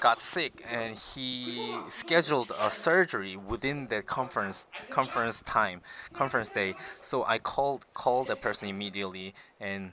[0.00, 5.80] got sick and he scheduled a surgery within the conference conference time,
[6.12, 6.74] conference day.
[7.00, 9.92] So I called called that person immediately and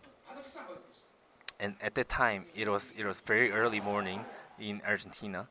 [1.59, 4.19] and at that time it was it was very early morning
[4.59, 5.47] in Argentina.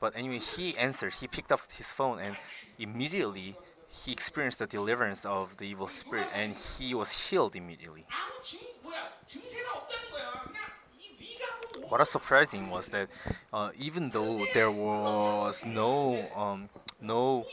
[0.00, 1.12] But anyway, he answered.
[1.12, 2.34] He picked up his phone and
[2.78, 3.54] immediately
[3.92, 8.06] he experienced the deliverance of the evil spirit and he was healed immediately
[11.88, 13.08] what was surprising was that
[13.52, 16.68] uh, even though there was no um,
[17.00, 17.44] no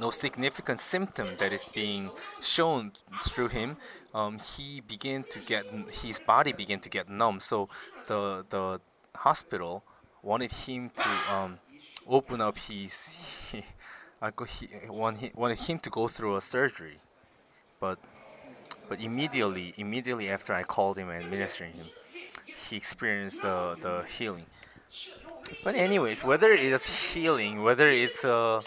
[0.00, 2.10] no significant symptom that is being
[2.40, 2.92] shown
[3.24, 3.76] through him,
[4.14, 7.40] um, he began to get his body began to get numb.
[7.40, 7.68] So
[8.06, 8.80] the the
[9.14, 9.82] hospital
[10.22, 11.58] wanted him to um,
[12.06, 13.52] open up his.
[14.22, 16.98] Uh, he, wanted him to go through a surgery,
[17.80, 17.98] but
[18.86, 21.86] but immediately immediately after I called him and ministering him,
[22.70, 24.46] he experienced the the healing.
[25.64, 28.62] But anyways, whether it is healing, whether it's uh,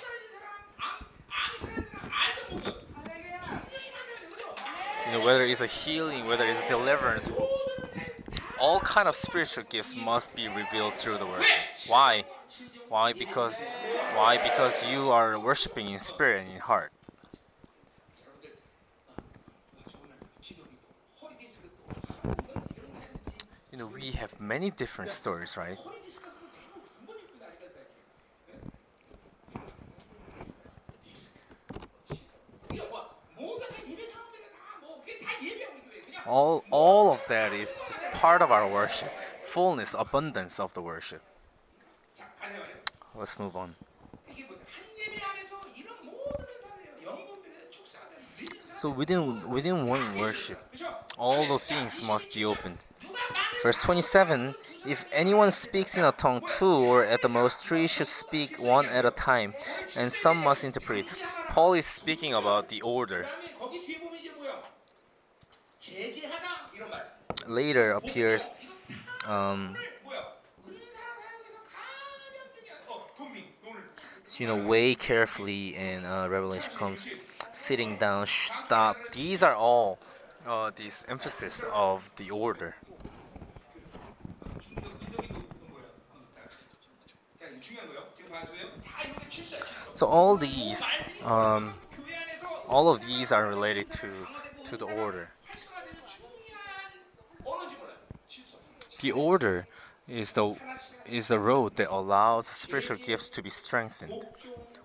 [5.05, 7.31] you know, whether it's a healing, whether it's deliverance,
[8.59, 11.43] all kind of spiritual gifts must be revealed through the word.
[11.87, 12.25] Why?
[12.89, 13.13] Why?
[13.13, 13.65] Because
[14.13, 14.37] why?
[14.37, 16.91] Because you are worshiping in spirit and in heart.
[23.73, 25.79] You know, we have many different stories, right?
[36.27, 39.11] All all of that is just part of our worship,
[39.43, 41.23] fullness, abundance of the worship.
[43.15, 43.73] Let's move on.
[48.61, 50.61] So within within one worship,
[51.17, 52.77] all the things must be opened.
[53.63, 58.07] Verse 27 If anyone speaks in a tongue, two or at the most three should
[58.07, 59.53] speak one at a time,
[59.95, 61.05] and some must interpret.
[61.47, 63.25] Paul is speaking about the order.
[67.47, 68.49] Later appears
[69.27, 69.77] um,
[74.25, 77.07] so, you know, weigh carefully, and uh, revelation comes.
[77.53, 78.97] Sitting down, stop.
[79.13, 79.99] These are all
[80.45, 82.75] uh, these emphasis of the order.
[89.93, 90.83] So all these,
[91.23, 91.73] um,
[92.67, 94.09] all of these are related to
[94.69, 95.29] to the order.
[99.01, 99.67] The order
[100.07, 100.55] is the
[101.05, 104.13] is the road that allows spiritual gifts to be strengthened,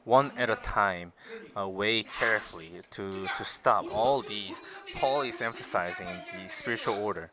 [0.04, 1.12] one at a time.
[1.56, 4.62] Uh, weigh carefully to to stop all these.
[4.96, 7.30] Paul is emphasizing the spiritual order.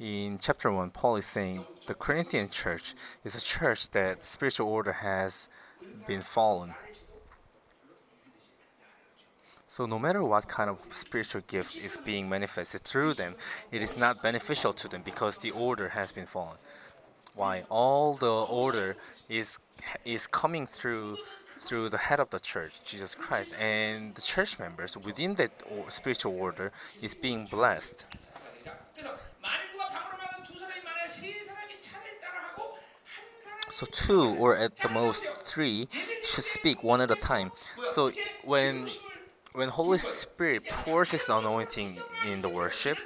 [0.00, 2.94] In chapter 1, Paul is saying the Corinthian church
[3.24, 5.48] is a church that spiritual order has
[6.08, 6.74] been fallen.
[9.68, 13.36] So, no matter what kind of spiritual gift is being manifested through them,
[13.70, 16.56] it is not beneficial to them because the order has been fallen.
[17.36, 17.62] Why?
[17.68, 18.96] All the order
[19.28, 19.58] is
[20.04, 21.18] is coming through
[21.58, 25.52] through the head of the church, Jesus Christ, and the church members within that
[25.88, 28.06] spiritual order is being blessed.
[33.74, 35.88] So two or at the most three
[36.22, 37.50] should speak one at a time.
[37.90, 38.12] So
[38.44, 38.86] when
[39.52, 42.96] when Holy Spirit pours His anointing in the worship,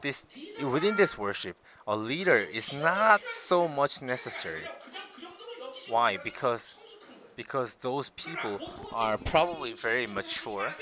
[0.00, 0.24] this
[0.64, 1.54] within this worship,
[1.86, 4.62] a leader is not so much necessary.
[5.90, 6.16] Why?
[6.16, 6.76] Because
[7.36, 8.58] because those people
[8.94, 10.72] are probably very mature.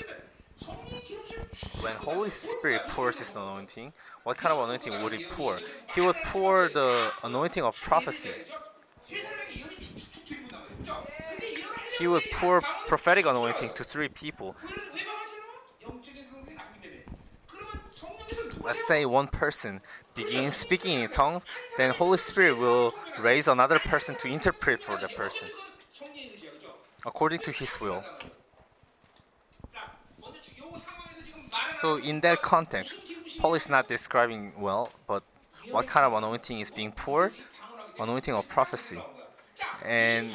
[1.81, 3.91] When Holy Spirit pours His anointing,
[4.23, 5.59] what kind of anointing would He pour?
[5.93, 8.31] He would pour the anointing of prophecy.
[11.97, 14.55] He would pour prophetic anointing to three people.
[18.61, 19.81] Let's say one person
[20.15, 21.43] begins speaking in tongues,
[21.77, 25.47] then Holy Spirit will raise another person to interpret for that person.
[27.05, 28.03] according to his will.
[31.71, 32.99] So, in that context,
[33.39, 35.23] Paul is not describing well, but
[35.71, 37.33] what kind of anointing is being poured?
[37.99, 38.99] Anointing of prophecy.
[39.83, 40.31] And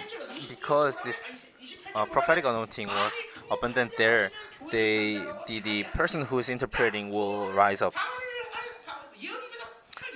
[0.48, 1.46] because this
[1.94, 3.12] uh, prophetic anointing was
[3.50, 4.30] abundant there,
[4.70, 5.14] they,
[5.46, 7.94] the, the person who is interpreting will rise up.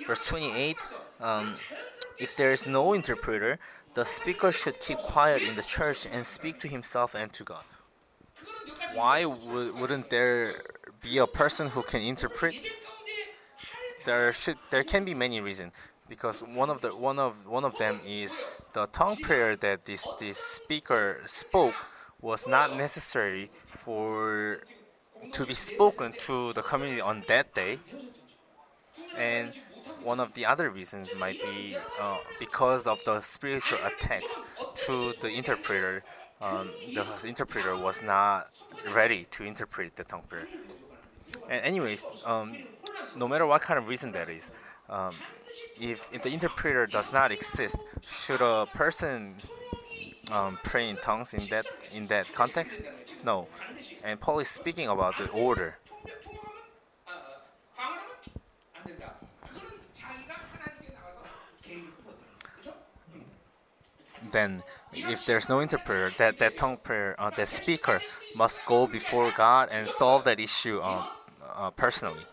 [0.07, 0.77] Verse 28
[1.21, 1.55] um,
[2.19, 3.59] If there is no interpreter,
[3.95, 7.65] the speaker should keep quiet in the church and speak to himself and to God.
[8.95, 10.63] Why would, wouldn't there
[11.01, 12.55] be a person who can interpret?
[14.05, 15.73] There should there can be many reasons
[16.09, 18.39] because one of the one of one of them is
[18.73, 21.75] the tongue prayer that this this speaker spoke
[22.21, 24.61] was not necessary for
[25.33, 27.79] to be spoken to the community on that day
[29.17, 29.53] and
[30.03, 34.41] one of the other reasons might be uh, because of the spiritual attacks
[34.75, 36.03] to the interpreter.
[36.41, 38.51] Um, the interpreter was not
[38.95, 40.47] ready to interpret the tongue prayer.
[41.51, 42.57] And anyways, um,
[43.17, 44.53] no matter what kind of reason that is,
[44.91, 45.15] um,
[45.81, 49.35] if, if the interpreter does not exist, should a person
[50.31, 52.83] um, pray in tongues in that in that context?
[53.25, 53.49] No.
[54.03, 55.77] And Paul is speaking about the order.
[64.31, 64.63] Then,
[64.93, 68.01] if there's no interpreter, that, that tongue prayer, uh, that speaker
[68.37, 71.07] must go before God and solve that issue uh,
[71.57, 72.25] uh, personally.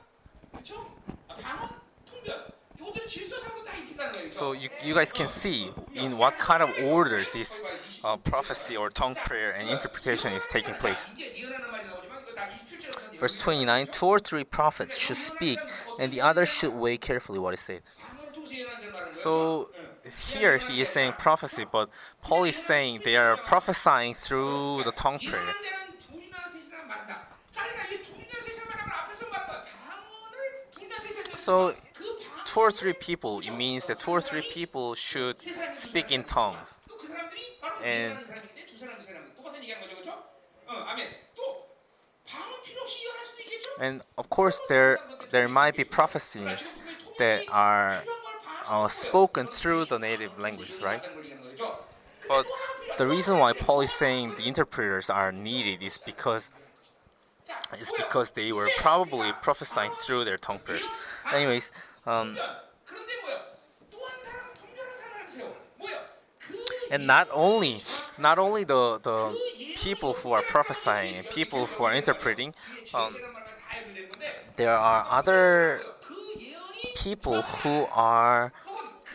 [4.31, 7.63] So you, you guys can see in what kind of order this
[8.03, 11.07] uh, prophecy or tongue prayer and interpretation is taking place.
[13.19, 15.59] Verse 29 Two or three prophets should speak,
[15.99, 17.81] and the others should weigh carefully what is said.
[19.13, 19.69] So
[20.29, 21.89] here he is saying prophecy, but
[22.21, 25.53] Paul is saying they are prophesying through the tongue prayer.
[31.33, 31.73] So
[32.55, 35.35] two or three people, it means that two or three people should
[35.69, 36.77] speak in tongues.
[37.83, 38.13] And
[43.81, 44.97] and of course, there
[45.31, 46.77] there might be prophecies
[47.19, 48.01] that are
[48.69, 51.03] uh, spoken through the native languages, right?
[52.29, 52.45] But
[52.97, 56.51] the reason why Paul is saying the interpreters are needed is because
[57.77, 60.89] is because they were probably prophesying through their tongue first.
[61.33, 61.71] Anyways,
[62.05, 62.37] um,
[66.91, 67.81] and not only,
[68.17, 69.37] not only the, the
[69.77, 72.53] people who are prophesying and people who are interpreting,
[72.93, 73.15] um,
[74.55, 75.81] there are other
[76.95, 78.53] people who are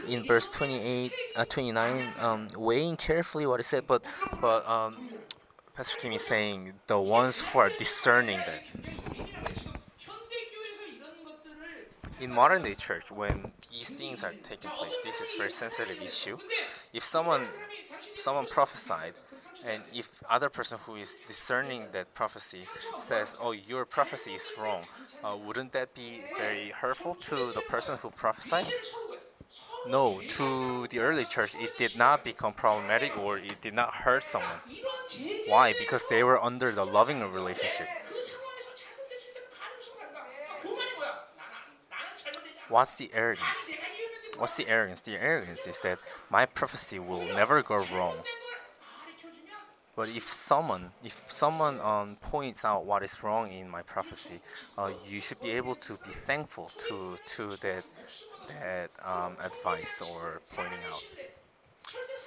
[0.08, 4.04] in verse 28, uh, 29, um, weighing carefully what is said, but,
[4.40, 4.96] but um,
[5.74, 9.69] Pastor Kim is saying the ones who are discerning that
[12.20, 16.00] in modern day church, when these things are taking place, this is a very sensitive
[16.02, 16.36] issue.
[16.92, 17.46] If someone
[18.14, 19.14] someone prophesied,
[19.66, 22.62] and if other person who is discerning that prophecy
[22.98, 24.84] says, "Oh, your prophecy is wrong,"
[25.24, 28.66] uh, wouldn't that be very hurtful to the person who prophesied?
[29.86, 34.22] No, to the early church, it did not become problematic or it did not hurt
[34.22, 34.60] someone.
[35.48, 35.72] Why?
[35.72, 37.88] Because they were under the loving relationship.
[42.70, 43.68] What's the arrogance?
[44.38, 45.00] What's the arrogance?
[45.00, 45.98] The arrogance is that
[46.30, 48.14] my prophecy will never go wrong.
[49.96, 54.40] But if someone, if someone um, points out what is wrong in my prophecy,
[54.78, 57.84] uh, you should be able to be thankful to to that
[58.46, 61.04] that um, advice or pointing out.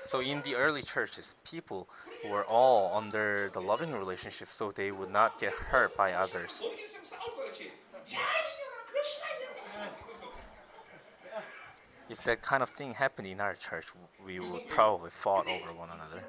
[0.03, 1.87] So in the early churches, people
[2.29, 6.67] were all under the loving relationship, so they would not get hurt by others
[12.09, 13.87] if that kind of thing happened in our church,
[14.25, 16.23] we would probably fought over one another.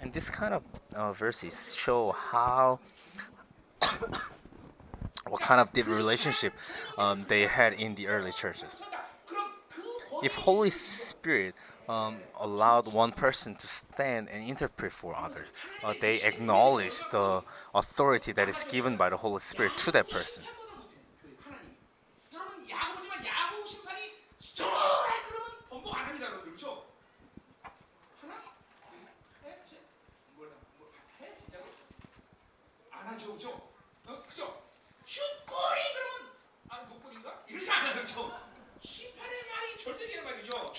[0.00, 0.62] And this kind of
[0.94, 2.80] uh, verses show how
[5.28, 6.52] what kind of deep relationship
[6.98, 8.82] um, they had in the early churches.
[10.22, 11.54] If Holy Spirit
[11.92, 15.52] um, allowed one person to stand and interpret for others,
[15.84, 17.42] uh, they acknowledge the
[17.74, 20.42] authority that is given by the Holy Spirit to that person.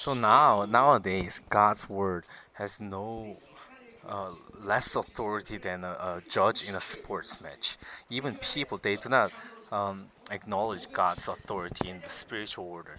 [0.04, 2.26] So now, nowadays, God's word
[2.56, 3.38] has no
[4.06, 4.32] uh,
[4.62, 7.78] less authority than a, a, judge in a sports match.
[8.10, 9.32] Even people, they do not
[9.72, 12.98] um, acknowledge God's authority in the spiritual order.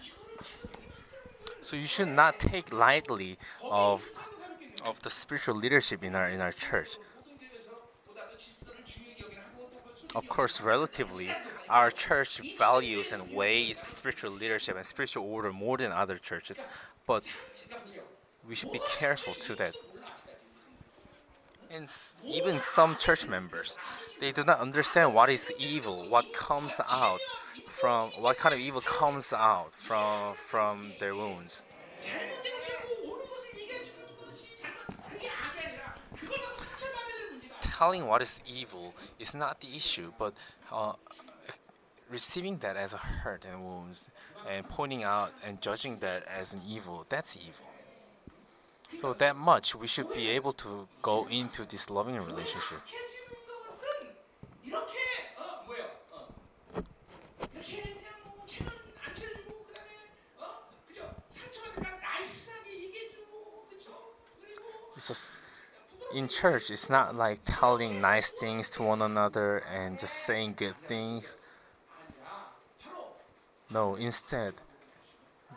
[1.61, 4.03] So you should not take lightly of
[4.83, 6.97] of the spiritual leadership in our in our church.
[10.15, 11.29] Of course, relatively,
[11.69, 16.65] our church values and weighs spiritual leadership and spiritual order more than other churches
[17.07, 17.23] but
[18.47, 19.75] we should be careful to that.
[21.71, 21.89] And
[22.23, 23.77] even some church members,
[24.19, 27.19] they do not understand what is evil, what comes out
[27.67, 31.65] from what kind of evil comes out from from their wounds.
[37.61, 40.33] Telling what is evil is not the issue, but
[40.71, 40.93] uh,
[42.09, 44.09] receiving that as a hurt and wounds
[44.49, 47.65] and pointing out and judging that as an evil, that's evil.
[48.93, 52.79] So that much we should be able to go into this loving relationship.
[64.97, 65.13] So
[66.15, 70.75] in church, it's not like telling nice things to one another and just saying good
[70.75, 71.37] things.
[73.69, 74.53] No, instead,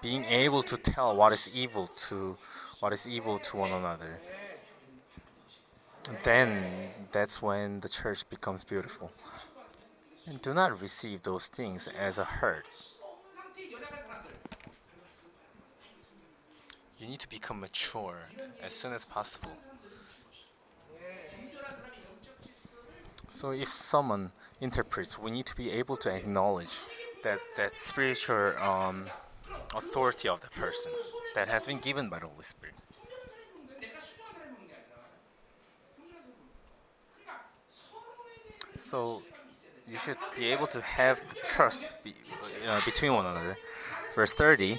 [0.01, 2.36] being able to tell what is evil to
[2.80, 4.18] what is evil to one another.
[6.22, 9.10] Then that's when the church becomes beautiful.
[10.26, 12.66] And do not receive those things as a hurt.
[16.98, 18.18] You need to become mature
[18.62, 19.52] as soon as possible.
[23.30, 26.80] So if someone interprets, we need to be able to acknowledge
[27.23, 29.07] that that spiritual um,
[29.74, 30.93] authority of the person
[31.35, 32.74] that has been given by the Holy Spirit.
[38.77, 39.23] So
[39.86, 42.15] you should be able to have the trust be,
[42.66, 43.57] uh, between one another.
[44.15, 44.78] Verse 30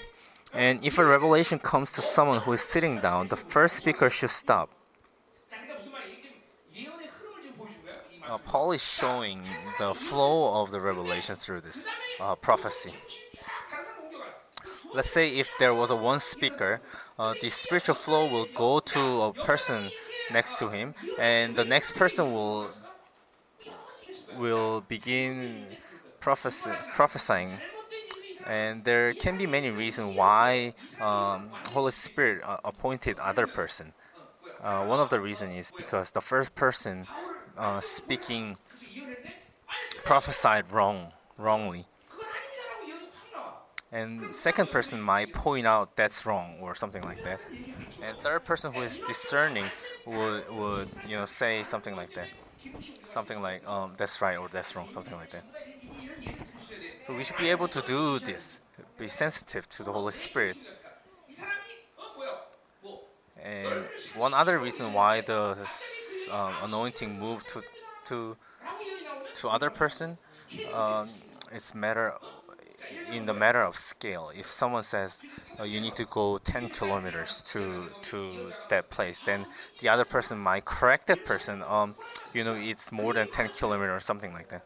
[0.54, 4.30] And if a revelation comes to someone who is sitting down, the first speaker should
[4.30, 4.70] stop.
[8.30, 9.42] Uh, Paul is showing
[9.80, 11.88] the flow of the revelation through this
[12.20, 12.94] uh, prophecy.
[14.94, 16.82] Let's say if there was a one speaker,
[17.18, 19.90] uh, the spiritual flow will go to a person
[20.32, 22.70] next to him, and the next person will
[24.38, 25.66] will begin
[26.20, 27.52] prophesying.
[28.48, 33.94] And there can be many reasons why um, Holy Spirit uh, appointed other person.
[34.64, 37.06] Uh, one of the reason is because the first person
[37.58, 38.58] uh, speaking
[40.04, 41.86] prophesied wrong, wrongly
[43.92, 47.40] and second person might point out that's wrong or something like that.
[48.04, 49.66] And third person who is discerning
[50.06, 52.28] would would you know say something like that.
[53.06, 55.44] Something like um, that's right or that's wrong something like that.
[57.06, 58.60] So we should be able to do this
[59.00, 60.58] be sensitive to the holy spirit.
[63.42, 63.86] And
[64.16, 65.58] one other reason why the
[66.32, 67.64] um, anointing moved to
[68.08, 68.36] to
[69.36, 70.18] to other person
[70.74, 71.08] um,
[71.52, 72.14] it's matter
[73.14, 74.32] in the matter of scale.
[74.38, 75.20] If someone says
[75.60, 79.46] oh, you need to go 10 kilometers to to that place, then
[79.80, 81.64] the other person might correct that person.
[81.64, 81.96] Um,
[82.34, 84.64] you know, it's more than 10 kilometers or something like that.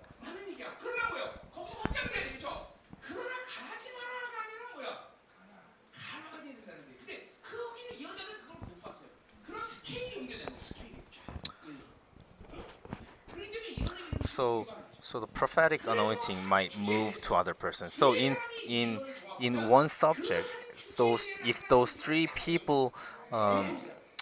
[14.34, 14.66] So
[15.04, 17.94] so the prophetic anointing might move to other persons.
[17.94, 19.02] So in in
[19.38, 20.48] in one subject,
[20.96, 22.94] those if those three people
[23.30, 23.76] um,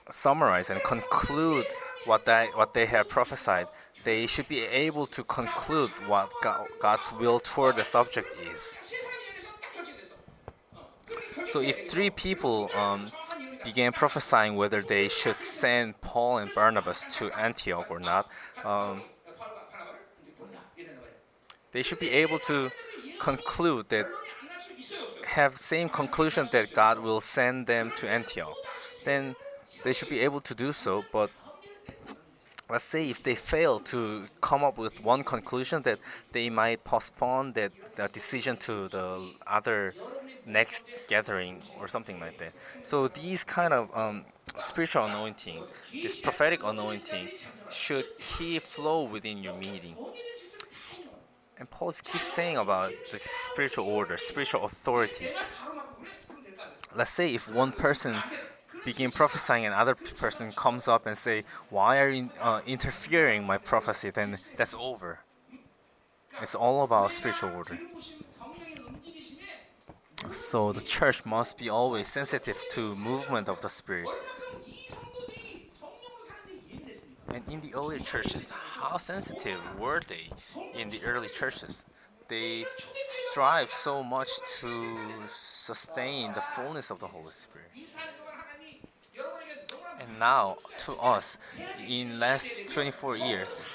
[0.10, 1.68] summarize and conclude
[2.06, 3.68] what they what they have prophesied,
[4.03, 8.76] they should be able to conclude what God, God's will toward the subject is.
[11.52, 13.06] So if three people um,
[13.64, 18.32] began prophesying whether they should send Paul and Barnabas to Antioch or not,
[18.66, 19.03] um,
[21.72, 22.72] they should be able to
[23.19, 24.07] conclude that
[25.26, 28.56] have same conclusion that God will send them to Antioch.
[29.06, 29.35] Then
[29.84, 31.30] they should be able to do so, but
[32.69, 35.99] let's say if they fail to come up with one conclusion that
[36.31, 39.93] they might postpone that, that decision to the other
[40.45, 42.53] next gathering or something like that.
[42.84, 44.26] So these kind of um,
[44.57, 47.30] spiritual anointing, this prophetic anointing
[47.69, 49.95] should keep flow within your meeting.
[51.61, 55.27] And Paul keeps saying about the spiritual order, spiritual authority.
[56.95, 58.15] Let's say if one person
[58.83, 63.59] begin prophesying and other person comes up and say, why are you uh, interfering my
[63.59, 65.19] prophecy, then that's over.
[66.41, 67.77] It's all about spiritual order.
[70.31, 74.09] So the church must be always sensitive to movement of the spirit.
[77.34, 80.30] And in the early churches, how sensitive were they
[80.74, 81.86] in the early churches?
[82.28, 82.66] They
[83.03, 84.30] strive so much
[84.60, 84.98] to
[85.28, 87.72] sustain the fullness of the Holy Spirit.
[89.99, 91.38] And now, to us,
[91.88, 93.66] in last 24 years,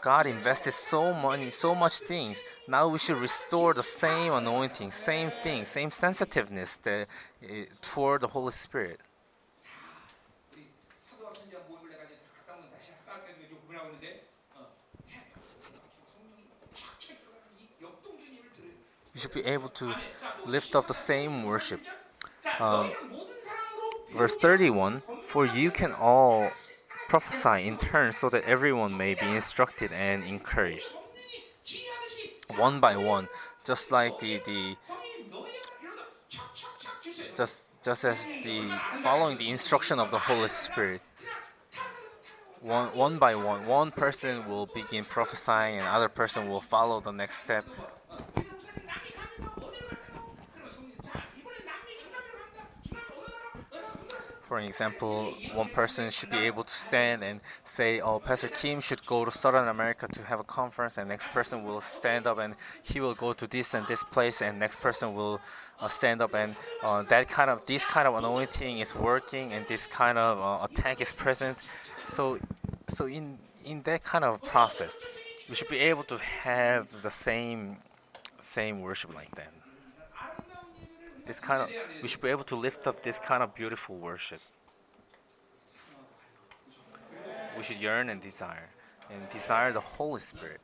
[0.00, 2.42] God invested so many, so much things.
[2.66, 7.04] Now we should restore the same anointing, same thing, same sensitiveness uh,
[7.82, 9.00] toward the Holy Spirit.
[19.18, 19.92] you should be able to
[20.46, 21.80] lift up the same worship.
[22.60, 22.88] Uh,
[24.14, 26.50] verse 31 For you can all
[27.08, 30.92] prophesy in turn so that everyone may be instructed and encouraged.
[32.56, 33.26] One by one,
[33.64, 34.76] just like the, the
[37.34, 38.70] just just as the
[39.02, 41.02] following the instruction of the Holy Spirit.
[42.60, 47.12] One, one by one, one person will begin prophesying and other person will follow the
[47.12, 47.64] next step.
[54.48, 59.04] For example, one person should be able to stand and say, "Oh, Pastor Kim should
[59.04, 62.54] go to Southern America to have a conference," and next person will stand up and
[62.82, 65.38] he will go to this and this place, and next person will
[65.80, 69.66] uh, stand up and uh, that kind of this kind of anointing is working, and
[69.66, 71.58] this kind of uh, attack is present.
[72.08, 72.38] So,
[72.88, 74.98] so in in that kind of process,
[75.48, 77.76] we should be able to have the same
[78.40, 79.52] same worship like that
[81.28, 81.68] this kind of
[82.02, 84.40] we should be able to lift up this kind of beautiful worship.
[87.56, 88.70] We should yearn and desire
[89.10, 90.60] and desire the Holy Spirit.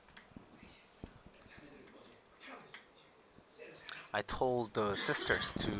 [4.13, 5.73] I told the sisters to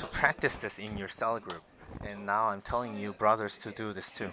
[0.00, 1.64] to practice this in your cell group
[2.06, 4.30] and now I'm telling you brothers to do this too.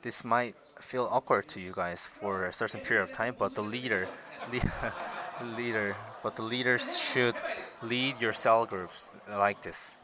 [0.00, 3.62] This might feel awkward to you guys for a certain period of time, but the
[3.62, 4.08] leader,
[5.56, 7.34] leader but the leaders should
[7.82, 9.96] lead your cell groups like this.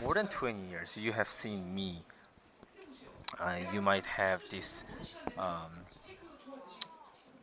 [0.00, 2.02] More than 20 years, you have seen me.
[3.38, 4.84] Uh, you might have this,
[5.38, 5.70] um,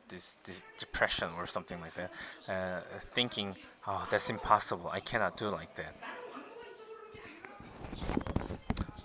[0.08, 2.12] this, this depression or something like that,
[2.48, 3.56] uh, thinking,
[3.88, 4.90] "Oh, that's impossible.
[4.90, 5.96] I cannot do like that."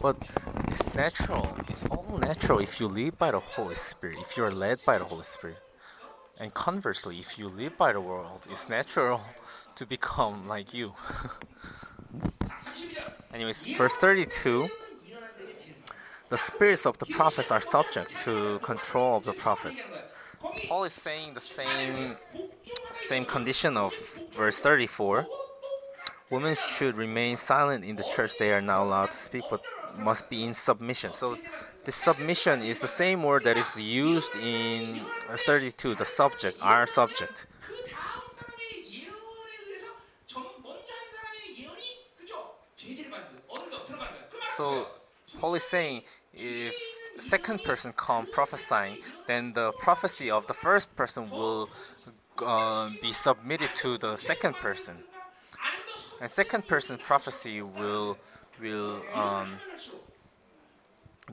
[0.05, 0.31] But
[0.69, 1.57] it's natural.
[1.67, 5.05] It's all natural if you live by the Holy Spirit, if you're led by the
[5.05, 5.57] Holy Spirit.
[6.39, 9.23] And conversely, if you live by the world, it's natural
[9.77, 10.93] to become like you.
[13.33, 14.69] Anyways, verse 32
[16.29, 19.89] The spirits of the prophets are subject to control of the prophets.
[20.69, 22.17] Paul is saying the same
[22.91, 23.95] same condition of
[24.33, 25.27] verse 34.
[26.31, 28.37] Women should remain silent in the church.
[28.37, 29.63] They are not allowed to speak, but
[29.99, 31.13] must be in submission.
[31.13, 31.37] So
[31.85, 37.47] the submission is the same word that is used in 32, the subject, our subject.
[44.47, 44.87] So
[45.41, 46.03] Paul is saying
[46.33, 46.75] if
[47.19, 51.69] second person come prophesying, then the prophecy of the first person will
[52.43, 54.95] uh, be submitted to the second person.
[56.21, 58.17] And second person prophecy will
[58.61, 59.49] will um,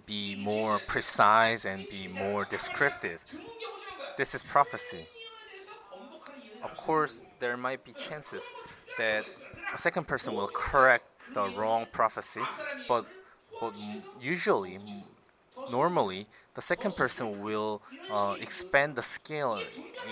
[0.06, 3.22] be more precise and be more descriptive.
[4.18, 5.06] This is prophecy.
[6.64, 8.54] Of course, there might be chances
[8.98, 9.26] that
[9.74, 12.42] a second person will correct the wrong prophecy,
[12.88, 13.06] but,
[13.60, 13.80] but
[14.22, 14.80] usually,
[15.72, 17.82] normally, the second person will
[18.12, 19.60] uh, expand the scale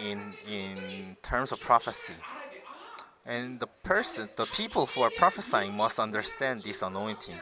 [0.06, 2.14] in, in terms of prophecy.
[3.30, 7.40] And the person, the people who are prophesying must understand this anointing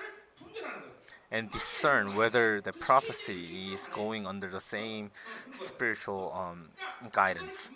[1.32, 5.12] and discern whether the prophecy is going under the same
[5.50, 6.68] spiritual um,
[7.14, 7.72] guidance.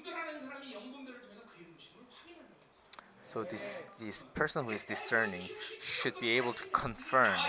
[3.22, 5.48] So this this person who is discerning
[5.80, 7.40] should be able to confirm,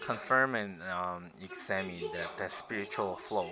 [0.00, 3.50] confirm and um, examine the, the spiritual flow.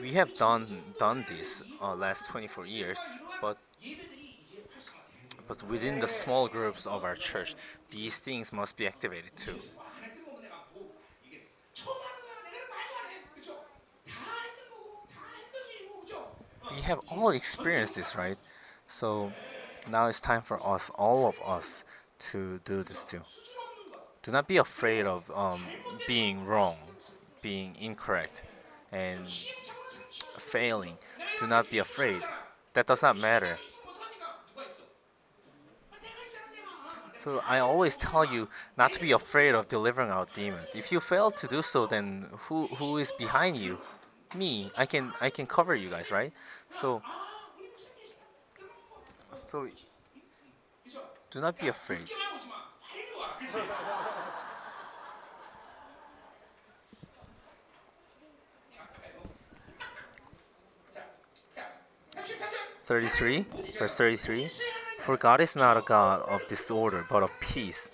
[0.00, 0.66] we have done
[0.98, 2.98] done this uh, last 24 years,
[3.40, 3.58] but
[5.48, 7.54] but within the small groups of our church,
[7.90, 9.58] these things must be activated too.
[16.70, 18.36] We have all experienced this, right?
[18.86, 19.32] So
[19.90, 21.84] now it's time for us, all of us,
[22.30, 23.22] to do this too.
[24.22, 25.60] Do not be afraid of um,
[26.06, 26.76] being wrong,
[27.42, 28.44] being incorrect,
[28.92, 29.26] and
[30.50, 30.96] failing.
[31.38, 32.22] Do not be afraid.
[32.74, 33.56] That does not matter.
[37.18, 38.48] So I always tell you
[38.78, 40.68] not to be afraid of delivering out demons.
[40.74, 43.76] If you fail to do so, then who who is behind you?
[44.34, 44.72] Me.
[44.76, 46.32] I can I can cover you guys, right?
[46.70, 47.02] So
[49.34, 49.68] so
[51.30, 52.08] do not be afraid.
[62.90, 63.46] 33,
[63.78, 64.48] verse 33.
[64.98, 67.88] For God is not a God of disorder, but of peace.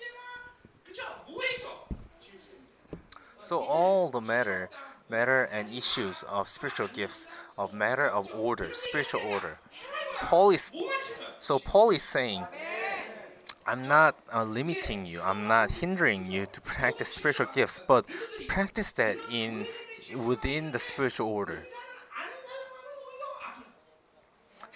[3.39, 4.71] So all the matter,
[5.07, 7.27] matter and issues of spiritual gifts,
[7.59, 9.59] of matter of order, spiritual order.
[10.23, 10.71] Paul is,
[11.37, 12.47] so Paul is saying,
[13.67, 15.21] I'm not uh, limiting you.
[15.21, 18.07] I'm not hindering you to practice spiritual gifts, but
[18.47, 19.67] practice that in
[20.25, 21.67] within the spiritual order.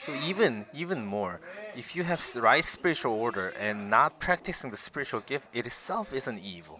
[0.06, 1.40] So even even more,
[1.76, 6.28] if you have right spiritual order and not practicing the spiritual gift, it itself is
[6.28, 6.80] an evil.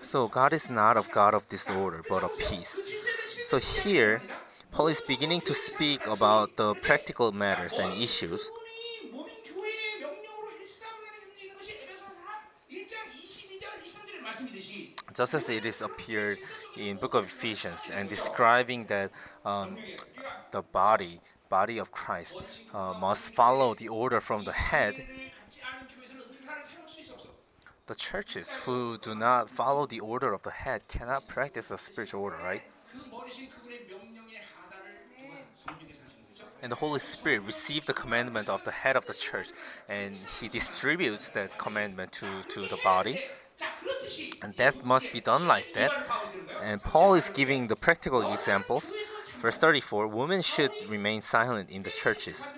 [0.00, 2.78] So God is not a God of disorder, but of peace.
[3.48, 4.22] So here,
[4.72, 8.50] Paul is beginning to speak about the practical matters and issues.
[15.18, 16.38] just as it is appeared
[16.76, 19.10] in book of Ephesians and describing that
[19.44, 19.76] um,
[20.52, 22.36] the body, body of Christ,
[22.72, 24.94] uh, must follow the order from the head.
[27.86, 32.20] The churches who do not follow the order of the head cannot practice the spiritual
[32.22, 32.62] order, right?
[36.62, 39.48] and the Holy Spirit received the commandment of the head of the church,
[39.88, 43.24] and he distributes that commandment to, to the body.
[44.42, 45.90] And that must be done like that.
[46.62, 48.92] And Paul is giving the practical examples.
[49.38, 52.54] Verse 34 Women should remain silent in the churches.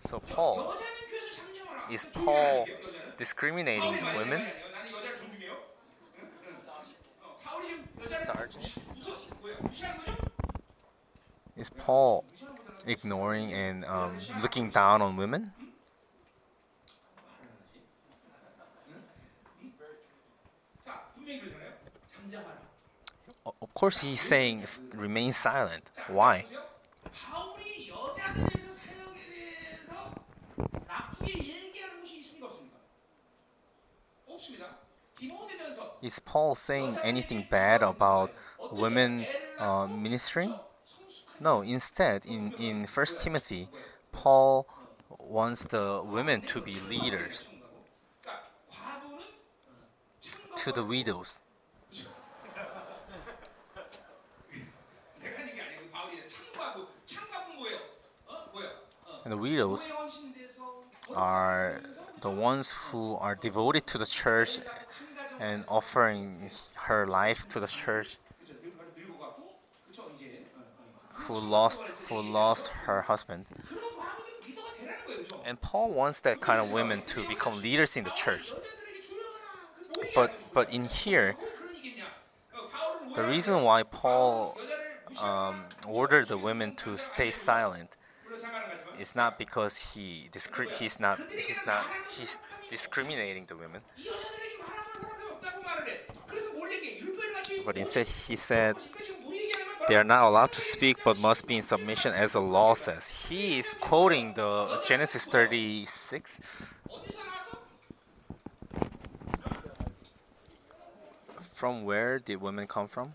[0.00, 0.74] So, Paul
[1.90, 2.66] is Paul
[3.16, 4.46] discriminating women?
[8.26, 8.74] Sergeant.
[11.56, 12.24] Is Paul
[12.86, 15.52] ignoring and um, looking down on women?
[23.70, 24.64] Of course, he's saying
[24.94, 25.92] remain silent.
[26.08, 26.44] Why?
[36.02, 38.32] Is Paul saying anything bad about
[38.72, 39.24] women
[39.58, 40.52] uh, ministering?
[41.38, 43.68] No, instead, in, in 1 Timothy,
[44.10, 44.66] Paul
[45.20, 47.48] wants the women to be leaders
[50.56, 51.38] to the widows.
[59.24, 59.90] And the widows
[61.14, 61.80] are
[62.20, 64.58] the ones who are devoted to the church
[65.38, 68.18] and offering her life to the church
[71.12, 73.46] who lost who lost her husband.
[75.44, 78.52] And Paul wants that kind of women to become leaders in the church.
[80.14, 81.36] But but in here
[83.16, 84.56] the reason why Paul
[85.20, 87.96] um, ordered the women to stay silent
[88.98, 91.86] it's not because he discri- he's not he's not
[92.16, 92.38] he's
[92.68, 93.80] discriminating the women.
[97.64, 98.76] But instead he said
[99.88, 103.08] they are not allowed to speak but must be in submission as the law says.
[103.28, 106.40] He is quoting the Genesis 36
[111.60, 113.12] From where did women come from?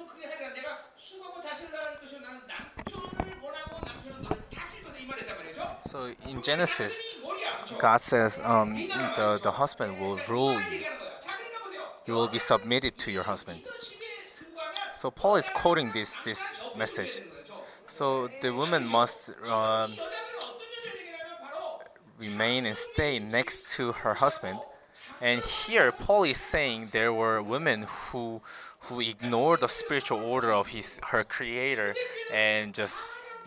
[0.00, 0.52] 보통 크게 하리라.
[0.54, 5.78] 내가 수고하고 자신을 나를 것이요 나는 남편을 원하고 남편은 너를 다스릴 것을 이 말했단 말이죠.
[5.86, 7.56] So in Genesis, 남편이 머리야.
[7.56, 7.78] 그렇죠?
[7.78, 10.72] God says um, the the husband will rule you.
[10.72, 11.20] 얘기하는 거야.
[11.20, 11.82] 자, 그러니까 보세요.
[12.08, 13.60] You will be submitted to your husband.
[13.62, 16.40] 이런 시대에 근거하면 So Paul is quoting this this
[16.76, 17.22] message.
[17.86, 21.80] So the woman must um, 이 여자들은 어떤 여자를 얘기하면 바로
[22.18, 24.58] remain and stay next to her husband.
[25.22, 28.42] And here Paul is saying there were women who
[28.81, 31.93] who ignored the spiritual order of his her creator
[32.33, 33.03] and just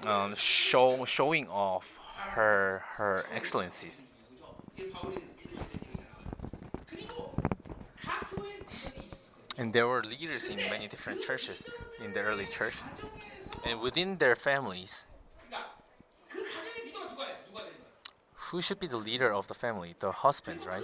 [0.06, 1.98] um, show, showing off
[2.35, 4.05] her her excellencies.
[9.56, 11.70] And there were leaders in many different churches
[12.05, 12.74] in the early church,
[13.65, 15.06] and within their families.
[18.51, 19.94] Who should be the leader of the family?
[19.98, 20.82] The husband, right?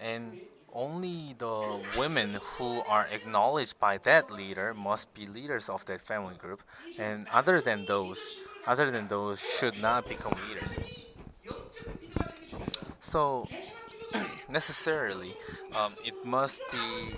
[0.00, 0.40] And
[0.72, 6.34] only the women who are acknowledged by that leader must be leaders of that family
[6.36, 6.62] group,
[6.98, 10.78] and other than those, other than those should not become leaders.
[13.00, 13.48] So
[14.48, 15.34] necessarily,
[15.74, 17.14] um, it must be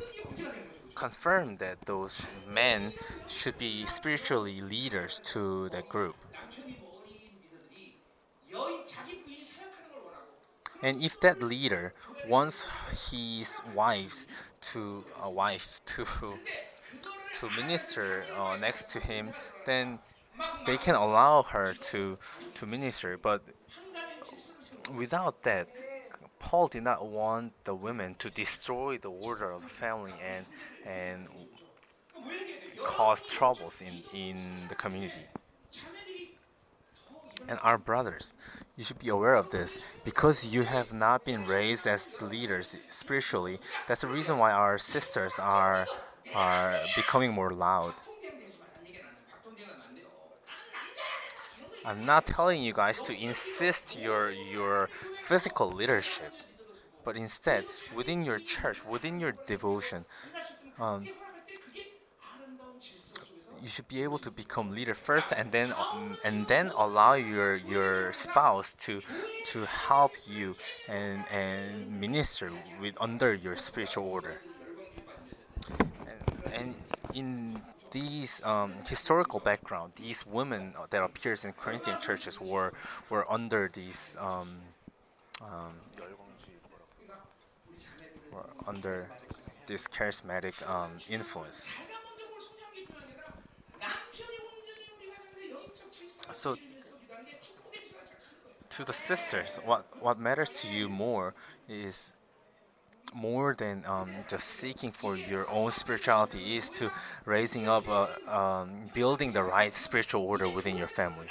[0.95, 2.93] confirmed that those men
[3.27, 6.17] should be spiritually leaders to that group.
[10.83, 11.95] And if that leader
[12.29, 12.69] wants
[13.11, 14.27] his wives
[14.73, 16.05] to a wife to
[17.41, 19.31] to minister uh, next to him,
[19.65, 19.99] then
[20.67, 22.19] they can allow her to
[22.55, 23.17] to minister.
[23.17, 23.43] But
[24.95, 25.69] without that,
[26.39, 30.45] Paul did not want the women to destroy the order of the family and
[30.85, 31.29] and
[32.85, 34.37] cause troubles in, in
[34.69, 35.27] the community.
[37.49, 38.35] And our brothers,
[38.83, 39.79] you should be aware of this.
[40.03, 45.35] Because you have not been raised as leaders spiritually, that's the reason why our sisters
[45.39, 45.87] are,
[46.35, 47.95] are becoming more loud.
[51.87, 54.89] I'm not telling you guys to insist your, your
[55.21, 56.33] physical leadership,
[57.05, 60.05] but instead, within your church, within your devotion,
[60.81, 61.07] um,
[63.63, 65.73] you should be able to become leader first, and then
[66.25, 69.01] and then allow your your spouse to
[69.47, 70.55] to help you
[70.89, 72.51] and and minister
[72.81, 74.41] with under your spiritual order.
[75.71, 76.75] And, and
[77.15, 82.73] in these um, historical background, these women that appears in Corinthian churches were
[83.11, 84.59] were under these um,
[85.41, 85.75] um,
[88.33, 89.07] were under
[89.67, 91.77] this charismatic um, influence.
[96.33, 96.57] so
[98.71, 101.35] to the sisters, what what matters to you more
[101.69, 102.17] is
[103.15, 106.91] more than um, just seeking for your own spirituality is to
[107.25, 111.27] raising up, uh, um, building the right spiritual order within your family.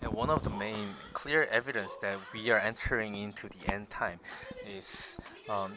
[0.00, 4.18] And one of the main clear evidence that we are entering into the end time
[4.66, 5.18] is
[5.48, 5.72] um,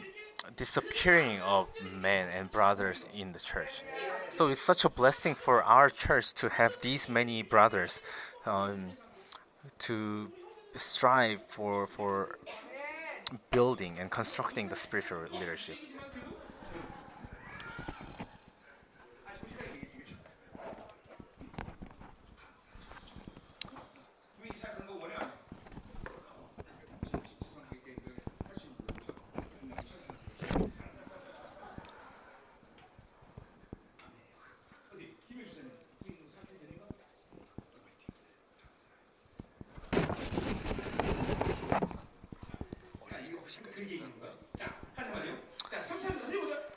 [0.56, 1.68] disappearing of
[2.00, 3.82] men and brothers in the church.
[4.28, 8.02] So it's such a blessing for our church to have these many brothers
[8.46, 8.90] um,
[9.80, 10.30] to
[10.74, 12.38] strive for for
[13.50, 15.76] building and constructing the spiritual leadership.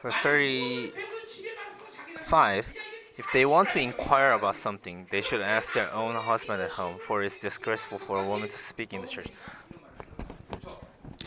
[0.02, 2.74] Verse 35
[3.18, 6.98] If they want to inquire about something, they should ask their own husband at home,
[6.98, 9.30] for it's disgraceful for a woman to speak in the church.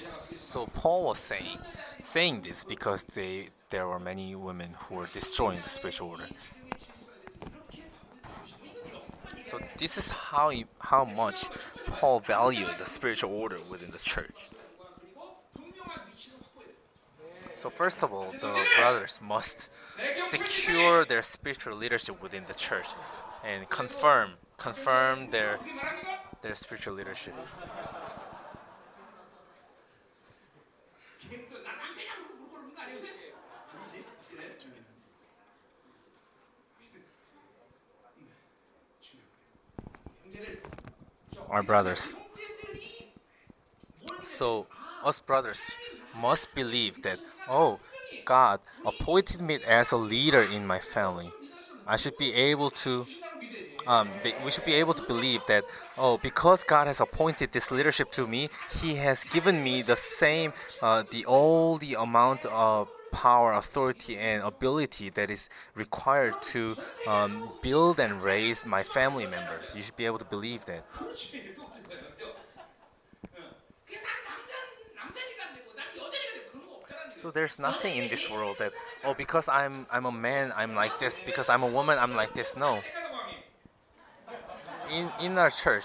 [0.08, 1.58] So Paul was saying
[2.02, 6.26] saying this because they there were many women who were destroying the spiritual order.
[9.42, 11.46] So this is how how much
[11.86, 14.50] Paul valued the spiritual order within the church.
[17.66, 19.70] So first of all, the brothers must
[20.20, 22.86] secure their spiritual leadership within the church
[23.44, 25.58] and confirm confirm their
[26.42, 27.34] their spiritual leadership.
[41.50, 42.16] Our brothers.
[44.22, 44.68] So
[45.02, 45.68] us brothers
[46.20, 47.78] must believe that, oh,
[48.24, 51.30] God appointed me as a leader in my family.
[51.86, 53.04] I should be able to,
[53.86, 54.10] um,
[54.44, 55.64] we should be able to believe that,
[55.96, 60.52] oh, because God has appointed this leadership to me, He has given me the same,
[60.82, 67.48] uh, the all the amount of power, authority, and ability that is required to um,
[67.62, 69.72] build and raise my family members.
[69.74, 70.84] You should be able to believe that.
[77.16, 78.72] So there's nothing in this world that
[79.02, 82.34] oh because I'm I'm a man I'm like this because I'm a woman I'm like
[82.34, 82.82] this no.
[84.92, 85.84] In in our church,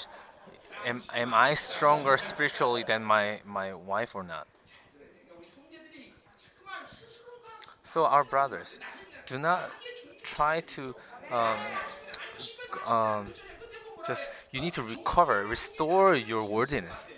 [0.85, 4.45] am am I stronger spiritually than my my wife or not?
[7.83, 8.81] So our brothers,
[9.25, 9.71] do not
[10.23, 10.95] try to
[11.31, 11.59] um,
[12.87, 13.27] um,
[14.05, 17.09] just you need to recover, restore your worthiness.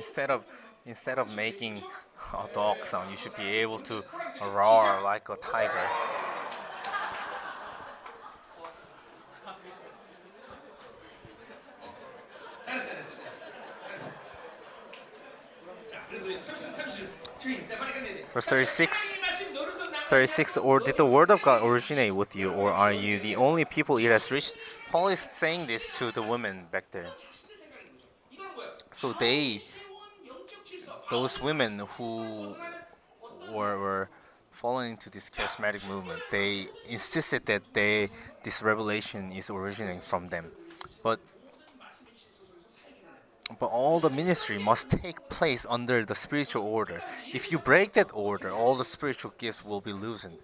[0.00, 0.46] instead of
[0.86, 1.74] instead of making
[2.44, 4.02] a dog sound, you should be able to
[4.56, 5.88] roar like a tiger.
[18.32, 19.18] Verse 36,
[20.08, 23.64] 36 Or did the word of God originate with you, or are you the only
[23.64, 24.56] people it has reached?
[24.90, 27.10] Paul is saying this to the women back there.
[28.92, 29.60] So they
[31.10, 32.54] those women who
[33.52, 34.08] were, were
[34.52, 38.08] falling into this charismatic movement, they insisted that they
[38.44, 40.46] this revelation is originating from them.
[41.02, 41.20] But
[43.58, 47.02] but all the ministry must take place under the spiritual order.
[47.34, 50.38] If you break that order, all the spiritual gifts will be loosened.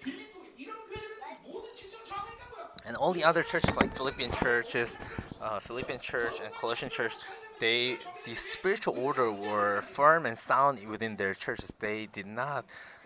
[2.84, 4.98] And all the other churches, like Philippian churches,
[5.40, 7.12] uh, Philippian church and Colossian church,
[7.58, 11.72] they the spiritual order were firm and sound within their churches.
[11.78, 12.64] They did not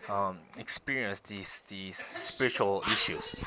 [0.09, 3.43] um, experience these these spiritual issues.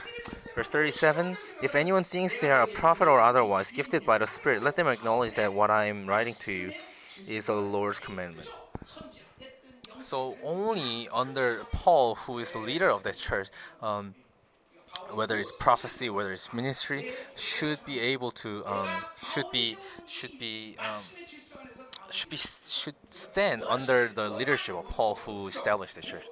[0.56, 4.64] Verse 37 If anyone thinks they are a prophet or otherwise gifted by the Spirit,
[4.64, 6.74] let them acknowledge that what I am writing to you
[7.28, 8.50] is the Lord's commandment.
[10.00, 13.50] So, only under Paul, who is the leader of this church,
[13.82, 14.14] um,
[15.14, 18.88] whether it's prophecy, whether it's ministry, should be able to um,
[19.32, 19.78] should be
[20.08, 21.02] should be um,
[22.12, 26.26] should be should stand under the leadership of Paul, who established the church.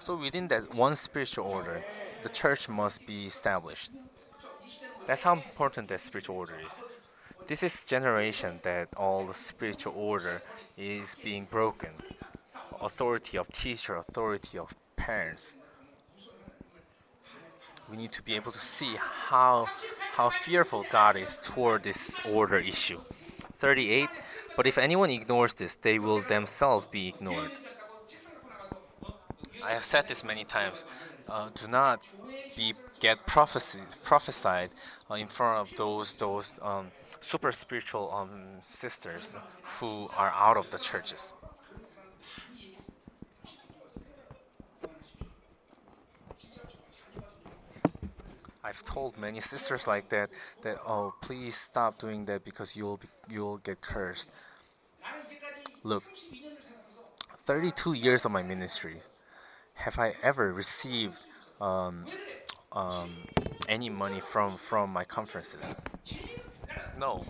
[0.00, 1.84] So within that one spiritual order,
[2.22, 3.90] the church must be established.
[5.06, 6.82] That's how important that spiritual order is.
[7.46, 10.42] This is generation that all the spiritual order
[10.76, 11.90] is being broken.
[12.80, 15.56] Authority of teacher, authority of parents.
[17.90, 19.68] We need to be able to see how
[20.12, 23.00] how fearful God is toward this order issue.
[23.56, 24.08] 38.
[24.56, 27.50] But if anyone ignores this, they will themselves be ignored.
[29.62, 30.84] I have said this many times.
[31.28, 32.00] Uh, do not
[32.56, 34.70] be get prophesied
[35.10, 36.86] uh, in front of those those um,
[37.20, 38.30] super spiritual um,
[38.60, 41.36] sisters who are out of the churches.
[48.66, 50.30] I've told many sisters like that
[50.62, 54.28] that oh please stop doing that because you'll be, you'll get cursed.
[55.84, 56.02] Look,
[57.38, 58.96] 32 years of my ministry,
[59.74, 61.20] have I ever received
[61.60, 62.06] um,
[62.72, 63.10] um,
[63.68, 65.76] any money from from my conferences?
[66.98, 67.24] No.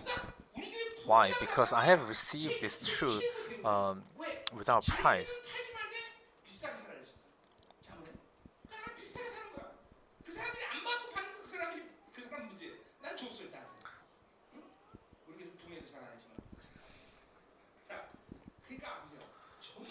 [1.05, 1.33] Why?
[1.39, 3.25] Because I have received this truth
[3.63, 4.03] um,
[4.57, 5.43] without price.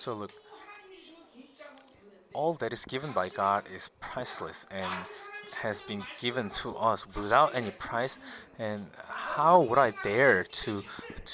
[0.06, 0.30] So look,
[2.32, 4.93] all that is given by God is priceless and
[5.56, 8.19] has been given to us without any price.
[8.59, 10.84] And how would I dare to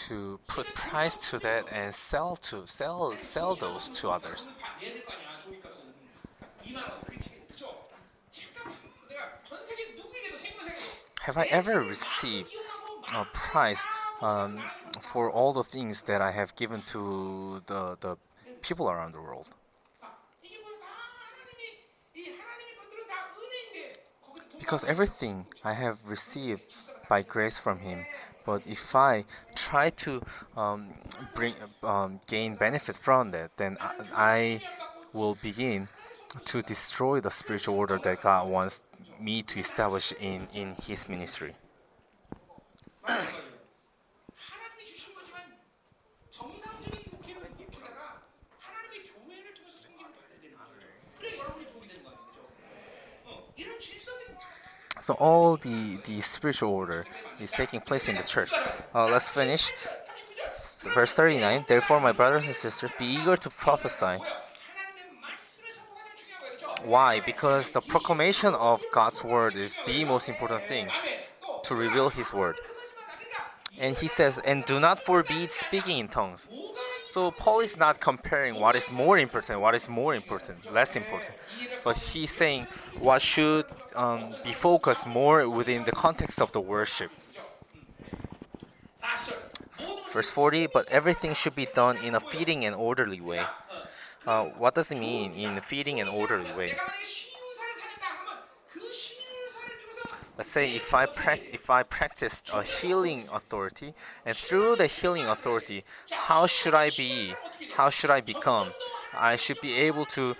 [0.07, 4.53] to put price to that and sell to sell sell those to others?
[11.23, 12.53] Have I ever received
[13.13, 13.85] a price
[14.21, 14.61] um,
[15.01, 18.15] for all the things that I have given to the the
[18.61, 19.49] people around the world.
[24.59, 26.61] Because everything I have received
[27.09, 28.05] by grace from Him,
[28.45, 29.25] but if I
[29.55, 30.21] try to
[30.55, 30.89] um,
[31.35, 34.61] bring, um, gain benefit from that, then I, I
[35.13, 35.87] will begin
[36.45, 38.81] to destroy the spiritual order that God wants
[39.19, 41.53] me to establish in, in His ministry.
[55.01, 57.05] So all the, the spiritual order
[57.39, 58.53] is taking place in the church.
[58.93, 59.71] Uh, let's finish.
[60.93, 64.23] Verse 39 Therefore, my brothers and sisters, be eager to prophesy.
[66.83, 67.19] Why?
[67.19, 70.87] Because the proclamation of God's word is the most important thing
[71.63, 72.57] to reveal His word.
[73.79, 76.47] And He says, And do not forbid speaking in tongues.
[77.11, 81.35] So Paul is not comparing what is more important, what is more important, less important,
[81.83, 82.67] but he's saying
[82.99, 83.65] what should
[83.97, 87.11] um, be focused more within the context of the worship.
[90.13, 93.43] Verse 40, but everything should be done in a fitting and orderly way.
[94.25, 96.77] Uh, what does it mean in a fitting and orderly way?
[100.41, 101.03] Let's say if I
[101.53, 103.93] if I practiced a healing authority,
[104.25, 107.35] and through the healing authority, how should I be?
[107.75, 108.73] How should I become?
[109.13, 110.33] I should be able to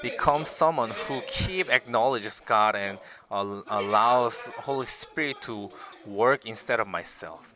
[0.00, 2.96] become someone who keep acknowledges God and
[3.30, 5.68] al- allows Holy Spirit to
[6.06, 7.52] work instead of myself.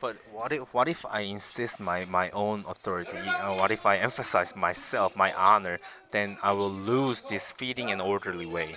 [0.00, 3.18] But what if what if I insist my, my own authority?
[3.18, 5.80] Uh, what if I emphasize myself, my honor?
[6.12, 8.76] Then I will lose this feeding and orderly way.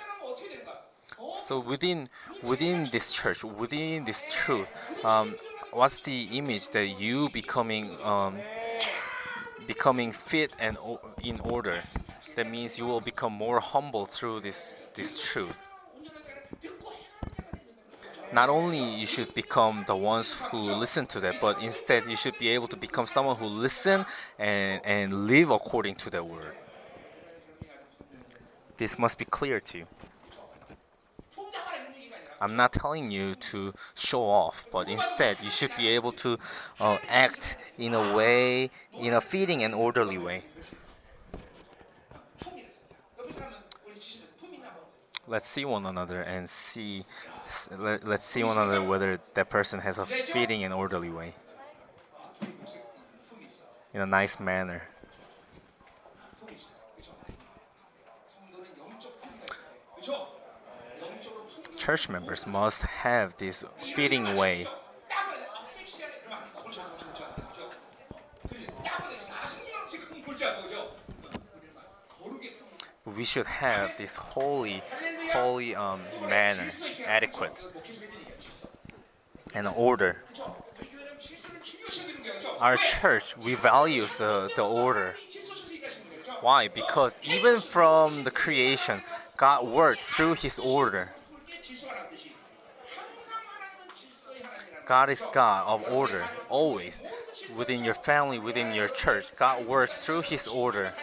[1.46, 2.10] So within
[2.44, 4.72] within this church, within this truth,
[5.06, 5.36] um,
[5.72, 8.40] what's the image that you becoming um,
[9.68, 10.76] becoming fit and
[11.24, 11.80] in order?
[12.36, 15.62] That means you will become more humble through this this truth.
[18.34, 22.40] Not only you should become the ones who listen to that, but instead you should
[22.40, 24.04] be able to become someone who listen
[24.40, 26.56] and and live according to that word.
[28.78, 29.88] This must be clear to you.
[32.42, 36.38] I'm not telling you to show off, but instead you should be able to
[36.80, 40.44] uh, act in a way, in a fitting and orderly way.
[45.28, 47.06] Let's see one another and see.
[47.76, 51.34] Let, let's see one another whether that person has a fitting and orderly way,
[53.94, 54.84] in a nice manner.
[61.86, 64.66] church members must have this fitting way.
[73.06, 74.82] We should have this holy,
[75.32, 76.68] holy um, manner,
[77.06, 77.54] adequate,
[79.54, 80.24] and order.
[82.62, 85.14] Our church, we value the, the order.
[86.42, 86.68] Why?
[86.68, 89.02] Because even from the creation,
[89.38, 91.12] God worked through His order.
[94.86, 97.04] God is God of order, always.
[97.58, 100.94] Within your family, within your church, God works through His order.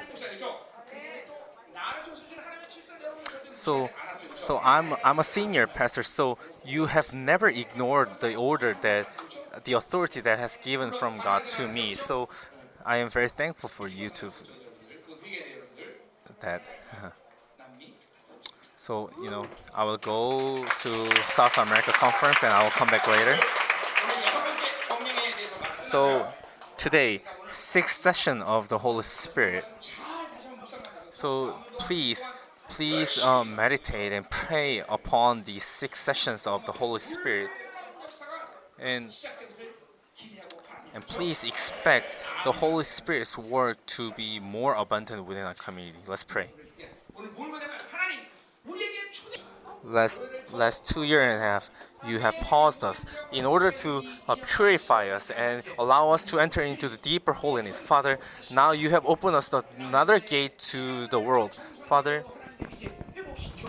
[3.50, 3.90] So,
[4.34, 6.02] so I'm I'm a senior pastor.
[6.02, 9.08] So you have never ignored the order that,
[9.64, 11.94] the authority that has given from God to me.
[11.94, 12.28] So,
[12.84, 14.32] I am very thankful for you to
[16.40, 16.62] that.
[18.82, 23.06] So, you know, I will go to South America conference and I will come back
[23.06, 23.38] later.
[25.92, 26.26] So
[26.78, 29.68] today, sixth session of the Holy Spirit.
[31.10, 32.22] So please,
[32.70, 37.50] please uh, meditate and pray upon these six sessions of the Holy Spirit,
[38.78, 39.14] and
[40.94, 45.98] and please expect the Holy Spirit's work to be more abundant within our community.
[46.06, 46.48] Let's pray.
[49.84, 50.22] Last
[50.52, 51.70] last two year and a half,
[52.06, 56.62] you have paused us in order to uh, purify us and allow us to enter
[56.62, 57.80] into the deeper holiness.
[57.80, 58.18] Father,
[58.52, 61.54] now you have opened us another gate to the world.
[61.86, 62.24] Father,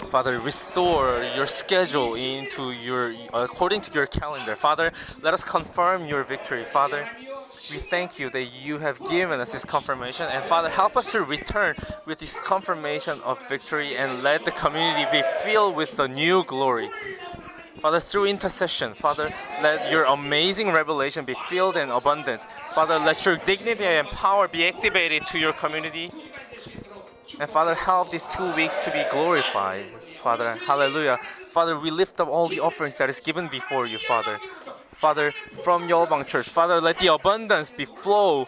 [0.09, 4.55] Father, restore your schedule into your according to your calendar.
[4.55, 6.65] Father, let us confirm your victory.
[6.65, 7.07] Father,
[7.71, 10.27] we thank you that you have given us this confirmation.
[10.29, 15.05] And Father, help us to return with this confirmation of victory and let the community
[15.11, 16.89] be filled with the new glory.
[17.77, 22.41] Father, through intercession, Father, let your amazing revelation be filled and abundant.
[22.71, 26.09] Father, let your dignity and power be activated to your community.
[27.39, 29.85] And Father, help these two weeks to be glorified
[30.23, 30.55] Father.
[30.55, 31.17] Hallelujah.
[31.49, 34.39] Father, we lift up all the offerings that is given before you, Father.
[34.93, 35.31] Father,
[35.65, 38.47] from Yolbang Church, Father, let the abundance be flow.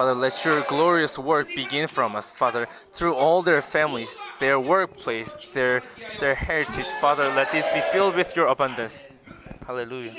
[0.00, 5.34] Father, let your glorious work begin from us, Father, through all their families, their workplace,
[5.52, 5.82] their,
[6.20, 6.86] their heritage.
[7.02, 9.06] Father, let this be filled with your abundance.
[9.66, 10.14] Hallelujah.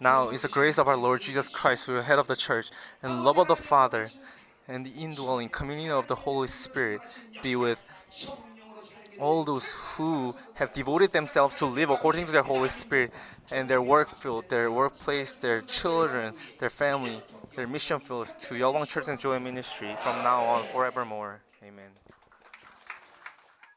[0.00, 2.36] Now is the grace of our Lord Jesus Christ, who is the head of the
[2.36, 2.70] church,
[3.02, 4.08] and love of the Father,
[4.66, 7.02] and the indwelling communion of the Holy Spirit
[7.42, 7.84] be with
[9.20, 13.12] all those who have devoted themselves to live according to their Holy Spirit
[13.50, 17.20] and their work field, their workplace, their children, their family,
[17.58, 21.40] their mission fields to Yolbang Church and Joy Ministry from now on forevermore.
[21.64, 21.90] Amen.